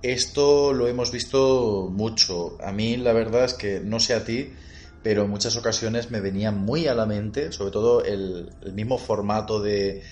[0.00, 2.56] esto lo hemos visto mucho.
[2.62, 4.54] A mí la verdad es que no sé a ti,
[5.02, 9.60] pero en muchas ocasiones me venía muy a la mente, sobre todo el, mismo formato
[9.60, 10.02] de,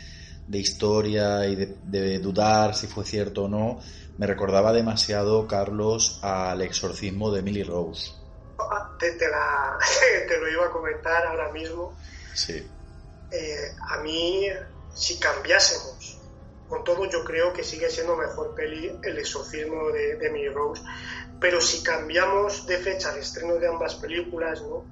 [0.46, 3.78] de historia y de, de, dudar si fue cierto o no,
[4.18, 8.25] me recordaba demasiado, Carlos, al exorcismo de Emily Rose.
[8.98, 9.12] Te,
[10.28, 11.96] te, lo iba a comentar ahora mismo.
[12.34, 12.66] Sí.
[13.30, 14.46] Eh, a mí,
[14.94, 16.18] si cambiásemos,
[16.68, 20.82] con todo yo creo que sigue siendo mejor peli El exorcismo de, de Rose,
[21.40, 24.84] pero si cambiamos de fecha el estreno de ambas películas, ¿no?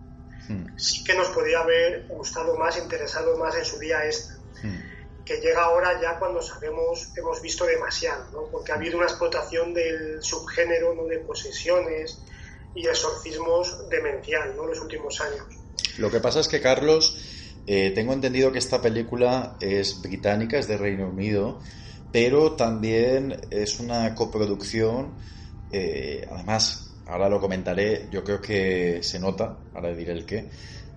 [0.47, 0.77] Hmm.
[0.77, 4.35] sí que nos podría haber gustado más, interesado más en su día esta.
[4.63, 4.95] Hmm
[5.25, 8.43] que llega ahora ya cuando sabemos, hemos visto demasiado, ¿no?
[8.51, 11.05] porque ha habido una explotación del subgénero ¿no?
[11.05, 12.19] de posesiones
[12.75, 14.67] y exorcismos demencial ¿no?
[14.67, 15.47] los últimos años.
[15.99, 17.17] Lo que pasa es que, Carlos,
[17.67, 21.61] eh, tengo entendido que esta película es británica, es de Reino Unido,
[22.13, 25.15] pero también es una coproducción,
[25.73, 30.49] eh, además, ahora lo comentaré, yo creo que se nota, ahora diré el qué,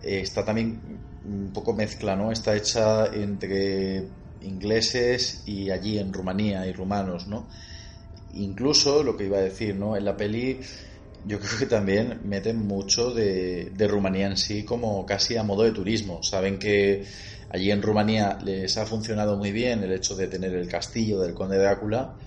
[0.04, 0.80] eh, está también
[1.26, 2.32] un poco mezcla, ¿no?
[2.32, 4.08] Está hecha entre
[4.42, 7.48] ingleses y allí en Rumanía y rumanos, ¿no?
[8.34, 9.96] Incluso lo que iba a decir, ¿no?
[9.96, 10.60] En la peli
[11.28, 15.64] yo creo que también meten mucho de, de Rumanía en sí como casi a modo
[15.64, 16.24] de turismo.
[16.24, 17.06] Saben que
[17.50, 21.34] allí en Rumanía les ha funcionado muy bien el hecho de tener el castillo del
[21.34, 22.18] conde de Drácula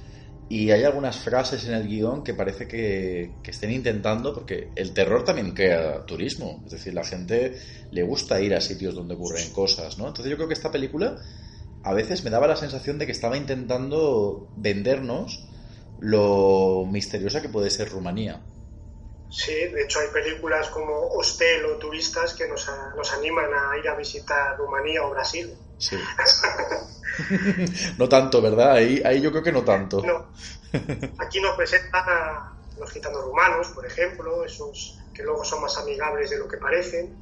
[0.53, 5.25] y hay algunas frases en el guion que parece que, estén intentando, porque el terror
[5.25, 6.63] también crea turismo.
[6.67, 7.57] Es decir, la gente
[7.93, 10.09] le gusta ir a sitios donde ocurren cosas, ¿no?
[10.09, 11.17] Entonces yo creo que esta película
[11.85, 15.47] a veces me daba la sensación de que estaba intentando vendernos
[16.01, 18.43] lo misteriosa que puede ser Rumanía.
[19.31, 23.89] Sí, de hecho hay películas como Hostel o Turistas que nos, nos animan a ir
[23.89, 25.55] a visitar Rumanía o Brasil.
[25.79, 25.97] Sí.
[27.99, 28.73] no tanto, ¿verdad?
[28.73, 30.03] Ahí, ahí yo creo que no tanto.
[30.03, 30.33] No.
[31.19, 36.31] Aquí nos presentan a los gitanos rumanos, por ejemplo, esos que luego son más amigables
[36.31, 37.21] de lo que parecen.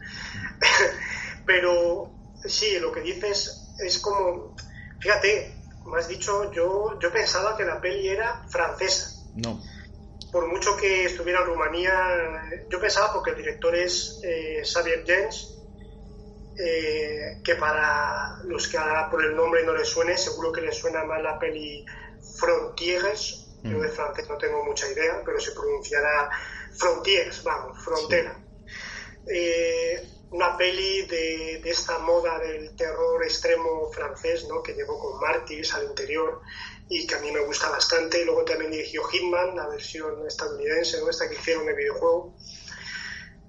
[1.46, 2.10] Pero
[2.44, 4.54] sí, lo que dices es como,
[5.00, 5.54] fíjate,
[5.86, 9.24] me has dicho, yo, yo pensaba que la peli era francesa.
[9.34, 9.60] No.
[10.30, 15.58] Por mucho que estuviera en Rumanía, yo pensaba porque el director es eh, Xavier Jens,
[16.58, 18.78] eh, que para los que
[19.10, 21.84] por el nombre no les suene, seguro que les suena más la peli
[22.38, 23.46] Frontiers.
[23.62, 23.80] Yo mm.
[23.80, 26.30] de francés no tengo mucha idea, pero se pronunciará
[26.76, 28.38] Frontiers, vamos, frontera.
[29.26, 34.62] Eh, una peli de, de, esta moda del terror extremo francés, ¿no?
[34.62, 36.40] que llegó con Martyrs al interior
[36.88, 38.24] y que a mí me gusta bastante.
[38.24, 41.10] Luego también dirigió Hitman, la versión estadounidense, ¿no?
[41.10, 42.34] esta que hicieron el videojuego.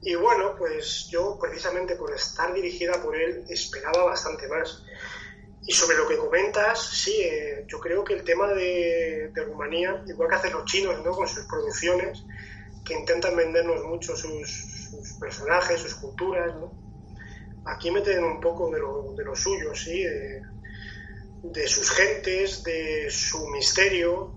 [0.02, 4.84] Y bueno, pues yo precisamente por estar dirigida por él esperaba bastante más.
[5.66, 10.30] Y sobre lo que comentas, sí, eh, yo creo que el tema de, Rumanía, igual
[10.30, 11.12] que hacen los chinos ¿no?
[11.12, 12.24] con sus producciones,
[12.86, 16.56] que intentan vendernos mucho sus, personajes, sus culturas,
[17.66, 20.42] aquí meten un poco de lo, de lo suyo, sí, de,
[21.44, 24.34] de sus gentes, de su misterio.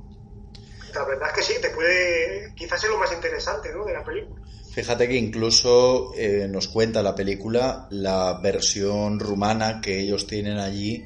[0.95, 3.85] La verdad es que sí, te puede, quizás es lo más interesante ¿no?
[3.85, 4.43] de la película.
[4.73, 11.05] Fíjate que incluso eh, nos cuenta la película la versión rumana que ellos tienen allí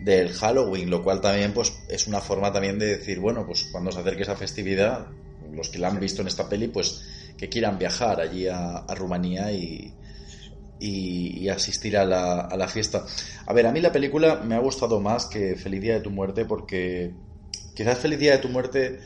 [0.00, 3.92] del Halloween, lo cual también pues es una forma también de decir, bueno, pues cuando
[3.92, 5.06] se acerque esa festividad,
[5.52, 7.02] los que la han visto en esta peli, pues
[7.36, 9.92] que quieran viajar allí a, Rumanía y,
[10.80, 13.04] y, asistir a la, a la fiesta.
[13.46, 16.10] A ver, a mí la película me ha gustado más que Feliz Día de tu
[16.10, 17.12] Muerte porque
[17.74, 19.00] quizás Feliz Día de tu Muerte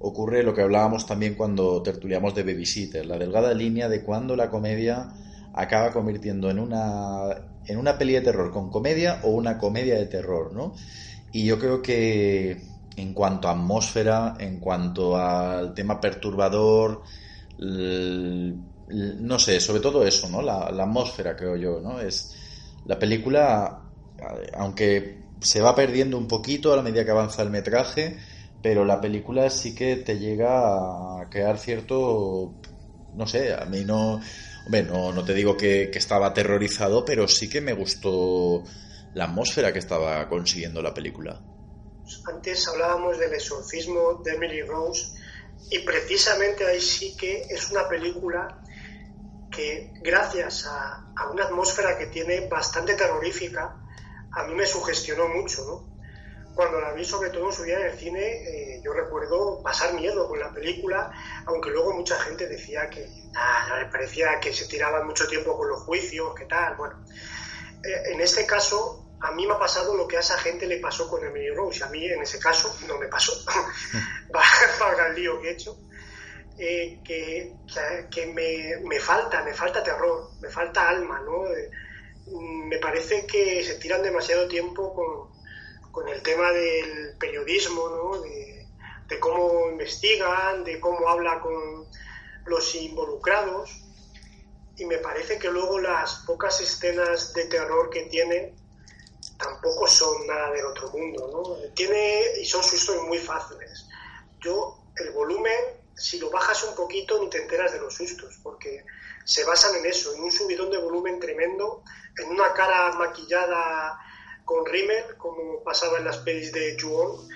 [0.00, 4.50] ocurre lo que hablábamos también cuando tertuliamos de Babysitter, la delgada línea de cuando la
[4.50, 5.08] comedia
[5.54, 7.28] acaba convirtiendo en una,
[7.66, 10.74] en una peli de terror con comedia o una comedia de terror, ¿no?
[11.32, 12.60] Y yo creo que
[12.96, 17.02] en cuanto a atmósfera, en cuanto al tema perturbador,
[18.92, 20.42] no sé, sobre todo eso, ¿no?
[20.42, 22.00] La, la atmósfera, creo yo, ¿no?
[22.00, 22.34] Es
[22.84, 23.90] la película,
[24.54, 28.18] aunque se va perdiendo un poquito a la medida que avanza el metraje,
[28.62, 32.54] pero la película sí que te llega a crear cierto,
[33.14, 34.20] no sé, a mí no,
[34.64, 38.62] hombre, no, no te digo que, estaba aterrorizado, pero sí que me gustó
[39.14, 41.40] la atmósfera que estaba consiguiendo la película.
[42.32, 45.18] Antes hablábamos del exorcismo de Emily Rose
[45.70, 48.62] y precisamente ahí sí que es una película
[49.52, 53.76] que gracias a, una atmósfera que tiene bastante terrorífica,
[54.32, 55.92] a mí me sugestionó mucho, ¿no?
[56.54, 59.94] cuando la vi, sobre todo en su día en el cine, eh, yo recuerdo pasar
[59.94, 61.10] miedo con la película,
[61.46, 63.08] aunque luego mucha gente decía que
[63.68, 66.76] no le parecía que se tiraba mucho tiempo con los juicios, que tal.
[66.76, 67.04] Bueno,
[67.82, 70.78] eh, en este caso, a mí me ha pasado lo que a esa gente le
[70.78, 71.84] pasó con Emily Rose.
[71.84, 73.32] A mí, en ese caso, no me pasó.
[74.80, 75.78] Valga el lío que he hecho.
[76.58, 77.54] Eh, que,
[78.10, 81.44] que, me, me, falta, me falta terror, me falta alma, ¿no?
[82.68, 85.32] me parece que se tiran demasiado tiempo con,
[85.90, 88.20] con el tema del periodismo, ¿no?
[88.20, 88.66] de,
[89.20, 91.86] cómo investigan, de cómo habla con
[92.46, 93.70] los involucrados.
[94.76, 98.54] y me parece que luego las pocas escenas de terror que tiene
[99.38, 101.72] tampoco son nada del otro mundo, ¿no?
[101.74, 103.86] Tiene, y son sustos muy fáciles.
[104.40, 108.84] Yo, el volumen, si lo bajas un poquito, ni te enteras de los sustos, porque
[109.24, 111.82] se basan en eso, en un subidón de volumen tremendo,
[112.18, 113.98] en una cara maquillada
[114.44, 117.28] con Rimmer, como pasaba en las pelis de Juon.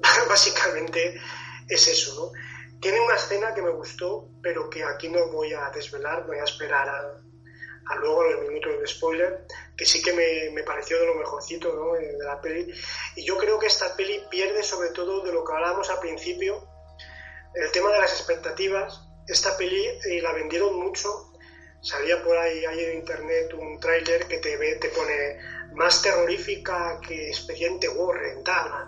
[0.28, 1.20] Básicamente
[1.68, 2.40] es eso, ¿no?
[2.80, 6.44] Tiene una escena que me gustó, pero que aquí no voy a desvelar, voy a
[6.44, 7.22] esperar a,
[7.86, 11.72] a luego el minuto de spoiler, que sí que me, me pareció de lo mejorcito
[11.74, 11.92] ¿no?
[11.92, 12.72] De la peli.
[13.14, 16.71] Y yo creo que esta peli pierde sobre todo de lo que hablábamos al principio,
[17.54, 19.02] el tema de las expectativas.
[19.26, 21.32] Esta peli eh, la vendieron mucho.
[21.80, 25.38] Salía por ahí, hay en internet un tráiler que te, ve, te pone
[25.74, 28.84] más terrorífica que Expediente Warren, tal.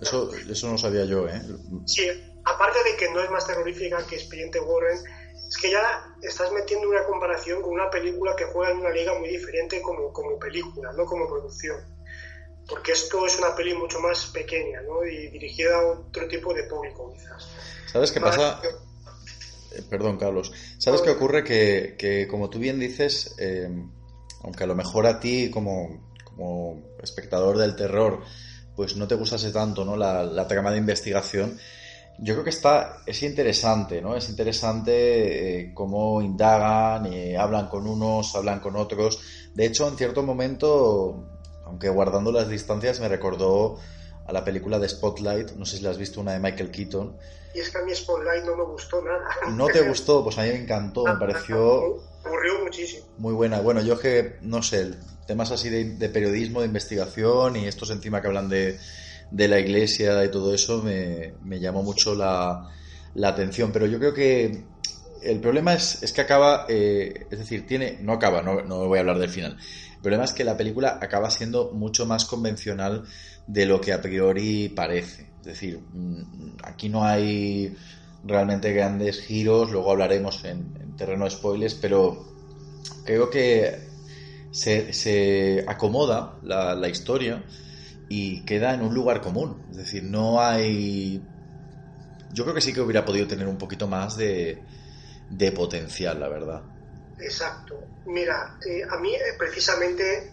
[0.00, 1.42] eso, eso no sabía yo, ¿eh?
[1.86, 2.08] Sí,
[2.44, 4.98] aparte de que no es más terrorífica que Expediente Warren,
[5.48, 9.18] es que ya estás metiendo una comparación con una película que juega en una liga
[9.18, 11.78] muy diferente como, como película, no como producción.
[12.70, 15.04] Porque esto es una peli mucho más pequeña ¿no?
[15.04, 17.48] y dirigida a otro tipo de público, quizás.
[17.92, 18.60] ¿Sabes qué pasa?
[19.72, 20.52] Eh, perdón, Carlos.
[20.78, 21.42] ¿Sabes qué ocurre?
[21.42, 23.68] Que, que como tú bien dices, eh,
[24.44, 28.22] aunque a lo mejor a ti como, como espectador del terror,
[28.76, 29.96] pues no te gustase tanto ¿no?
[29.96, 31.58] la, la trama de investigación,
[32.22, 34.14] yo creo que está, es interesante, ¿no?
[34.14, 39.20] Es interesante eh, cómo indagan, y hablan con unos, hablan con otros.
[39.54, 41.39] De hecho, en cierto momento,
[41.70, 43.78] aunque guardando las distancias, me recordó
[44.26, 47.16] a la película de Spotlight, no sé si la has visto, una de Michael Keaton.
[47.54, 49.26] Y es que a mí Spotlight no me gustó nada.
[49.52, 50.22] ¿No te gustó?
[50.22, 52.00] Pues a mí me encantó, me pareció...
[52.24, 53.06] Aburrió muchísimo.
[53.16, 53.60] Muy buena.
[53.60, 54.92] Bueno, yo que, no sé,
[55.26, 58.78] temas así de periodismo, de investigación y estos encima que hablan de
[59.30, 62.68] de la iglesia y todo eso me, llamó mucho la,
[63.22, 63.72] atención.
[63.72, 64.64] Pero yo creo que
[65.22, 68.98] el problema es, es que acaba, eh, es decir, tiene, no acaba, no, no voy
[68.98, 69.56] a hablar del final.
[70.00, 73.04] El problema es que la película acaba siendo mucho más convencional
[73.46, 75.28] de lo que a priori parece.
[75.40, 77.76] Es decir, mm, aquí no hay
[78.24, 82.32] realmente grandes giros, luego hablaremos en, terreno de spoilers, pero
[83.04, 83.90] creo que
[84.52, 87.44] se, acomoda la, historia
[88.08, 89.66] y queda en un lugar común.
[89.70, 91.22] Es decir, no hay...
[92.32, 94.62] Yo creo que sí que hubiera podido tener un poquito más de
[95.54, 96.62] potencial, la verdad.
[97.20, 97.78] Exacto.
[98.06, 100.32] Mira, eh, a mí eh, precisamente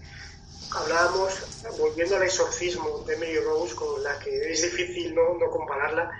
[0.71, 1.33] hablábamos,
[1.77, 6.11] volviendo al exorcismo de Mary Rose, con la que es difícil no, no compararla,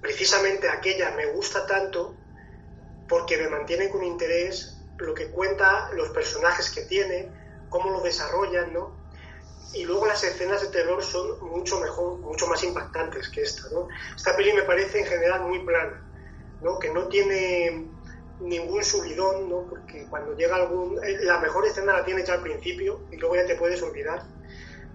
[0.00, 2.14] precisamente aquella me gusta tanto
[3.08, 7.30] porque me mantiene con interés lo que cuenta, los personajes que tiene,
[7.68, 8.98] cómo lo desarrollan, ¿no?
[9.72, 13.88] y luego las escenas de terror son mucho mejor, mucho más impactantes que esta, ¿no?
[14.16, 16.02] Esta peli me parece en general muy plana,
[16.62, 16.78] ¿no?
[16.78, 17.86] Que no tiene
[18.40, 19.66] ningún subidón, ¿no?
[19.68, 21.02] Porque cuando llega algún...
[21.04, 24.22] Eh, la mejor escena la tiene ya al principio y luego ya te puedes olvidar,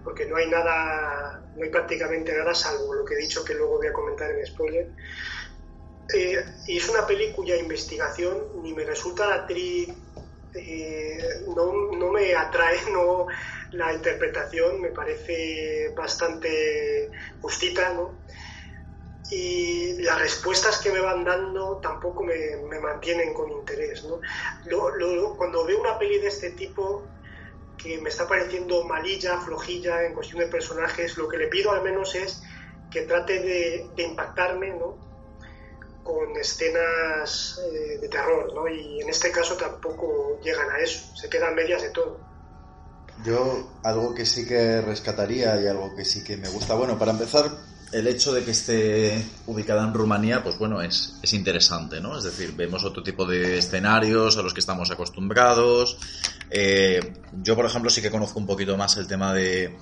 [0.02, 3.78] porque no hay nada, no hay prácticamente nada salvo lo que he dicho que luego
[3.78, 4.90] voy a comentar en spoiler.
[6.14, 9.88] Eh, y es una peli cuya investigación ni me resulta la actriz...
[10.56, 11.18] Eh,
[11.48, 13.26] no, no me atrae, no
[13.74, 18.14] la interpretación me parece bastante justita, ¿no?
[19.30, 24.20] Y las respuestas que me van dando tampoco me, mantienen con interés, ¿no?
[25.36, 27.02] cuando veo una peli de este tipo
[27.76, 31.82] que me está pareciendo malilla, flojilla en cuestión de personajes, lo que le pido al
[31.82, 32.42] menos es
[32.90, 35.02] que trate de, impactarme, ¿no?
[36.02, 38.68] con escenas eh, de terror, ¿no?
[38.68, 42.20] Y en este caso tampoco llegan a eso, se quedan medias de todo.
[43.24, 47.12] Yo algo que sí que rescataría y algo que sí que me gusta, bueno, para
[47.12, 47.50] empezar,
[47.94, 52.18] el hecho de que esté ubicada en Rumanía, pues bueno, es, es interesante, ¿no?
[52.18, 55.96] Es decir, vemos otro tipo de escenarios a los que estamos acostumbrados.
[56.50, 59.76] Eh, yo, por ejemplo, sí que conozco un poquito más el tema de,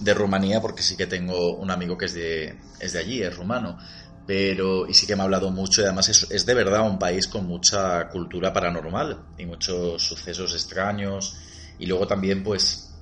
[0.00, 3.36] de Rumanía porque sí que tengo un amigo que es de, es de allí, es
[3.36, 3.78] rumano
[4.26, 6.98] pero y sí que me ha hablado mucho y además es, es, de verdad un
[6.98, 11.36] país con mucha cultura paranormal y muchos sucesos extraños
[11.78, 12.94] y luego también, pues,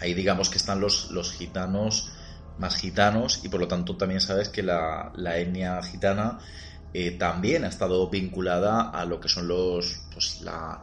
[0.00, 2.10] ahí digamos que están los, los gitanos
[2.62, 6.38] más gitanos y por lo tanto también sabes que la, la etnia gitana
[6.94, 10.82] eh, también ha estado vinculada a lo que son los, pues, la,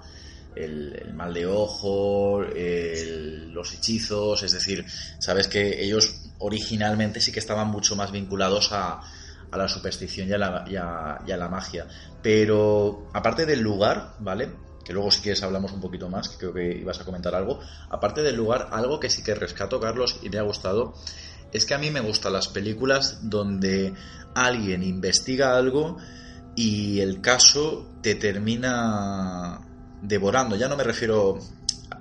[0.56, 4.86] el, mal de ojo, los hechizos, es decir,
[5.20, 9.02] sabes que ellos originalmente sí que estaban mucho más vinculados a,
[9.52, 10.76] a la superstición y a la, y
[11.32, 11.88] a la magia.
[12.22, 14.50] Pero aparte del lugar, ¿vale?
[14.90, 17.60] que luego si quieres hablamos un poquito más, que creo que ibas a comentar algo.
[17.92, 20.96] Aparte del lugar, algo que sí que rescato, Carlos, y me ha gustado,
[21.52, 23.94] es que a mí me gustan las películas donde
[24.36, 25.98] alguien investiga algo
[26.56, 29.62] y el caso te termina
[30.02, 30.56] devorando.
[30.56, 31.40] Ya no me refiero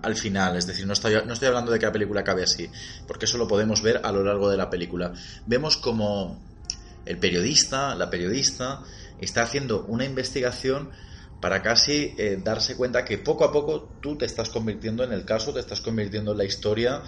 [0.03, 2.69] al final, es decir, no estoy, no estoy hablando de que la película acabe así,
[3.07, 5.13] porque eso lo podemos ver a lo largo de la película.
[5.47, 6.41] Vemos como
[7.05, 8.83] el periodista, la periodista,
[9.21, 10.91] está haciendo una investigación
[11.41, 15.25] para casi eh, darse cuenta que poco a poco tú te estás convirtiendo en el
[15.25, 17.03] caso, te estás convirtiendo en la historia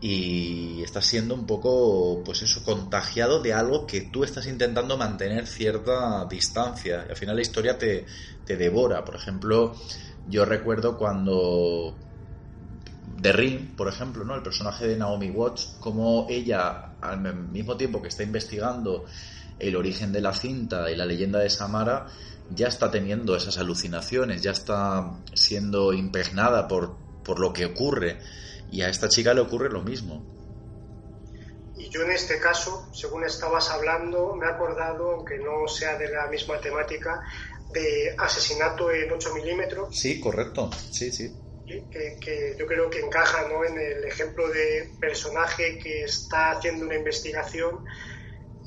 [0.00, 5.46] y estás siendo un poco, pues eso, contagiado de algo que tú estás intentando mantener
[5.46, 7.04] cierta distancia.
[7.06, 8.06] Y al final la historia te,
[8.46, 9.04] te devora.
[9.04, 9.74] Por ejemplo,
[10.26, 11.96] yo recuerdo cuando
[13.20, 14.34] The Ring, por ejemplo, ¿no?
[14.34, 19.04] El personaje de Naomi Watts, como ella, al mismo tiempo que está investigando
[19.58, 22.06] el origen de la cinta y la leyenda de Samara,
[22.50, 28.18] ya está teniendo esas alucinaciones, ya está siendo impregnada por, por lo que ocurre.
[28.70, 30.24] Y a esta chica le ocurre lo mismo.
[31.76, 36.10] Y yo en este caso, según estabas hablando, me he acordado, aunque no sea de
[36.10, 37.22] la misma temática,
[37.72, 39.96] de asesinato en 8 milímetros.
[39.96, 41.34] Sí, correcto, sí, sí.
[41.66, 43.64] Que, que, yo creo que encaja ¿no?
[43.64, 47.84] en el ejemplo de personaje que está haciendo una investigación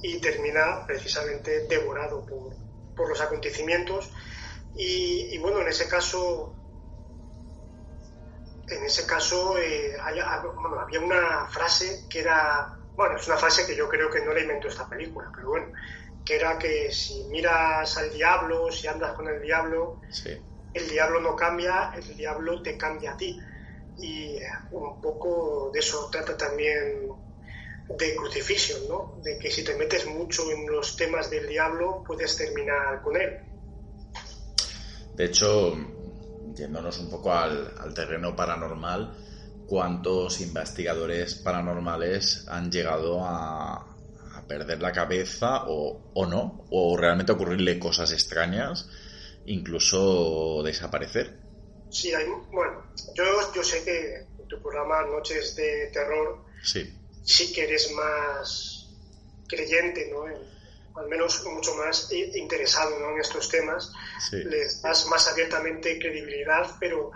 [0.01, 2.55] y termina precisamente devorado por,
[2.95, 4.09] por los acontecimientos.
[4.75, 6.55] Y, bueno, en ese caso,
[8.75, 13.87] en ese caso eh, había una frase que era, bueno, es una frase que yo
[13.87, 15.71] creo que no la inventó esta película, pero bueno,
[16.25, 20.01] que era que si miras al diablo, si andas con el diablo,
[20.73, 23.39] el diablo no cambia, el diablo te cambia a ti.
[23.97, 24.37] Y
[24.71, 27.09] un poco de eso trata también
[27.89, 29.19] de crucifixión, ¿no?
[29.21, 33.39] De que si te metes mucho en los temas del diablo, puedes terminar con él.
[35.15, 35.77] De hecho,
[36.55, 39.17] yéndonos un poco al, terreno paranormal,
[39.67, 43.89] ¿cuántos investigadores paranormales han llegado a,
[44.47, 46.65] perder la cabeza o, o, no?
[46.69, 48.89] ¿O realmente ocurrirle cosas extrañas,
[49.45, 51.39] incluso desaparecer?
[51.89, 52.83] Sí, hay, bueno,
[53.15, 53.23] yo,
[53.55, 56.93] yo sé que en tu programa Noches de Terror sí
[57.23, 58.89] sí que eres más
[59.47, 60.25] creyente, ¿no?
[60.95, 63.11] Al menos mucho más interesado ¿no?
[63.11, 63.91] en estos temas,
[64.31, 67.11] le das más abiertamente credibilidad, pero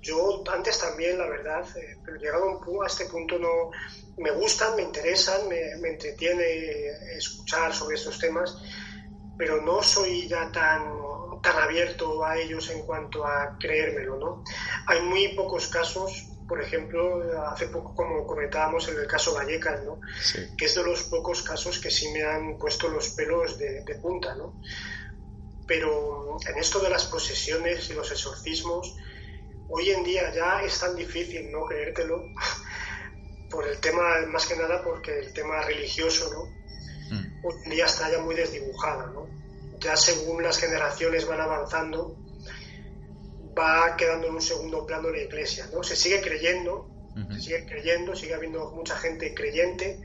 [0.00, 3.70] yo antes también, la verdad, eh, pero llegado a este punto no
[4.16, 8.58] me gustan, me interesan, me, me, entretiene escuchar sobre estos temas,
[9.38, 10.92] pero no soy ya tan,
[11.40, 14.44] tan abierto a ellos en cuanto a creérmelo, ¿no?
[14.88, 20.02] Hay muy pocos casos por ejemplo, hace poco, como comentábamos en el caso Vallecas, ¿no?
[20.54, 24.34] que es de los pocos casos que sí me han puesto los pelos de, punta.
[24.34, 24.60] ¿no?
[25.66, 28.94] Pero en esto de las posesiones y los exorcismos,
[29.70, 32.22] hoy en día ya es tan difícil no creértelo,
[33.50, 37.16] por el tema, más que nada porque el tema religioso, ¿no?
[37.16, 37.46] Mm.
[37.46, 39.06] hoy en día está ya muy desdibujada.
[39.06, 39.26] ¿no?
[39.78, 42.14] Ya según las generaciones van avanzando,
[43.58, 45.82] va quedando en un segundo plano la iglesia, ¿no?
[45.82, 46.88] Se sigue creyendo,
[47.32, 50.00] se sigue creyendo, sigue habiendo mucha gente creyente,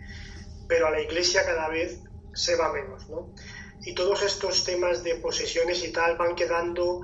[0.68, 2.00] pero a la iglesia cada vez
[2.34, 3.34] se va menos, ¿no?
[3.82, 7.02] Y todos estos temas de posesiones y tal van quedando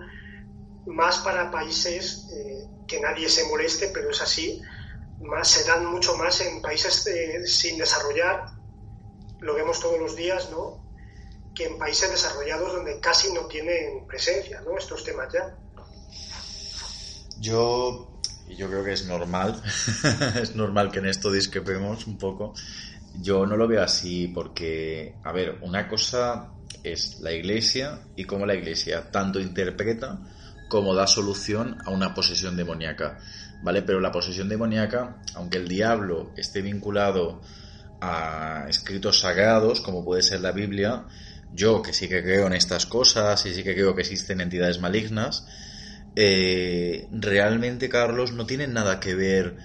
[0.86, 4.62] más para países eh, que nadie se moleste, pero es así,
[5.22, 7.06] más, se dan mucho más en países
[7.46, 8.52] sin desarrollar,
[9.40, 10.84] lo vemos todos los días, ¿no?
[11.54, 14.78] que en países desarrollados donde casi no tienen presencia, ¿no?
[14.78, 15.56] Estos temas ya.
[17.44, 18.08] Yo,
[18.58, 19.62] yo creo que es normal,
[20.42, 22.54] es normal que en esto discrepemos un poco.
[23.22, 26.54] Yo no lo veo así porque, a ver, una cosa
[26.86, 30.22] es la iglesia y cómo la iglesia tanto interpreta
[30.70, 33.20] como da solución a una posesión demoníaca,
[33.62, 33.82] ¿vale?
[33.82, 37.42] Pero la posesión demoníaca, aunque el diablo esté vinculado
[38.00, 41.08] a escritos sagrados, como puede ser la Biblia,
[41.54, 44.80] yo que sí que creo en estas cosas y sí que creo que existen entidades
[44.80, 45.46] malignas,
[46.16, 49.58] eh, realmente, Carlos, no tienen nada que ver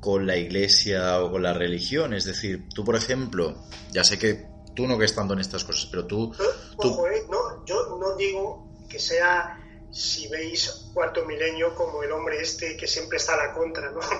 [0.00, 2.14] con la iglesia o con la religión.
[2.14, 3.56] Es decir, tú, por ejemplo,
[3.90, 6.32] ya sé que tú no crees tanto en estas cosas, pero tú...
[6.80, 7.06] tú...
[7.06, 9.58] Eh, no, yo no digo que sea,
[9.90, 14.00] si veis cuarto milenio, como el hombre este que siempre está a la contra, ¿no?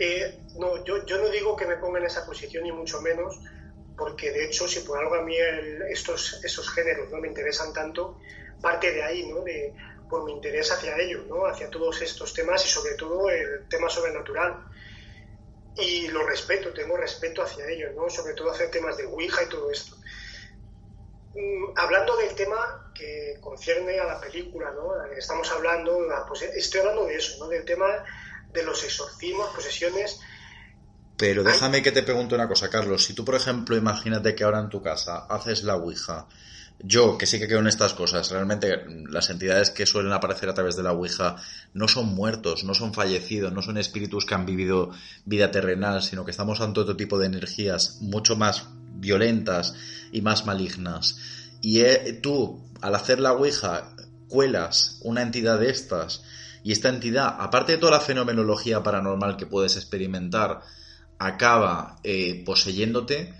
[0.00, 3.40] Eh, no yo, yo no digo que me ponga en esa posición, ni mucho menos,
[3.96, 5.34] porque de hecho, si por algo a mí
[5.90, 8.20] estos, esos géneros no me interesan tanto,
[8.60, 9.40] parte de ahí, ¿no?
[9.40, 9.74] De,
[10.08, 11.46] por mi interés hacia ello, ¿no?
[11.46, 14.64] hacia todos estos temas y sobre todo el tema sobrenatural.
[15.76, 18.10] Y lo respeto, tengo respeto hacia ello, ¿no?
[18.10, 19.96] sobre todo hacia temas de Ouija y todo esto.
[21.34, 25.04] Mm, hablando del tema que concierne a la película, ¿no?
[25.12, 26.06] estamos hablando,
[26.54, 27.48] estoy hablando de eso, ¿no?
[27.48, 28.04] del tema
[28.52, 30.20] de los exorcismos, posesiones.
[31.16, 33.04] Pero déjame que te pregunte una cosa, Carlos.
[33.04, 36.28] Si tú, por ejemplo, imagínate que ahora en tu casa haces la Ouija
[36.80, 40.54] yo, que sí que creo en estas cosas, realmente las entidades que suelen aparecer a
[40.54, 41.36] través de la Ouija
[41.74, 44.92] no son muertos, no son fallecidos, no son espíritus que han vivido
[45.24, 49.74] vida terrenal, sino que estamos ante otro tipo de energías mucho más violentas
[50.12, 51.16] y más malignas.
[51.60, 53.96] Y eh, tú, al hacer la Ouija,
[54.28, 56.22] cuelas una entidad de estas,
[56.62, 60.60] y esta entidad, aparte de toda la fenomenología paranormal que puedes experimentar,
[61.18, 63.34] acaba eh, poseyéndote,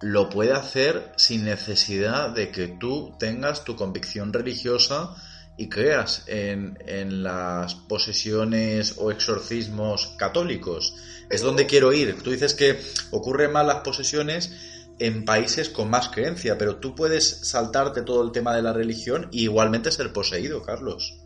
[0.00, 5.14] lo puede hacer sin necesidad de que tú tengas tu convicción religiosa
[5.58, 10.96] y creas en, las posesiones o exorcismos católicos.
[11.28, 12.22] Es donde quiero ir.
[12.22, 14.52] Tú dices que ocurre más las posesiones
[14.98, 19.28] en países con más creencia, pero tú puedes saltarte todo el tema de la religión
[19.32, 21.20] y igualmente ser poseído, Carlos.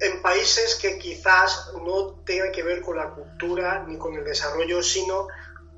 [0.00, 4.82] En países que quizás no tengan que ver con la cultura ni con el desarrollo,
[4.82, 5.28] sino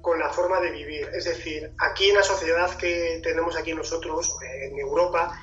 [0.05, 1.09] con la forma de vivir.
[1.15, 5.41] Es decir, aquí en la sociedad que tenemos aquí nosotros, en Europa,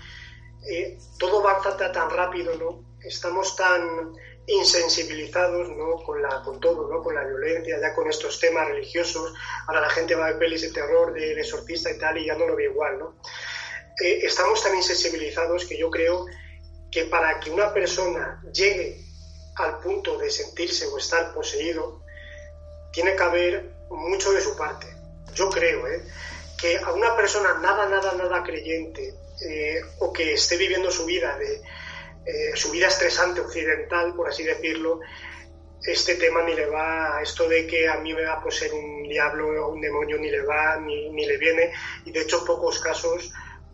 [0.69, 2.85] eh, todo va tan, tan rápido, ¿no?
[3.03, 4.13] Estamos tan
[4.45, 5.95] insensibilizados ¿no?
[6.05, 7.01] con, la, con todo, ¿no?
[7.01, 9.33] con la violencia, ya con estos temas religiosos.
[9.67, 12.35] Ahora la gente va a ver pelis de terror, de, exorcista y tal, y ya
[12.35, 12.99] no lo ve igual.
[12.99, 13.15] ¿no?
[14.03, 16.27] Eh, estamos tan insensibilizados que yo creo
[16.91, 19.03] que para que una persona llegue
[19.55, 22.03] al punto de sentirse o estar poseído,
[22.91, 24.87] tiene que haber mucho de su parte.
[25.33, 26.03] Yo creo ¿eh?
[26.57, 29.13] que a una persona nada, nada, nada creyente
[29.45, 31.61] eh, o que esté viviendo su vida, de,
[32.25, 34.99] eh, su vida estresante occidental, por así decirlo,
[35.83, 39.03] este tema ni le va, esto de que a mí me va a poseer un
[39.03, 41.71] diablo o un demonio ni le va, ni, ni, le viene,
[42.05, 43.31] y de hecho pocos casos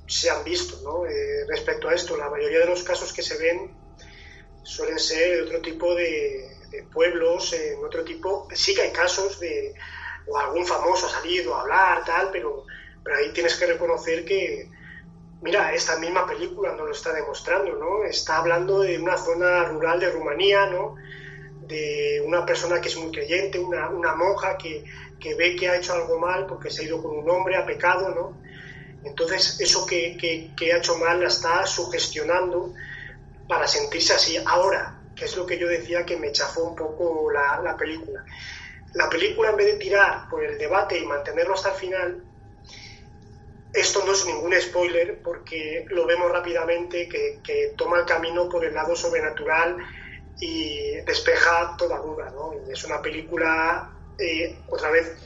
[0.07, 1.03] se han visto ¿no?
[1.49, 2.15] respecto a esto.
[2.15, 3.75] La mayoría de los casos que se ven
[4.63, 9.37] suelen ser de otro tipo de, de pueblos, en otro tipo, sí que hay casos
[9.41, 9.73] de,
[10.27, 12.65] o algún famoso ha salido a hablar, tal, pero,
[13.03, 14.69] pero ahí tienes que reconocer que,
[15.41, 18.03] mira, esta misma película no lo está demostrando, ¿no?
[18.03, 20.95] Está hablando de una zona rural de Rumanía, ¿no?
[21.67, 24.83] De una persona que es muy creyente, una, una monja que,
[25.19, 27.65] que, ve que ha hecho algo mal porque se ha ido con un hombre, ha
[27.65, 28.37] pecado, ¿no?
[29.03, 32.73] Entonces, eso que, que, que ha hecho mal la está sugestionando
[33.47, 34.37] para sentirse así.
[34.45, 38.25] Ahora, que es lo que yo decía que me chafó un poco la, la película
[38.93, 42.23] la película en vez de tirar por el debate y mantenerlo hasta el final,
[43.73, 48.73] esto no es ningún spoiler porque lo vemos rápidamente que, toma el camino por el
[48.73, 49.77] lado sobrenatural
[50.39, 52.31] y despeja toda duda.
[52.31, 52.53] ¿no?
[52.71, 55.17] es una película, eh, otra vez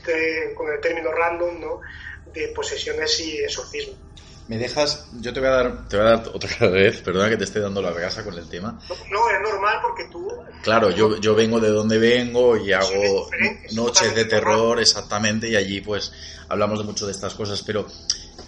[0.54, 1.80] con el término random, ¿no?
[2.32, 3.94] de posesiones y exorcismo.
[4.48, 7.36] Me dejas, yo te voy a dar, te voy a dar otra vez, perdona que
[7.36, 8.78] te esté dando la casa con el tema.
[9.10, 10.28] No, es normal porque tú...
[10.62, 13.28] Claro, yo, yo vengo de donde vengo y hago
[13.72, 16.12] noches de terror, exactamente, y allí pues
[16.48, 17.86] hablamos de mucho de estas cosas, pero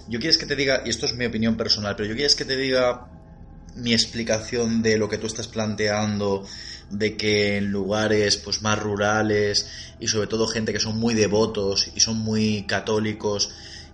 [0.09, 2.45] yo quieres que te diga, y esto es mi opinión personal, pero yo quieres que
[2.45, 3.09] te diga
[3.77, 6.47] mi explicación de lo que tú estás planteando,
[6.91, 9.69] de que en lugares pues más rurales
[9.99, 13.51] y sobre todo gente que son muy devotos y son muy católicos,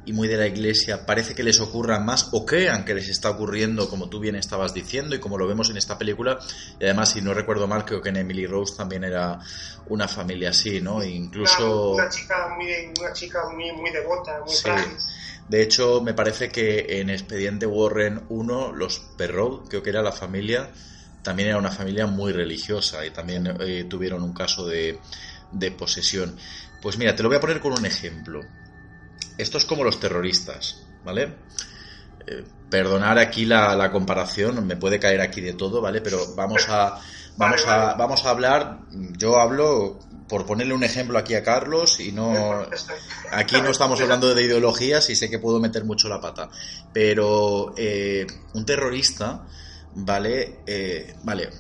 [0.07, 3.31] y muy de la iglesia parece que les ocurra más o crean que les está
[3.31, 6.39] ocurriendo como tú bien estabas diciendo y como lo vemos en esta película.
[6.79, 9.39] Y además si no recuerdo mal creo que en Emily Rose también era
[9.87, 14.69] una familia así no incluso una, chica muy una chica muy, muy devota muy sí.
[15.49, 20.13] de hecho me parece que en Expediente Warren 1 los Perrault creo que era la
[20.13, 20.71] familia
[21.23, 24.99] también era una familia muy religiosa y también eh, tuvieron un caso de,
[25.53, 26.37] de posesión.
[26.81, 28.41] Pues mira te lo voy a poner con un ejemplo
[29.41, 31.35] esto es como los terroristas, ¿vale?
[32.27, 36.01] Eh, perdonar aquí la, comparación, me puede caer aquí de todo, ¿vale?
[36.01, 37.01] Pero vamos a,
[37.37, 38.81] vamos a, vamos a hablar,
[39.19, 39.99] yo hablo
[40.29, 42.65] por ponerle un ejemplo aquí a Carlos y no
[43.33, 46.49] aquí no estamos hablando de ideologías y sé que puedo meter mucho la pata
[46.93, 49.45] pero eh, un terrorista
[49.93, 51.51] vale eh, vale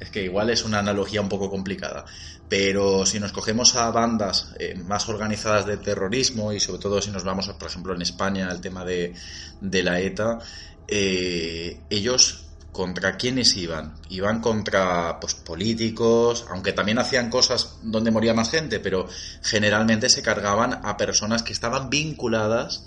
[0.00, 2.06] es que igual es una analogía un poco complicada
[2.48, 7.10] pero si nos cogemos a bandas eh, más organizadas de terrorismo y sobre todo si
[7.10, 9.14] nos vamos, por ejemplo, en España, al tema de,
[9.60, 10.38] la ETA,
[10.86, 12.46] eh, ellos
[12.76, 13.94] contra quiénes iban?
[14.10, 19.08] Iban contra pues, políticos, aunque también hacían cosas donde moría más gente, pero
[19.42, 22.86] generalmente se cargaban a personas que estaban vinculadas,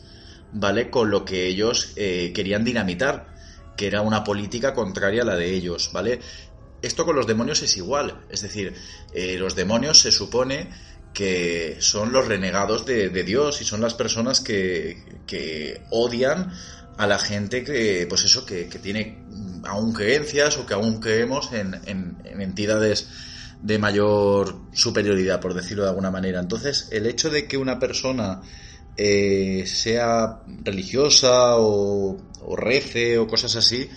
[0.54, 0.92] ¿vale?
[0.92, 3.34] Con lo que ellos eh, querían dinamitar,
[3.76, 6.20] que era una política contraria a la de ellos, ¿vale?
[6.82, 8.22] Esto con los demonios es igual.
[8.30, 8.74] Es decir,
[9.14, 10.70] eh, los demonios se supone
[11.14, 16.52] que son los renegados de, Dios y son las personas que, que, odian
[16.98, 19.18] a la gente que, pues eso, que, tiene
[19.64, 23.10] aún creencias o que aún creemos en, en, entidades
[23.62, 26.40] de mayor superioridad, por decirlo de alguna manera.
[26.40, 28.42] Entonces, el hecho de que una persona
[28.96, 33.90] eh, sea religiosa o, o, rece o cosas así,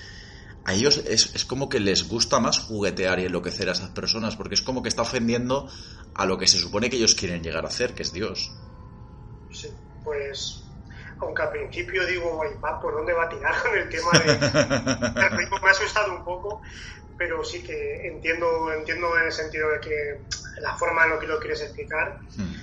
[0.64, 4.36] a ellos es, es, como que les gusta más juguetear y enloquecer a esas personas,
[4.36, 5.68] porque es como que está ofendiendo
[6.14, 8.52] a lo que se supone que ellos quieren llegar a hacer, que es Dios.
[9.50, 9.68] Sí,
[10.04, 10.62] pues,
[11.18, 14.38] aunque al principio digo, va, ¿por dónde va a tirar con el tema de...
[15.62, 16.62] me ha asustado un poco,
[17.18, 20.20] pero sí que entiendo, entiendo en el sentido de que
[20.60, 22.20] la forma en lo que lo quieres explicar.
[22.36, 22.54] Hmm.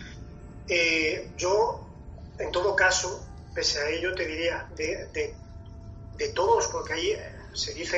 [0.70, 1.86] Eh, yo,
[2.38, 5.34] en todo caso, pese a ello, te diría, de, de,
[6.18, 7.14] de todos, porque ahí
[7.60, 7.98] se dice,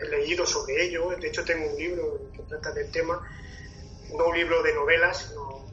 [0.00, 3.20] he leído sobre ello, de hecho tengo un libro que trata del tema,
[4.16, 5.66] no un libro de novelas, sino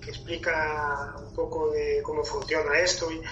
[0.00, 3.10] que explica un poco de cómo funciona esto.
[3.10, 3.22] Y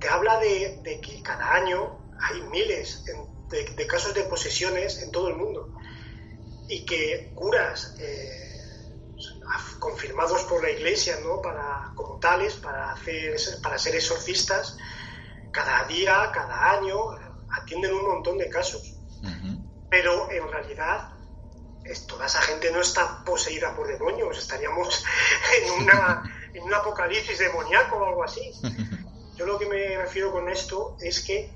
[0.00, 5.28] te habla de, que cada año hay miles de, de, casos de posesiones en todo
[5.28, 5.72] el mundo.
[6.68, 8.42] Y que curas eh,
[9.78, 11.40] confirmados por la iglesia ¿no?
[11.40, 14.76] para, como tales para, hacer, para ser exorcistas
[15.52, 16.96] cada día, cada año,
[17.52, 18.94] atienden un montón de casos.
[19.90, 21.12] Pero en realidad
[22.06, 25.04] toda esa gente no está poseída por demonios, estaríamos
[25.62, 26.22] en, una,
[26.52, 28.52] en un apocalipsis demoníaco o algo así.
[29.36, 31.50] Yo lo que me refiero con esto es que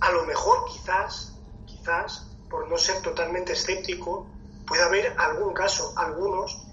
[0.00, 1.34] a lo mejor quizás,
[1.66, 4.28] quizás, por no ser totalmente escéptico,
[4.66, 6.66] puede haber algún caso, algunos,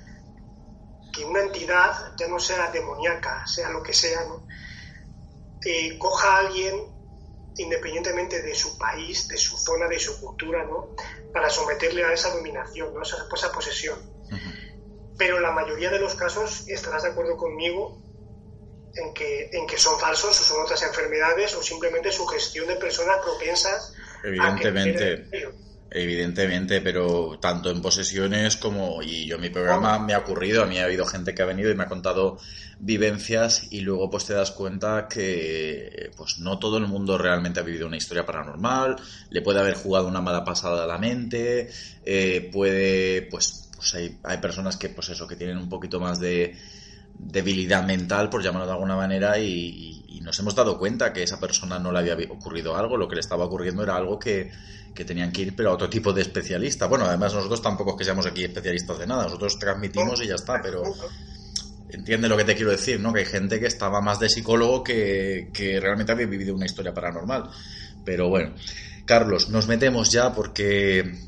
[1.14, 4.46] que una entidad, ya no sea demoníaca, sea lo que sea, ¿no?
[5.66, 6.97] Eh, coja a alguien
[7.58, 10.96] independientemente de su país, de su zona, de su cultura, ¿no?
[11.34, 13.02] Para someterle a esa dominación, ¿no?
[13.02, 14.00] Esa, esa posesión.
[15.18, 18.02] Pero la mayoría de los casos estarás de acuerdo conmigo
[18.94, 22.76] en que, en que son falsos o son otras enfermedades o simplemente su gestión de
[22.76, 23.94] personas propensas
[24.24, 25.26] Evidentemente.
[25.90, 30.78] Evidentemente, pero tanto en posesiones como, y yo mi programa me ha ocurrido, a mí
[30.80, 32.38] ha habido gente que ha venido y me ha contado
[32.80, 37.64] vivencias y luego pues te das cuenta que pues no todo el mundo realmente ha
[37.64, 38.98] vivido una historia paranormal,
[39.30, 41.70] le puede haber jugado una mala pasada a la mente,
[42.04, 46.20] eh, puede, pues, pues hay, hay personas que pues eso, que tienen un poquito más
[46.20, 46.58] de
[47.18, 51.40] debilidad mental, por llamarlo de alguna manera, y, y, nos hemos dado cuenta que esa
[51.40, 54.52] persona no le había ocurrido algo, lo que le estaba ocurriendo era algo que,
[54.94, 56.88] que tenían que ir, pero a otro tipo de especialista.
[56.88, 60.36] Bueno, además nosotros tampoco es que seamos aquí especialistas de nada, nosotros transmitimos y ya
[60.36, 60.84] está, pero
[61.90, 63.14] entiende lo que te quiero decir, ¿no?
[63.14, 66.94] Que hay gente que estaba más de psicólogo que, que realmente había vivido una historia
[66.94, 67.50] paranormal.
[68.04, 68.54] Pero bueno,
[69.06, 71.27] Carlos, nos metemos ya porque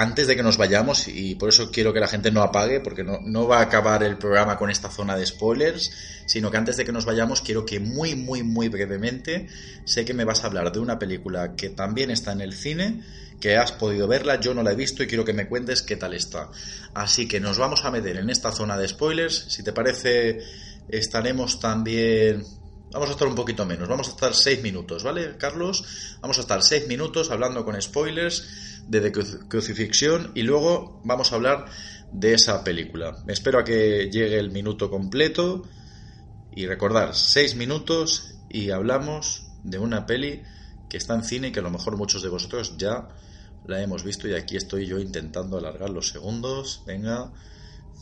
[0.00, 3.04] antes de que nos vayamos, y por eso quiero que la gente no apague, porque
[3.04, 5.92] no, no, va a acabar el programa con esta zona de spoilers,
[6.24, 9.48] sino que antes de que nos vayamos quiero que muy, muy, muy brevemente,
[9.84, 13.02] sé que me vas a hablar de una película que también está en el cine,
[13.40, 15.96] que has podido verla, yo no la he visto y quiero que me cuentes qué
[15.96, 16.50] tal está.
[16.94, 20.40] Así que nos vamos a meter en esta zona de spoilers, si te parece
[20.88, 22.44] estaremos también
[22.92, 26.16] Vamos a estar un poquito menos, vamos a estar seis minutos, ¿vale, Carlos?
[26.20, 29.12] Vamos a estar seis minutos hablando con spoilers de The
[29.46, 31.66] Crucifixión y luego vamos a hablar
[32.10, 33.22] de esa película.
[33.28, 35.62] Espero a que llegue el minuto completo
[36.50, 40.42] y recordar, seis minutos y hablamos de una peli
[40.88, 43.06] que está en cine y que a lo mejor muchos de vosotros ya
[43.66, 46.82] la hemos visto y aquí estoy yo intentando alargar los segundos.
[46.88, 47.30] Venga,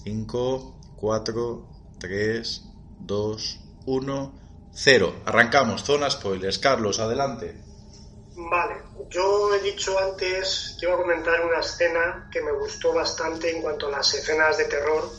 [0.05, 2.65] 5, 4, 3,
[3.01, 4.48] 2, 1
[4.81, 5.23] Cero.
[5.25, 5.83] Arrancamos.
[5.83, 6.61] Zona spoilers.
[6.61, 7.53] Carlos, adelante.
[8.37, 8.77] Vale.
[9.11, 13.61] Yo he dicho antes que iba a comentar una escena que me gustó bastante en
[13.61, 15.11] cuanto a las escenas de terror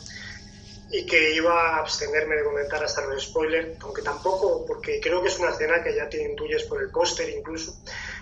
[0.90, 5.28] y que iba a abstenerme de comentar hasta los spoilers, aunque tampoco, porque creo que
[5.28, 7.74] es una escena que ya te intuyes por el póster incluso.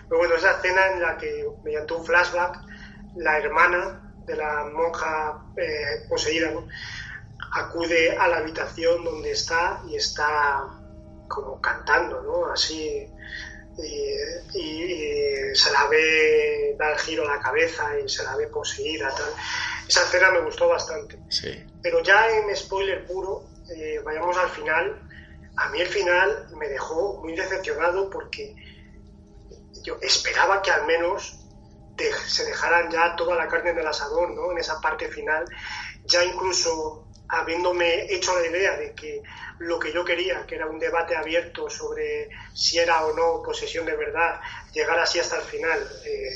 [0.08, 2.58] Pero bueno, esa escena en la que, mediante un flashback,
[3.14, 6.50] la hermana de la monja eh, poseída
[7.52, 10.77] acude a la habitación donde está y está
[11.28, 12.50] como cantando, ¿no?
[12.50, 13.06] Así,
[14.54, 19.14] y, se la ve dar giro a la cabeza y se la ve poseída.
[19.14, 19.32] Tal.
[19.86, 21.18] Esa escena me gustó bastante.
[21.28, 21.64] Sí.
[21.82, 23.44] Pero ya en spoiler puro,
[23.74, 25.02] eh, vayamos al final.
[25.56, 28.54] A mí el final me dejó muy decepcionado porque
[29.82, 31.38] yo esperaba que al menos
[32.26, 34.52] se dejaran ya toda la carne del asador, ¿no?
[34.52, 35.44] En esa parte final,
[36.04, 39.22] ya incluso habiéndome hecho la idea de que
[39.58, 43.86] lo que yo quería, que era un debate abierto sobre si era o no posesión
[43.86, 44.40] de verdad,
[44.72, 46.34] llegar así hasta el final, eh,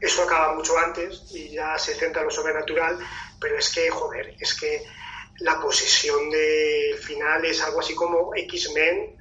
[0.00, 2.98] eso acaba mucho antes y ya se centra en lo sobrenatural,
[3.40, 4.84] pero es que, joder, es que
[5.40, 9.16] la posesión del final es algo así como X-Men,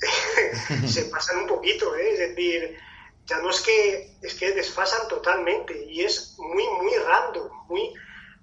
[0.88, 2.12] se pasan un poquito, ¿eh?
[2.12, 2.78] es decir,
[3.26, 7.92] ya no es que, es que desfasan totalmente y es muy, muy random, muy...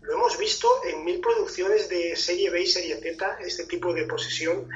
[0.07, 4.05] Lo hemos visto en mil producciones de serie B y serie Z, este tipo de
[4.05, 4.67] posesión,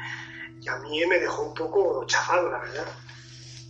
[0.61, 2.85] y a mí me dejó un poco chafado, la verdad.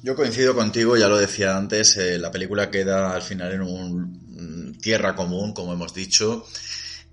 [0.02, 4.78] Yo coincido contigo, ya lo decía antes, eh, la película queda al final en un
[4.82, 6.48] tierra común, como hemos dicho,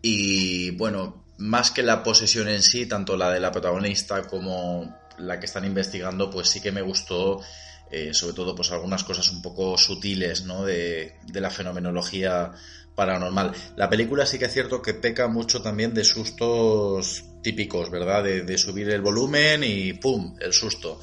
[0.00, 5.38] y bueno, más que la posesión en sí, tanto la de la protagonista como la
[5.38, 7.42] que están investigando, pues sí que me gustó,
[7.90, 10.64] eh, sobre todo pues algunas cosas un poco sutiles, ¿no?
[10.64, 12.52] De, de la fenomenología
[12.98, 13.52] paranormal.
[13.76, 18.24] La película sí que es cierto que peca mucho también de sustos típicos, ¿verdad?
[18.24, 20.34] De, subir el volumen y ¡pum!
[20.40, 20.98] el susto.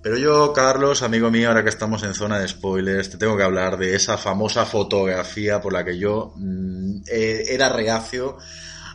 [0.00, 3.42] Pero yo, Carlos, amigo mío, ahora que estamos en zona de spoilers, te tengo que
[3.42, 8.38] hablar de esa famosa fotografía por la que yo mm, eh, era reacio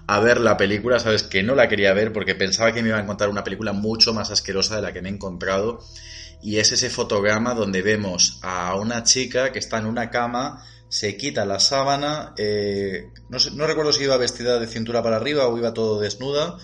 [0.07, 2.97] a ver la película, sabes que no la quería ver porque pensaba que me iba
[2.97, 5.83] a encontrar una película mucho más asquerosa de la que me he encontrado.
[6.41, 11.15] Y es ese fotograma donde vemos a una chica que está en una cama, se
[11.17, 15.57] quita la sábana, eh, no, no recuerdo si iba vestida de cintura para arriba o
[15.57, 16.57] iba todo desnuda,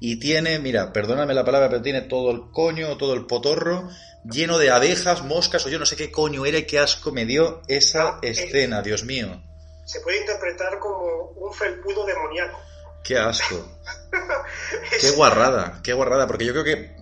[0.00, 3.88] y tiene, mira, perdóname la palabra, pero tiene todo el coño, todo el potorro
[4.24, 7.26] lleno de abejas, moscas o yo no sé qué coño era y qué asco me
[7.26, 9.42] dio esa escena, Dios mío.
[9.84, 12.58] Se puede interpretar como un felpudo demoníaco.
[13.02, 13.68] Qué asco.
[15.00, 16.96] qué guarrada, qué guarrada, porque yo creo que,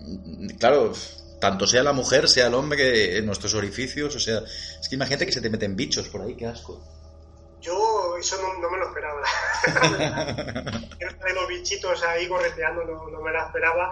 [0.59, 0.93] claro,
[1.43, 4.45] tanto sea la mujer, sea el hombre, en nuestros orificios, o sea,
[4.81, 6.81] es que imagínate que se te meten bichos por ahí, qué asco.
[7.61, 9.23] Yo eso no, no me lo esperaba.
[11.01, 13.91] de los bichitos ahí correteando no, no, me la esperaba,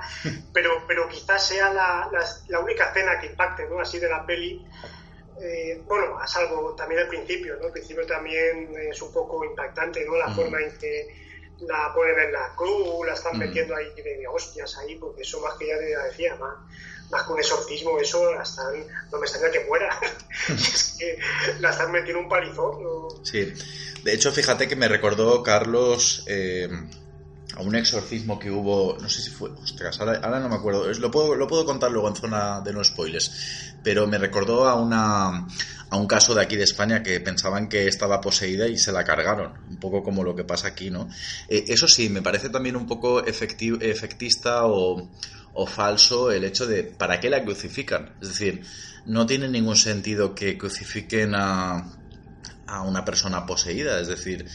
[0.52, 3.80] pero, pero quizás sea la, la, la, única escena que impacte, ¿no?
[3.80, 4.64] Así de la peli.
[5.42, 7.66] Eh, bueno, a salvo también el principio, ¿no?
[7.66, 10.14] El principio también es un poco impactante, ¿no?
[10.14, 10.36] La mm.
[10.36, 11.08] forma en que
[11.62, 13.40] la ponen en la cruz, la están mm.
[13.40, 16.54] metiendo ahí de hostias ahí, porque eso más que ya decía, más,
[17.10, 18.74] más con exorcismo, eso la están,
[19.10, 19.98] no me extraña que muera.
[20.48, 21.18] es que
[21.60, 22.82] la están metiendo un palizón.
[22.82, 23.08] ¿no?
[23.24, 23.52] Sí,
[24.04, 26.68] de hecho, fíjate que me recordó Carlos eh,
[27.56, 30.92] a un exorcismo que hubo, no sé si fue, ostras, ahora, ahora no me acuerdo,
[30.92, 34.74] lo puedo, lo puedo contar luego en zona de no spoilers, pero me recordó a
[34.74, 35.46] una
[35.90, 39.04] a un caso de aquí de España que pensaban que estaba poseída y se la
[39.04, 41.08] cargaron, un poco como lo que pasa aquí, ¿no?
[41.48, 45.10] Eh, eso sí, me parece también un poco efectista o,
[45.52, 48.14] o falso el hecho de ¿para qué la crucifican?
[48.20, 48.64] Es decir,
[49.06, 51.92] no tiene ningún sentido que crucifiquen a,
[52.66, 54.46] a una persona poseída, es decir,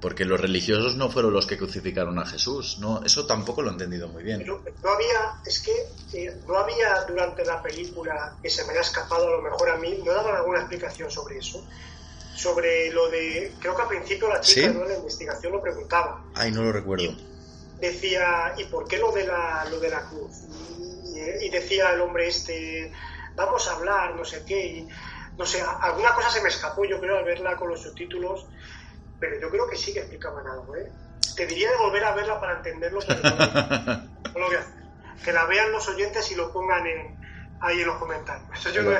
[0.00, 3.72] porque los religiosos no fueron los que crucificaron a Jesús, no, eso tampoco lo he
[3.72, 4.40] entendido muy bien.
[4.40, 5.72] Pero no había, es que
[6.12, 9.76] eh, no había durante la película que se me haya escapado a lo mejor a
[9.76, 11.64] mí, no daban alguna explicación sobre eso,
[12.34, 14.74] sobre lo de, creo que al principio la chica ¿Sí?
[14.74, 14.84] ¿no?
[14.84, 16.24] la investigación lo preguntaba.
[16.34, 17.04] Ay, no lo recuerdo.
[17.04, 17.31] Y
[17.88, 20.44] decía, ¿y por qué lo de la, lo de la cruz?
[21.14, 22.90] Y, y decía el hombre este,
[23.34, 24.88] vamos a hablar, no sé qué, y,
[25.36, 28.46] no sé, alguna cosa se me escapó yo creo al verla con los subtítulos
[29.22, 30.90] pero yo creo que sí que explicaban algo, ¿eh?
[31.36, 33.30] Te diría de volver a verla para entenderlo, pero no,
[34.40, 34.82] lo voy a hacer.
[35.24, 37.16] Que la vean los oyentes y lo pongan en,
[37.60, 38.48] ahí en los comentarios.
[38.58, 38.90] Eso yo no,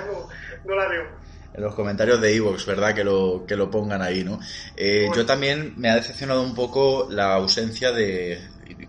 [0.65, 1.05] no, la veo.
[1.53, 2.95] En los comentarios de Evox, ¿verdad?
[2.95, 4.39] Que lo, que lo pongan ahí, ¿no?
[4.77, 5.09] Eh.
[5.17, 8.41] Yo también me ha decepcionado un poco la ausencia de,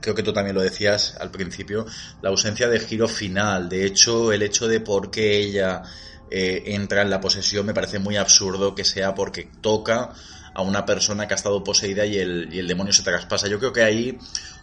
[0.04, 1.86] creo que tú también lo decías al principio,
[2.22, 3.70] la ausencia de giro final.
[3.70, 5.82] De hecho, el hecho de por qué ella
[6.30, 10.14] eh, entra en la posesión me parece muy absurdo que sea porque toca
[10.54, 13.48] a una persona que ha estado poseída y el, y el demonio se traspasa.
[13.48, 14.18] Yo creo que ahí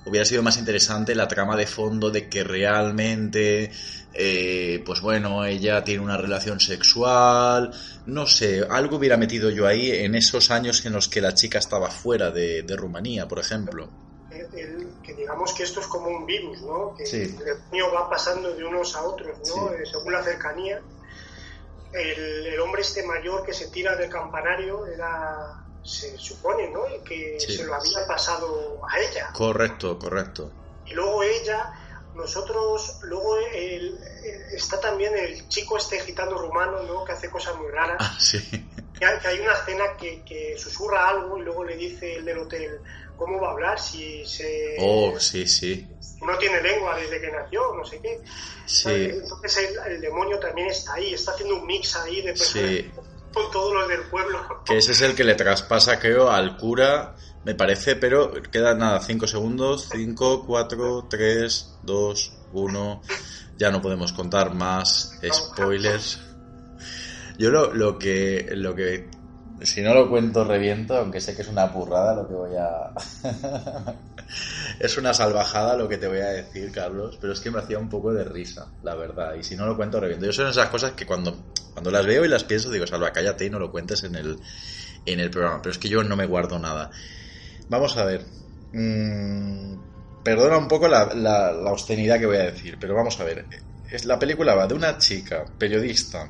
[0.05, 3.73] hubiera sido más interesante la trama de fondo de que realmente,
[4.13, 7.71] eh, pues bueno, ella tiene una relación sexual,
[8.07, 11.59] no sé, algo hubiera metido yo ahí en esos años en los que la chica
[11.59, 14.10] estaba fuera de, de Rumanía, por ejemplo.
[14.41, 16.95] El, el, que digamos que esto es como un virus, ¿no?
[16.97, 17.23] Que Sí.
[17.23, 19.45] el demonio va pasando de unos a otros, ¿no?
[19.69, 19.75] Sí.
[19.79, 20.81] Eh, según la cercanía.
[21.93, 26.83] El, el hombre este mayor que se tira del campanario era se supone, ¿no?
[27.05, 27.57] Que Sí.
[27.57, 29.31] se lo había pasado a ella.
[29.33, 30.51] Correcto, correcto.
[30.87, 31.73] Y luego ella,
[32.15, 37.05] nosotros, luego el- el- está también el chico este gitano rumano, ¿no?
[37.05, 37.97] Que hace cosas muy raras.
[37.99, 38.39] Ah, sí.
[38.99, 42.25] Que hay, que hay una escena que, que susurra algo y luego le dice el
[42.27, 42.81] del hotel,
[43.21, 44.77] ¿cómo va a hablar si se...
[44.81, 45.87] Oh, sí, sí.
[46.27, 48.19] no tiene lengua desde que nació, no sé qué.
[48.65, 52.71] Sí, Entonces el, el demonio también está ahí, está haciendo un mix ahí de personas
[52.71, 52.91] sí.
[53.35, 54.63] con todos los del pueblo.
[54.65, 57.15] Que ese es el que le traspasa, creo, al cura,
[57.45, 59.91] me parece, pero quedan nada, 5 segundos.
[59.93, 63.03] 5, 4, 3, 2, 1.
[63.59, 66.21] Ya no podemos contar más spoilers.
[67.37, 69.11] Yo lo, lo que lo que
[69.63, 72.93] si no lo cuento reviento, aunque sé que es una burrada lo que voy a...
[74.81, 77.79] es una salvajada lo que te voy a decir, Carlos, pero es que me hacía
[77.79, 79.35] un poco de risa, la verdad.
[79.35, 80.27] Y si no lo cuento reviento.
[80.27, 81.37] Yo son esas cosas que cuando,
[81.73, 84.39] cuando las veo y las pienso digo, salva, cállate y no lo cuentes en el,
[85.05, 85.61] en el programa.
[85.63, 86.91] Pero es que yo no me guardo nada.
[87.69, 88.25] Vamos a ver.
[88.73, 89.75] Mm,
[90.25, 93.45] perdona un poco la, la, la obscenidad que voy a decir, pero vamos a ver.
[94.05, 96.29] La película va de una chica, periodista,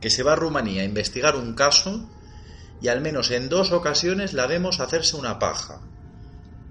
[0.00, 2.08] que se va a Rumanía a investigar un caso
[2.80, 5.80] y al menos en dos ocasiones la vemos hacerse una paja.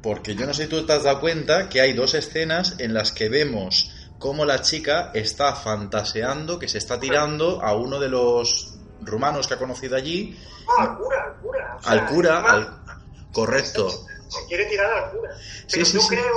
[0.01, 2.93] Porque yo no sé si tú te has dado cuenta que hay dos escenas en
[2.93, 8.09] las que vemos cómo la chica está fantaseando que se está tirando a uno de
[8.09, 10.37] los rumanos que ha conocido allí.
[10.67, 11.75] Ah, al cura, al cura.
[11.77, 12.83] O sea, al cura, al...
[13.31, 13.89] correcto.
[14.27, 15.31] Se quiere tirar al cura.
[15.67, 16.07] Sí, Pero sí, yo sí.
[16.09, 16.35] creo,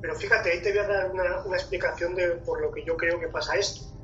[0.00, 2.96] pero fíjate, ahí te voy a dar una, una explicación de por lo que yo
[2.96, 3.95] creo que pasa esto.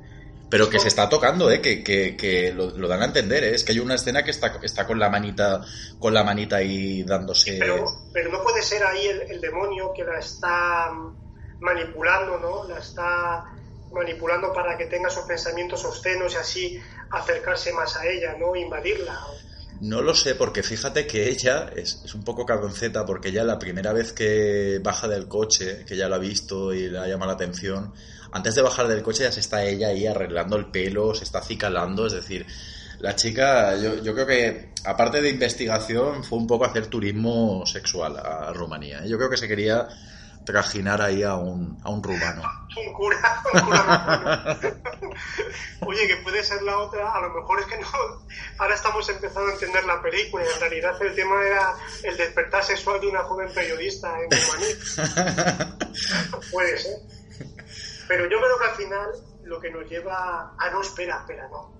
[0.53, 1.59] Pero que se está tocando, ¿eh?
[1.59, 3.43] que, que, que lo, lo dan a entender.
[3.43, 3.55] ¿eh?
[3.55, 5.61] Es que hay una escena que está, está con la manita
[5.97, 7.57] con la manita ahí dándose.
[7.59, 10.91] Pero, pero no puede ser ahí el, el demonio que la está
[11.59, 12.67] manipulando, ¿no?
[12.67, 13.45] La está
[13.91, 18.55] manipulando para que tenga esos pensamientos obscenos y así acercarse más a ella, ¿no?
[18.55, 19.19] Invadirla.
[19.81, 23.57] No lo sé, porque fíjate que ella es, es un poco cabronceta, porque ya la
[23.57, 27.31] primera vez que baja del coche, que ya la ha visto y le ha llamado
[27.31, 27.91] la atención,
[28.33, 31.39] antes de bajar del coche ya se está ella ahí arreglando el pelo, se está
[31.39, 32.45] acicalando, es decir,
[32.99, 38.17] la chica, yo, yo creo que, aparte de investigación, fue un poco hacer turismo sexual
[38.17, 39.03] a Rumanía.
[39.03, 39.09] ¿eh?
[39.09, 39.87] Yo creo que se quería
[40.45, 42.43] trajinar ahí a un, a un rumano.
[42.75, 44.75] Un cura, un cura rumano.
[45.85, 47.87] Oye, que puede ser la otra, a lo mejor es que no.
[48.57, 52.63] Ahora estamos empezando a entender la película y en realidad el tema era el despertar
[52.63, 55.77] sexual de una joven periodista en Rumanía.
[56.51, 57.22] Puede ser.
[58.15, 59.11] Pero yo creo que al final
[59.43, 60.53] lo que nos lleva.
[60.59, 61.73] Ah, no, espera, espera, no.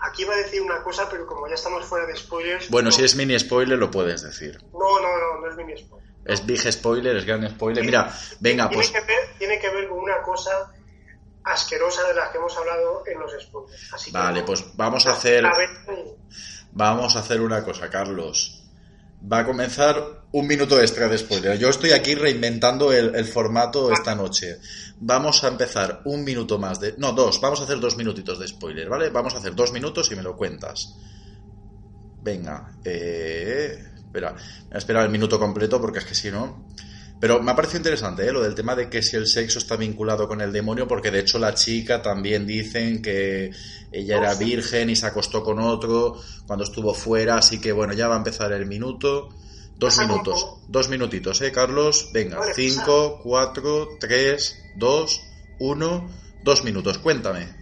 [0.00, 2.68] Aquí iba a decir una cosa, pero como ya estamos fuera de spoilers.
[2.68, 4.58] Bueno, no, si es mini spoiler lo puedes decir.
[4.72, 6.08] No, no, no, no es mini spoiler.
[6.26, 7.82] Es big spoiler, es gran spoiler.
[7.82, 10.72] Mira, venga, tiene pues Que ver, tiene que ver con una cosa
[11.44, 13.94] asquerosa de las que hemos hablado en los spoilers.
[13.94, 15.70] Así Vale, pues vamos a hacer a ver,
[16.72, 18.62] vamos a hacer una cosa, Carlos.
[19.20, 21.58] Va a comenzar un minuto extra de spoiler.
[21.58, 24.58] Yo estoy aquí reinventando el, formato esta noche.
[25.00, 26.94] Vamos a empezar un minuto más de...
[26.98, 27.40] No, dos.
[27.40, 29.08] Vamos a hacer dos minutitos de spoiler, ¿vale?
[29.10, 30.94] Vamos a hacer dos minutos y me lo cuentas.
[32.22, 32.72] Venga.
[32.84, 33.84] Eh...
[33.96, 34.32] Espera.
[34.32, 36.66] Voy a esperar el minuto completo porque es que si no...
[37.20, 38.32] Pero me ha parecido interesante ¿eh?
[38.32, 41.18] lo del tema de que si el sexo está vinculado con el demonio, porque de
[41.18, 43.50] hecho la chica también dicen que
[43.90, 48.06] ella era virgen y se acostó con otro cuando estuvo fuera, así que bueno, ya
[48.06, 49.30] va a empezar el minuto.
[49.78, 52.10] Dos minutos, dos minutitos, ¿eh, Carlos?
[52.12, 55.20] Venga, Vale, cinco, cuatro, tres, dos,
[55.60, 56.10] uno,
[56.42, 57.56] dos minutos, cuéntame.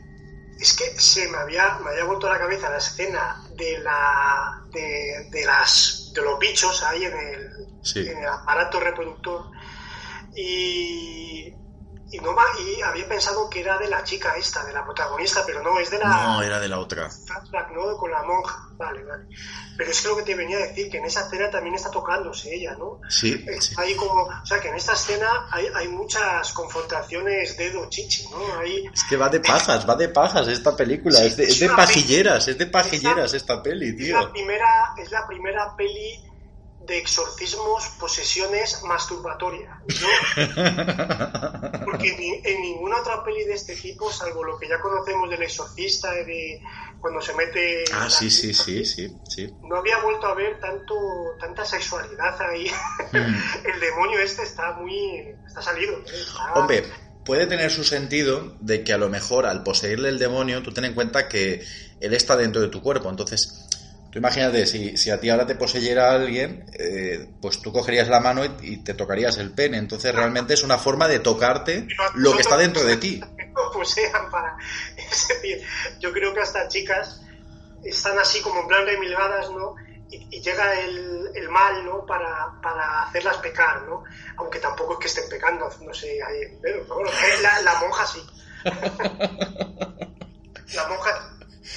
[0.58, 4.62] Es que se me había, me había vuelto a la cabeza la escena de la
[4.72, 7.50] de, de las de los bichos ahí en el,
[7.82, 8.00] Sí.
[8.08, 9.50] en el aparato reproductor
[10.34, 11.52] y
[12.10, 15.62] y, no, y había pensado que era de la chica esta, de la protagonista, pero
[15.62, 17.10] no, es de la No, era de la otra.
[17.72, 17.96] ¿no?
[17.96, 18.68] Con la monja.
[18.76, 19.24] Vale, vale.
[19.76, 21.90] Pero es que lo que te venía a decir, que en esa escena también está
[21.90, 23.00] tocándose ella, ¿no?
[23.08, 23.44] Sí, sí.
[23.48, 28.58] Está ahí como, o sea, que en esta escena hay, hay muchas confrontaciones dedo-chichi, ¿no?
[28.60, 31.18] Hay, Es que va de pajas, va de pajas esta película.
[31.18, 34.20] Sí, es de, es es de pajilleras, es de pajilleras esta peli, Es tío.
[34.20, 36.22] la primera, es la primera peli
[36.86, 39.80] de exorcismos, posesiones, masturbatoria.
[40.00, 41.84] ¿no?
[41.84, 45.42] Porque ni- en ninguna otra peli de este tipo, salvo lo que ya conocemos del
[45.42, 46.60] exorcista, de
[47.00, 47.84] cuando se mete...
[47.92, 49.48] Ah, sí, sí, sí, sí, sí.
[49.62, 50.94] No había vuelto a ver tanto,
[51.40, 52.70] tanta sexualidad ahí.
[53.12, 53.66] Mm.
[53.68, 55.34] El demonio este está muy...
[55.46, 55.94] está salido.
[55.98, 56.04] ¿eh?
[56.06, 56.84] Está- Hombre,
[57.24, 60.84] puede tener su sentido de que a lo mejor al poseerle el demonio, tú ten
[60.84, 61.64] en cuenta que
[62.00, 63.08] él está dentro de tu cuerpo.
[63.10, 63.65] Entonces,
[64.16, 68.18] tú imagínate, si, si a ti ahora te poseyera alguien, eh, pues tú cogerías la
[68.18, 69.76] mano y, y te tocarías el pene.
[69.76, 73.20] Entonces, realmente es una forma de tocarte lo que está dentro de ti.
[74.30, 74.56] para.
[74.96, 75.62] Es decir,
[76.00, 77.20] yo creo que hasta chicas
[77.84, 79.74] están así como en plan remilgadas, ¿no?
[80.08, 82.06] Y, y llega el, el mal, ¿no?
[82.06, 84.02] Para, para hacerlas pecar, ¿no?
[84.38, 87.10] Aunque tampoco es que estén pecando, no sé, ahí, pero bueno,
[87.42, 88.26] la, la monja sí.
[90.74, 91.35] La monja,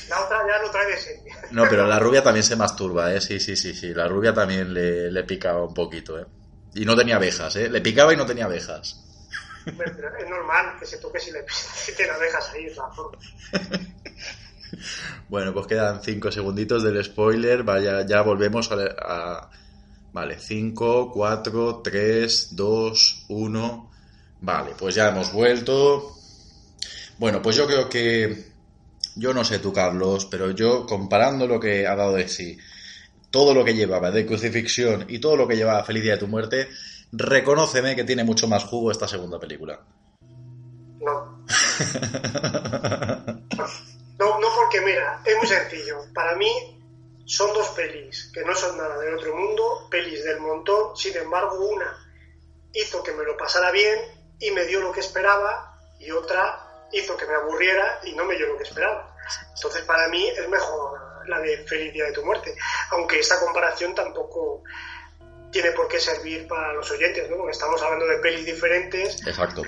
[0.09, 1.31] la otra ya lo trae de serie.
[1.51, 3.21] No, pero la rubia también se masturba, ¿eh?
[3.21, 3.93] Sí, sí, sí, sí.
[3.93, 6.25] La rubia también le, le picaba un poquito, ¿eh?
[6.73, 7.69] Y no tenía abejas, ¿eh?
[7.69, 9.05] Le picaba y no tenía abejas.
[9.65, 12.95] Pero es normal que se toque si, le, si te la dejas ahí, de todas
[12.95, 13.23] formas.
[15.27, 17.63] Bueno, pues quedan cinco segunditos del spoiler.
[17.63, 18.75] Vaya, ya volvemos a.
[18.99, 19.49] a-
[20.11, 23.91] Vale, 5, 4, 3, 2, 1.
[24.41, 26.15] Vale, pues ya hemos vuelto.
[27.19, 28.48] Bueno, pues yo creo que.
[29.15, 32.57] Yo no sé tú, Carlos, pero yo comparando lo que ha dado de sí,
[33.31, 36.69] todo lo que llevaba de crucifixión y todo lo que llevaba Felicia de tu muerte,
[37.11, 39.79] reconóceme que tiene mucho más jugo esta segunda película.
[40.99, 41.39] No.
[44.19, 45.97] no, no porque mira, es muy sencillo.
[46.13, 46.49] Para mí
[47.25, 51.57] son dos pelis que no son nada del otro mundo, pelis del montón, sin embargo
[51.69, 52.05] una
[52.73, 53.99] hizo que me lo pasara bien
[54.39, 58.35] y me dio lo que esperaba y otra hizo que me aburriera y no me
[58.35, 59.15] dio lo que esperaba.
[59.55, 62.55] Entonces para mí es mejor la de Feliz Día de tu Muerte,
[62.91, 64.63] aunque esta comparación tampoco
[65.51, 67.37] tiene por qué servir para los oyentes, ¿no?
[67.37, 69.17] Porque estamos hablando de pelis diferentes,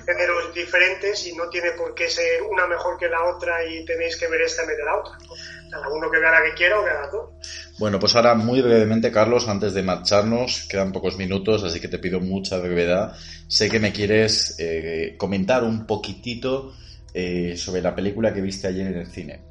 [0.06, 4.16] géneros diferentes y no tiene por qué ser una mejor que la otra y tenéis
[4.16, 5.18] que ver esta en vez de la otra.
[5.70, 7.30] Cada uno que vea la que quiera o vea las dos.
[7.78, 11.98] Bueno, pues ahora muy brevemente, Carlos, antes de marcharnos, quedan pocos minutos, así que te
[11.98, 13.16] pido mucha brevedad.
[13.48, 16.74] Sé que me quieres eh, comentar un poquitito
[17.14, 19.42] eh, sobre la película que viste ayer en el cine.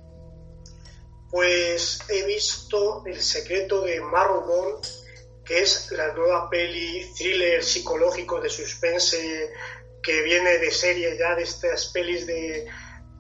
[1.30, 4.82] Pues he visto El secreto de Marrowbone
[5.46, 9.52] que es la nueva peli thriller psicológico de suspense
[10.02, 12.68] que viene de serie ya de estas pelis de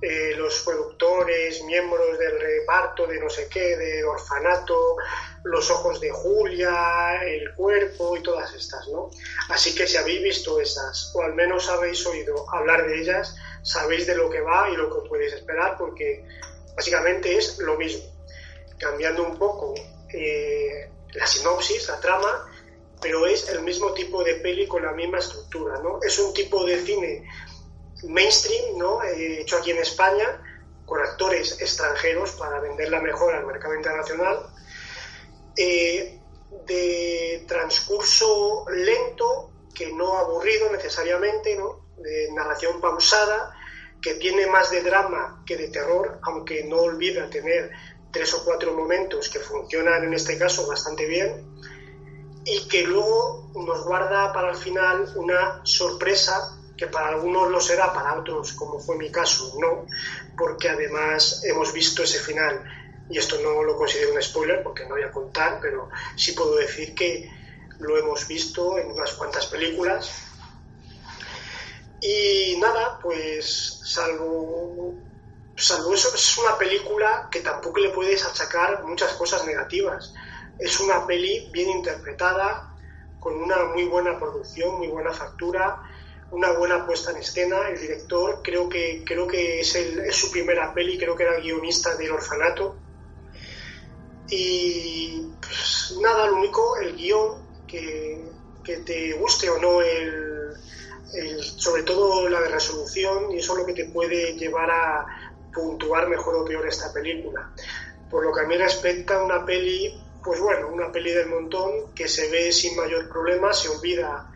[0.01, 4.95] los productores, miembros del reparto de no sé qué, de orfanato,
[5.43, 9.11] los ojos de Julia, el cuerpo y todas estas, ¿no?
[9.49, 14.07] Así que si habéis visto esas, o al menos habéis oído hablar de ellas, sabéis
[14.07, 16.25] de lo que va y lo que podéis esperar, porque
[16.75, 18.03] básicamente es lo mismo,
[18.79, 19.75] cambiando un poco
[20.11, 22.47] eh, la sinopsis, la trama,
[22.99, 25.99] pero es el mismo tipo de peli con la misma estructura, ¿no?
[26.01, 27.23] Es un tipo de cine
[28.03, 29.03] mainstream, ¿no?
[29.03, 30.41] Eh, hecho aquí en España,
[30.85, 34.47] con actores extranjeros para venderla mejor al mercado internacional,
[35.55, 36.19] eh,
[36.67, 41.85] de transcurso lento, que no aburrido necesariamente, ¿no?
[41.97, 43.55] De narración pausada,
[44.01, 47.71] que tiene más de drama que de terror, aunque no olvida tener
[48.11, 51.47] tres o cuatro momentos que funcionan en este caso bastante bien
[52.43, 57.93] y que luego nos guarda para el final una sorpresa que para algunos lo será,
[57.93, 59.85] para otros, como fue mi caso, no,
[60.35, 62.63] porque además hemos visto ese final
[63.07, 66.55] y esto no lo considero un spoiler porque no voy a contar, pero sí puedo
[66.55, 67.29] decir que
[67.77, 70.09] lo hemos visto en unas cuantas películas.
[72.01, 74.95] Y nada, pues salvo
[75.55, 80.15] eso, es una película que tampoco le puedes achacar muchas cosas negativas.
[80.57, 82.75] Es una peli bien interpretada,
[83.19, 85.83] con una muy buena producción, muy buena factura,
[86.31, 87.69] una buena puesta en escena.
[87.69, 91.43] El director creo que, creo que es, es su primera peli, creo que era el
[91.43, 92.75] guionista del orfanato.
[94.29, 98.23] Y pues, nada, lo único, el guion, que,
[98.63, 100.53] que te guste o no el,
[101.13, 105.05] el, sobre todo la de resolución, y eso es lo que te puede llevar a,
[105.53, 107.51] puntuar mejor o peor esta película.
[108.09, 112.07] Por lo que a mí respecta, una peli, pues bueno, una peli del montón que
[112.07, 114.31] se ve sin mayor problema, se olvida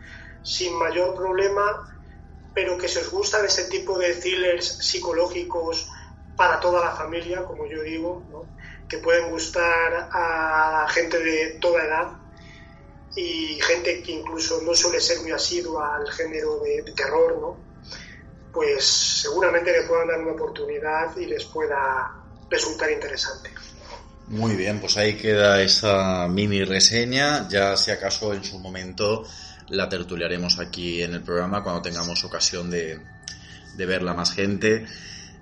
[0.46, 1.64] sin mayor problema,
[2.54, 5.88] pero que si os gustan ese tipo de thrillers psicológicos
[6.36, 8.46] para toda la familia, como yo digo,
[8.88, 12.08] que pueden gustar a gente de toda edad
[13.16, 17.66] y gente que incluso no suele ser muy asidua al género de, de terror, ¿no?
[18.56, 22.10] pues seguramente le puedan dar una oportunidad y les pueda
[22.48, 23.50] resultar interesante.
[24.28, 27.46] Muy bien, pues ahí queda esa mini reseña.
[27.50, 29.24] Ya si acaso en su momento
[29.68, 33.00] la tertuliaremos aquí en el programa cuando tengamos ocasión de,
[33.76, 34.86] verla más gente.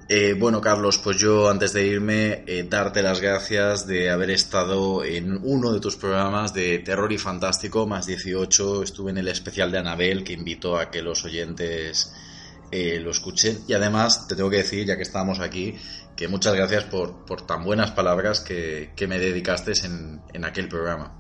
[0.09, 5.03] Eh, bueno, Carlos, pues yo antes de irme, eh, darte las gracias de haber estado
[5.03, 8.83] en uno de tus programas de Terror y Fantástico, más 18.
[8.83, 12.13] Estuve en el especial de Anabel, que invito a que los oyentes
[12.71, 13.61] eh, lo escuchen.
[13.67, 15.79] Y además, te tengo que decir, ya que estamos aquí,
[16.17, 21.17] que muchas gracias por, por tan buenas palabras que, me dedicaste en, en aquel programa.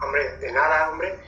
[0.00, 1.18] Hombre, de nada, hombre.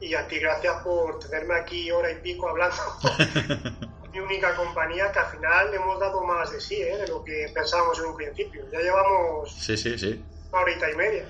[0.00, 2.76] Y a ti gracias por tenerme aquí hora y pico hablando.
[4.12, 6.96] Mi única compañía que al final hemos dado más de sí, ¿eh?
[6.96, 8.64] de lo que pensábamos en un principio.
[8.70, 9.52] Ya llevamos...
[9.52, 11.26] Sí, sí, sí una horita y media.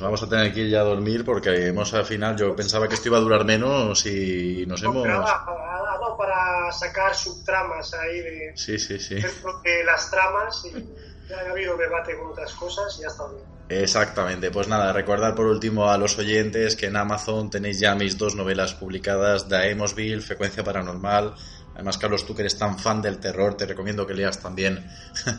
[0.00, 2.94] vamos a tener que ir ya a dormir porque hemos al final, yo pensaba que
[2.94, 5.06] esto iba a durar menos y nos hemos...
[5.06, 9.16] ha, dado para sacar subtramas ahí de, sí, sí, sí.
[9.16, 13.59] de las tramas y ya ha habido debate con otras cosas y ya está bien.
[13.70, 18.18] Exactamente, pues nada, recordar por último a los oyentes que en Amazon tenéis ya mis
[18.18, 21.34] dos novelas publicadas, Daemosville, Frecuencia Paranormal,
[21.74, 24.90] Además, Carlos, tú que eres tan fan del terror, te recomiendo que leas también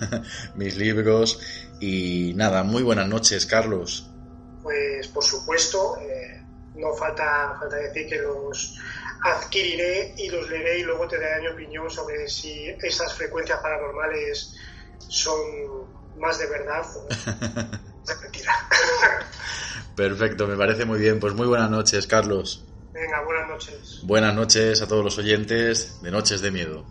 [0.56, 1.40] mis libros.
[1.80, 4.10] Y nada, muy buenas noches, Carlos.
[4.64, 6.42] Pues por supuesto, eh,
[6.76, 8.78] no falta, falta decir que los
[9.24, 14.56] adquiriré y los leeré y luego te daré mi opinión sobre si esas frecuencias paranormales
[14.98, 15.40] son
[16.16, 16.86] más de verdad.
[18.22, 18.54] mentira.
[19.96, 21.20] Perfecto, me parece muy bien.
[21.20, 22.64] Pues muy buenas noches, Carlos.
[22.94, 24.00] Venga, buenas noches.
[24.04, 26.86] Buenas noches a todos los oyentes de Noches de Miedo.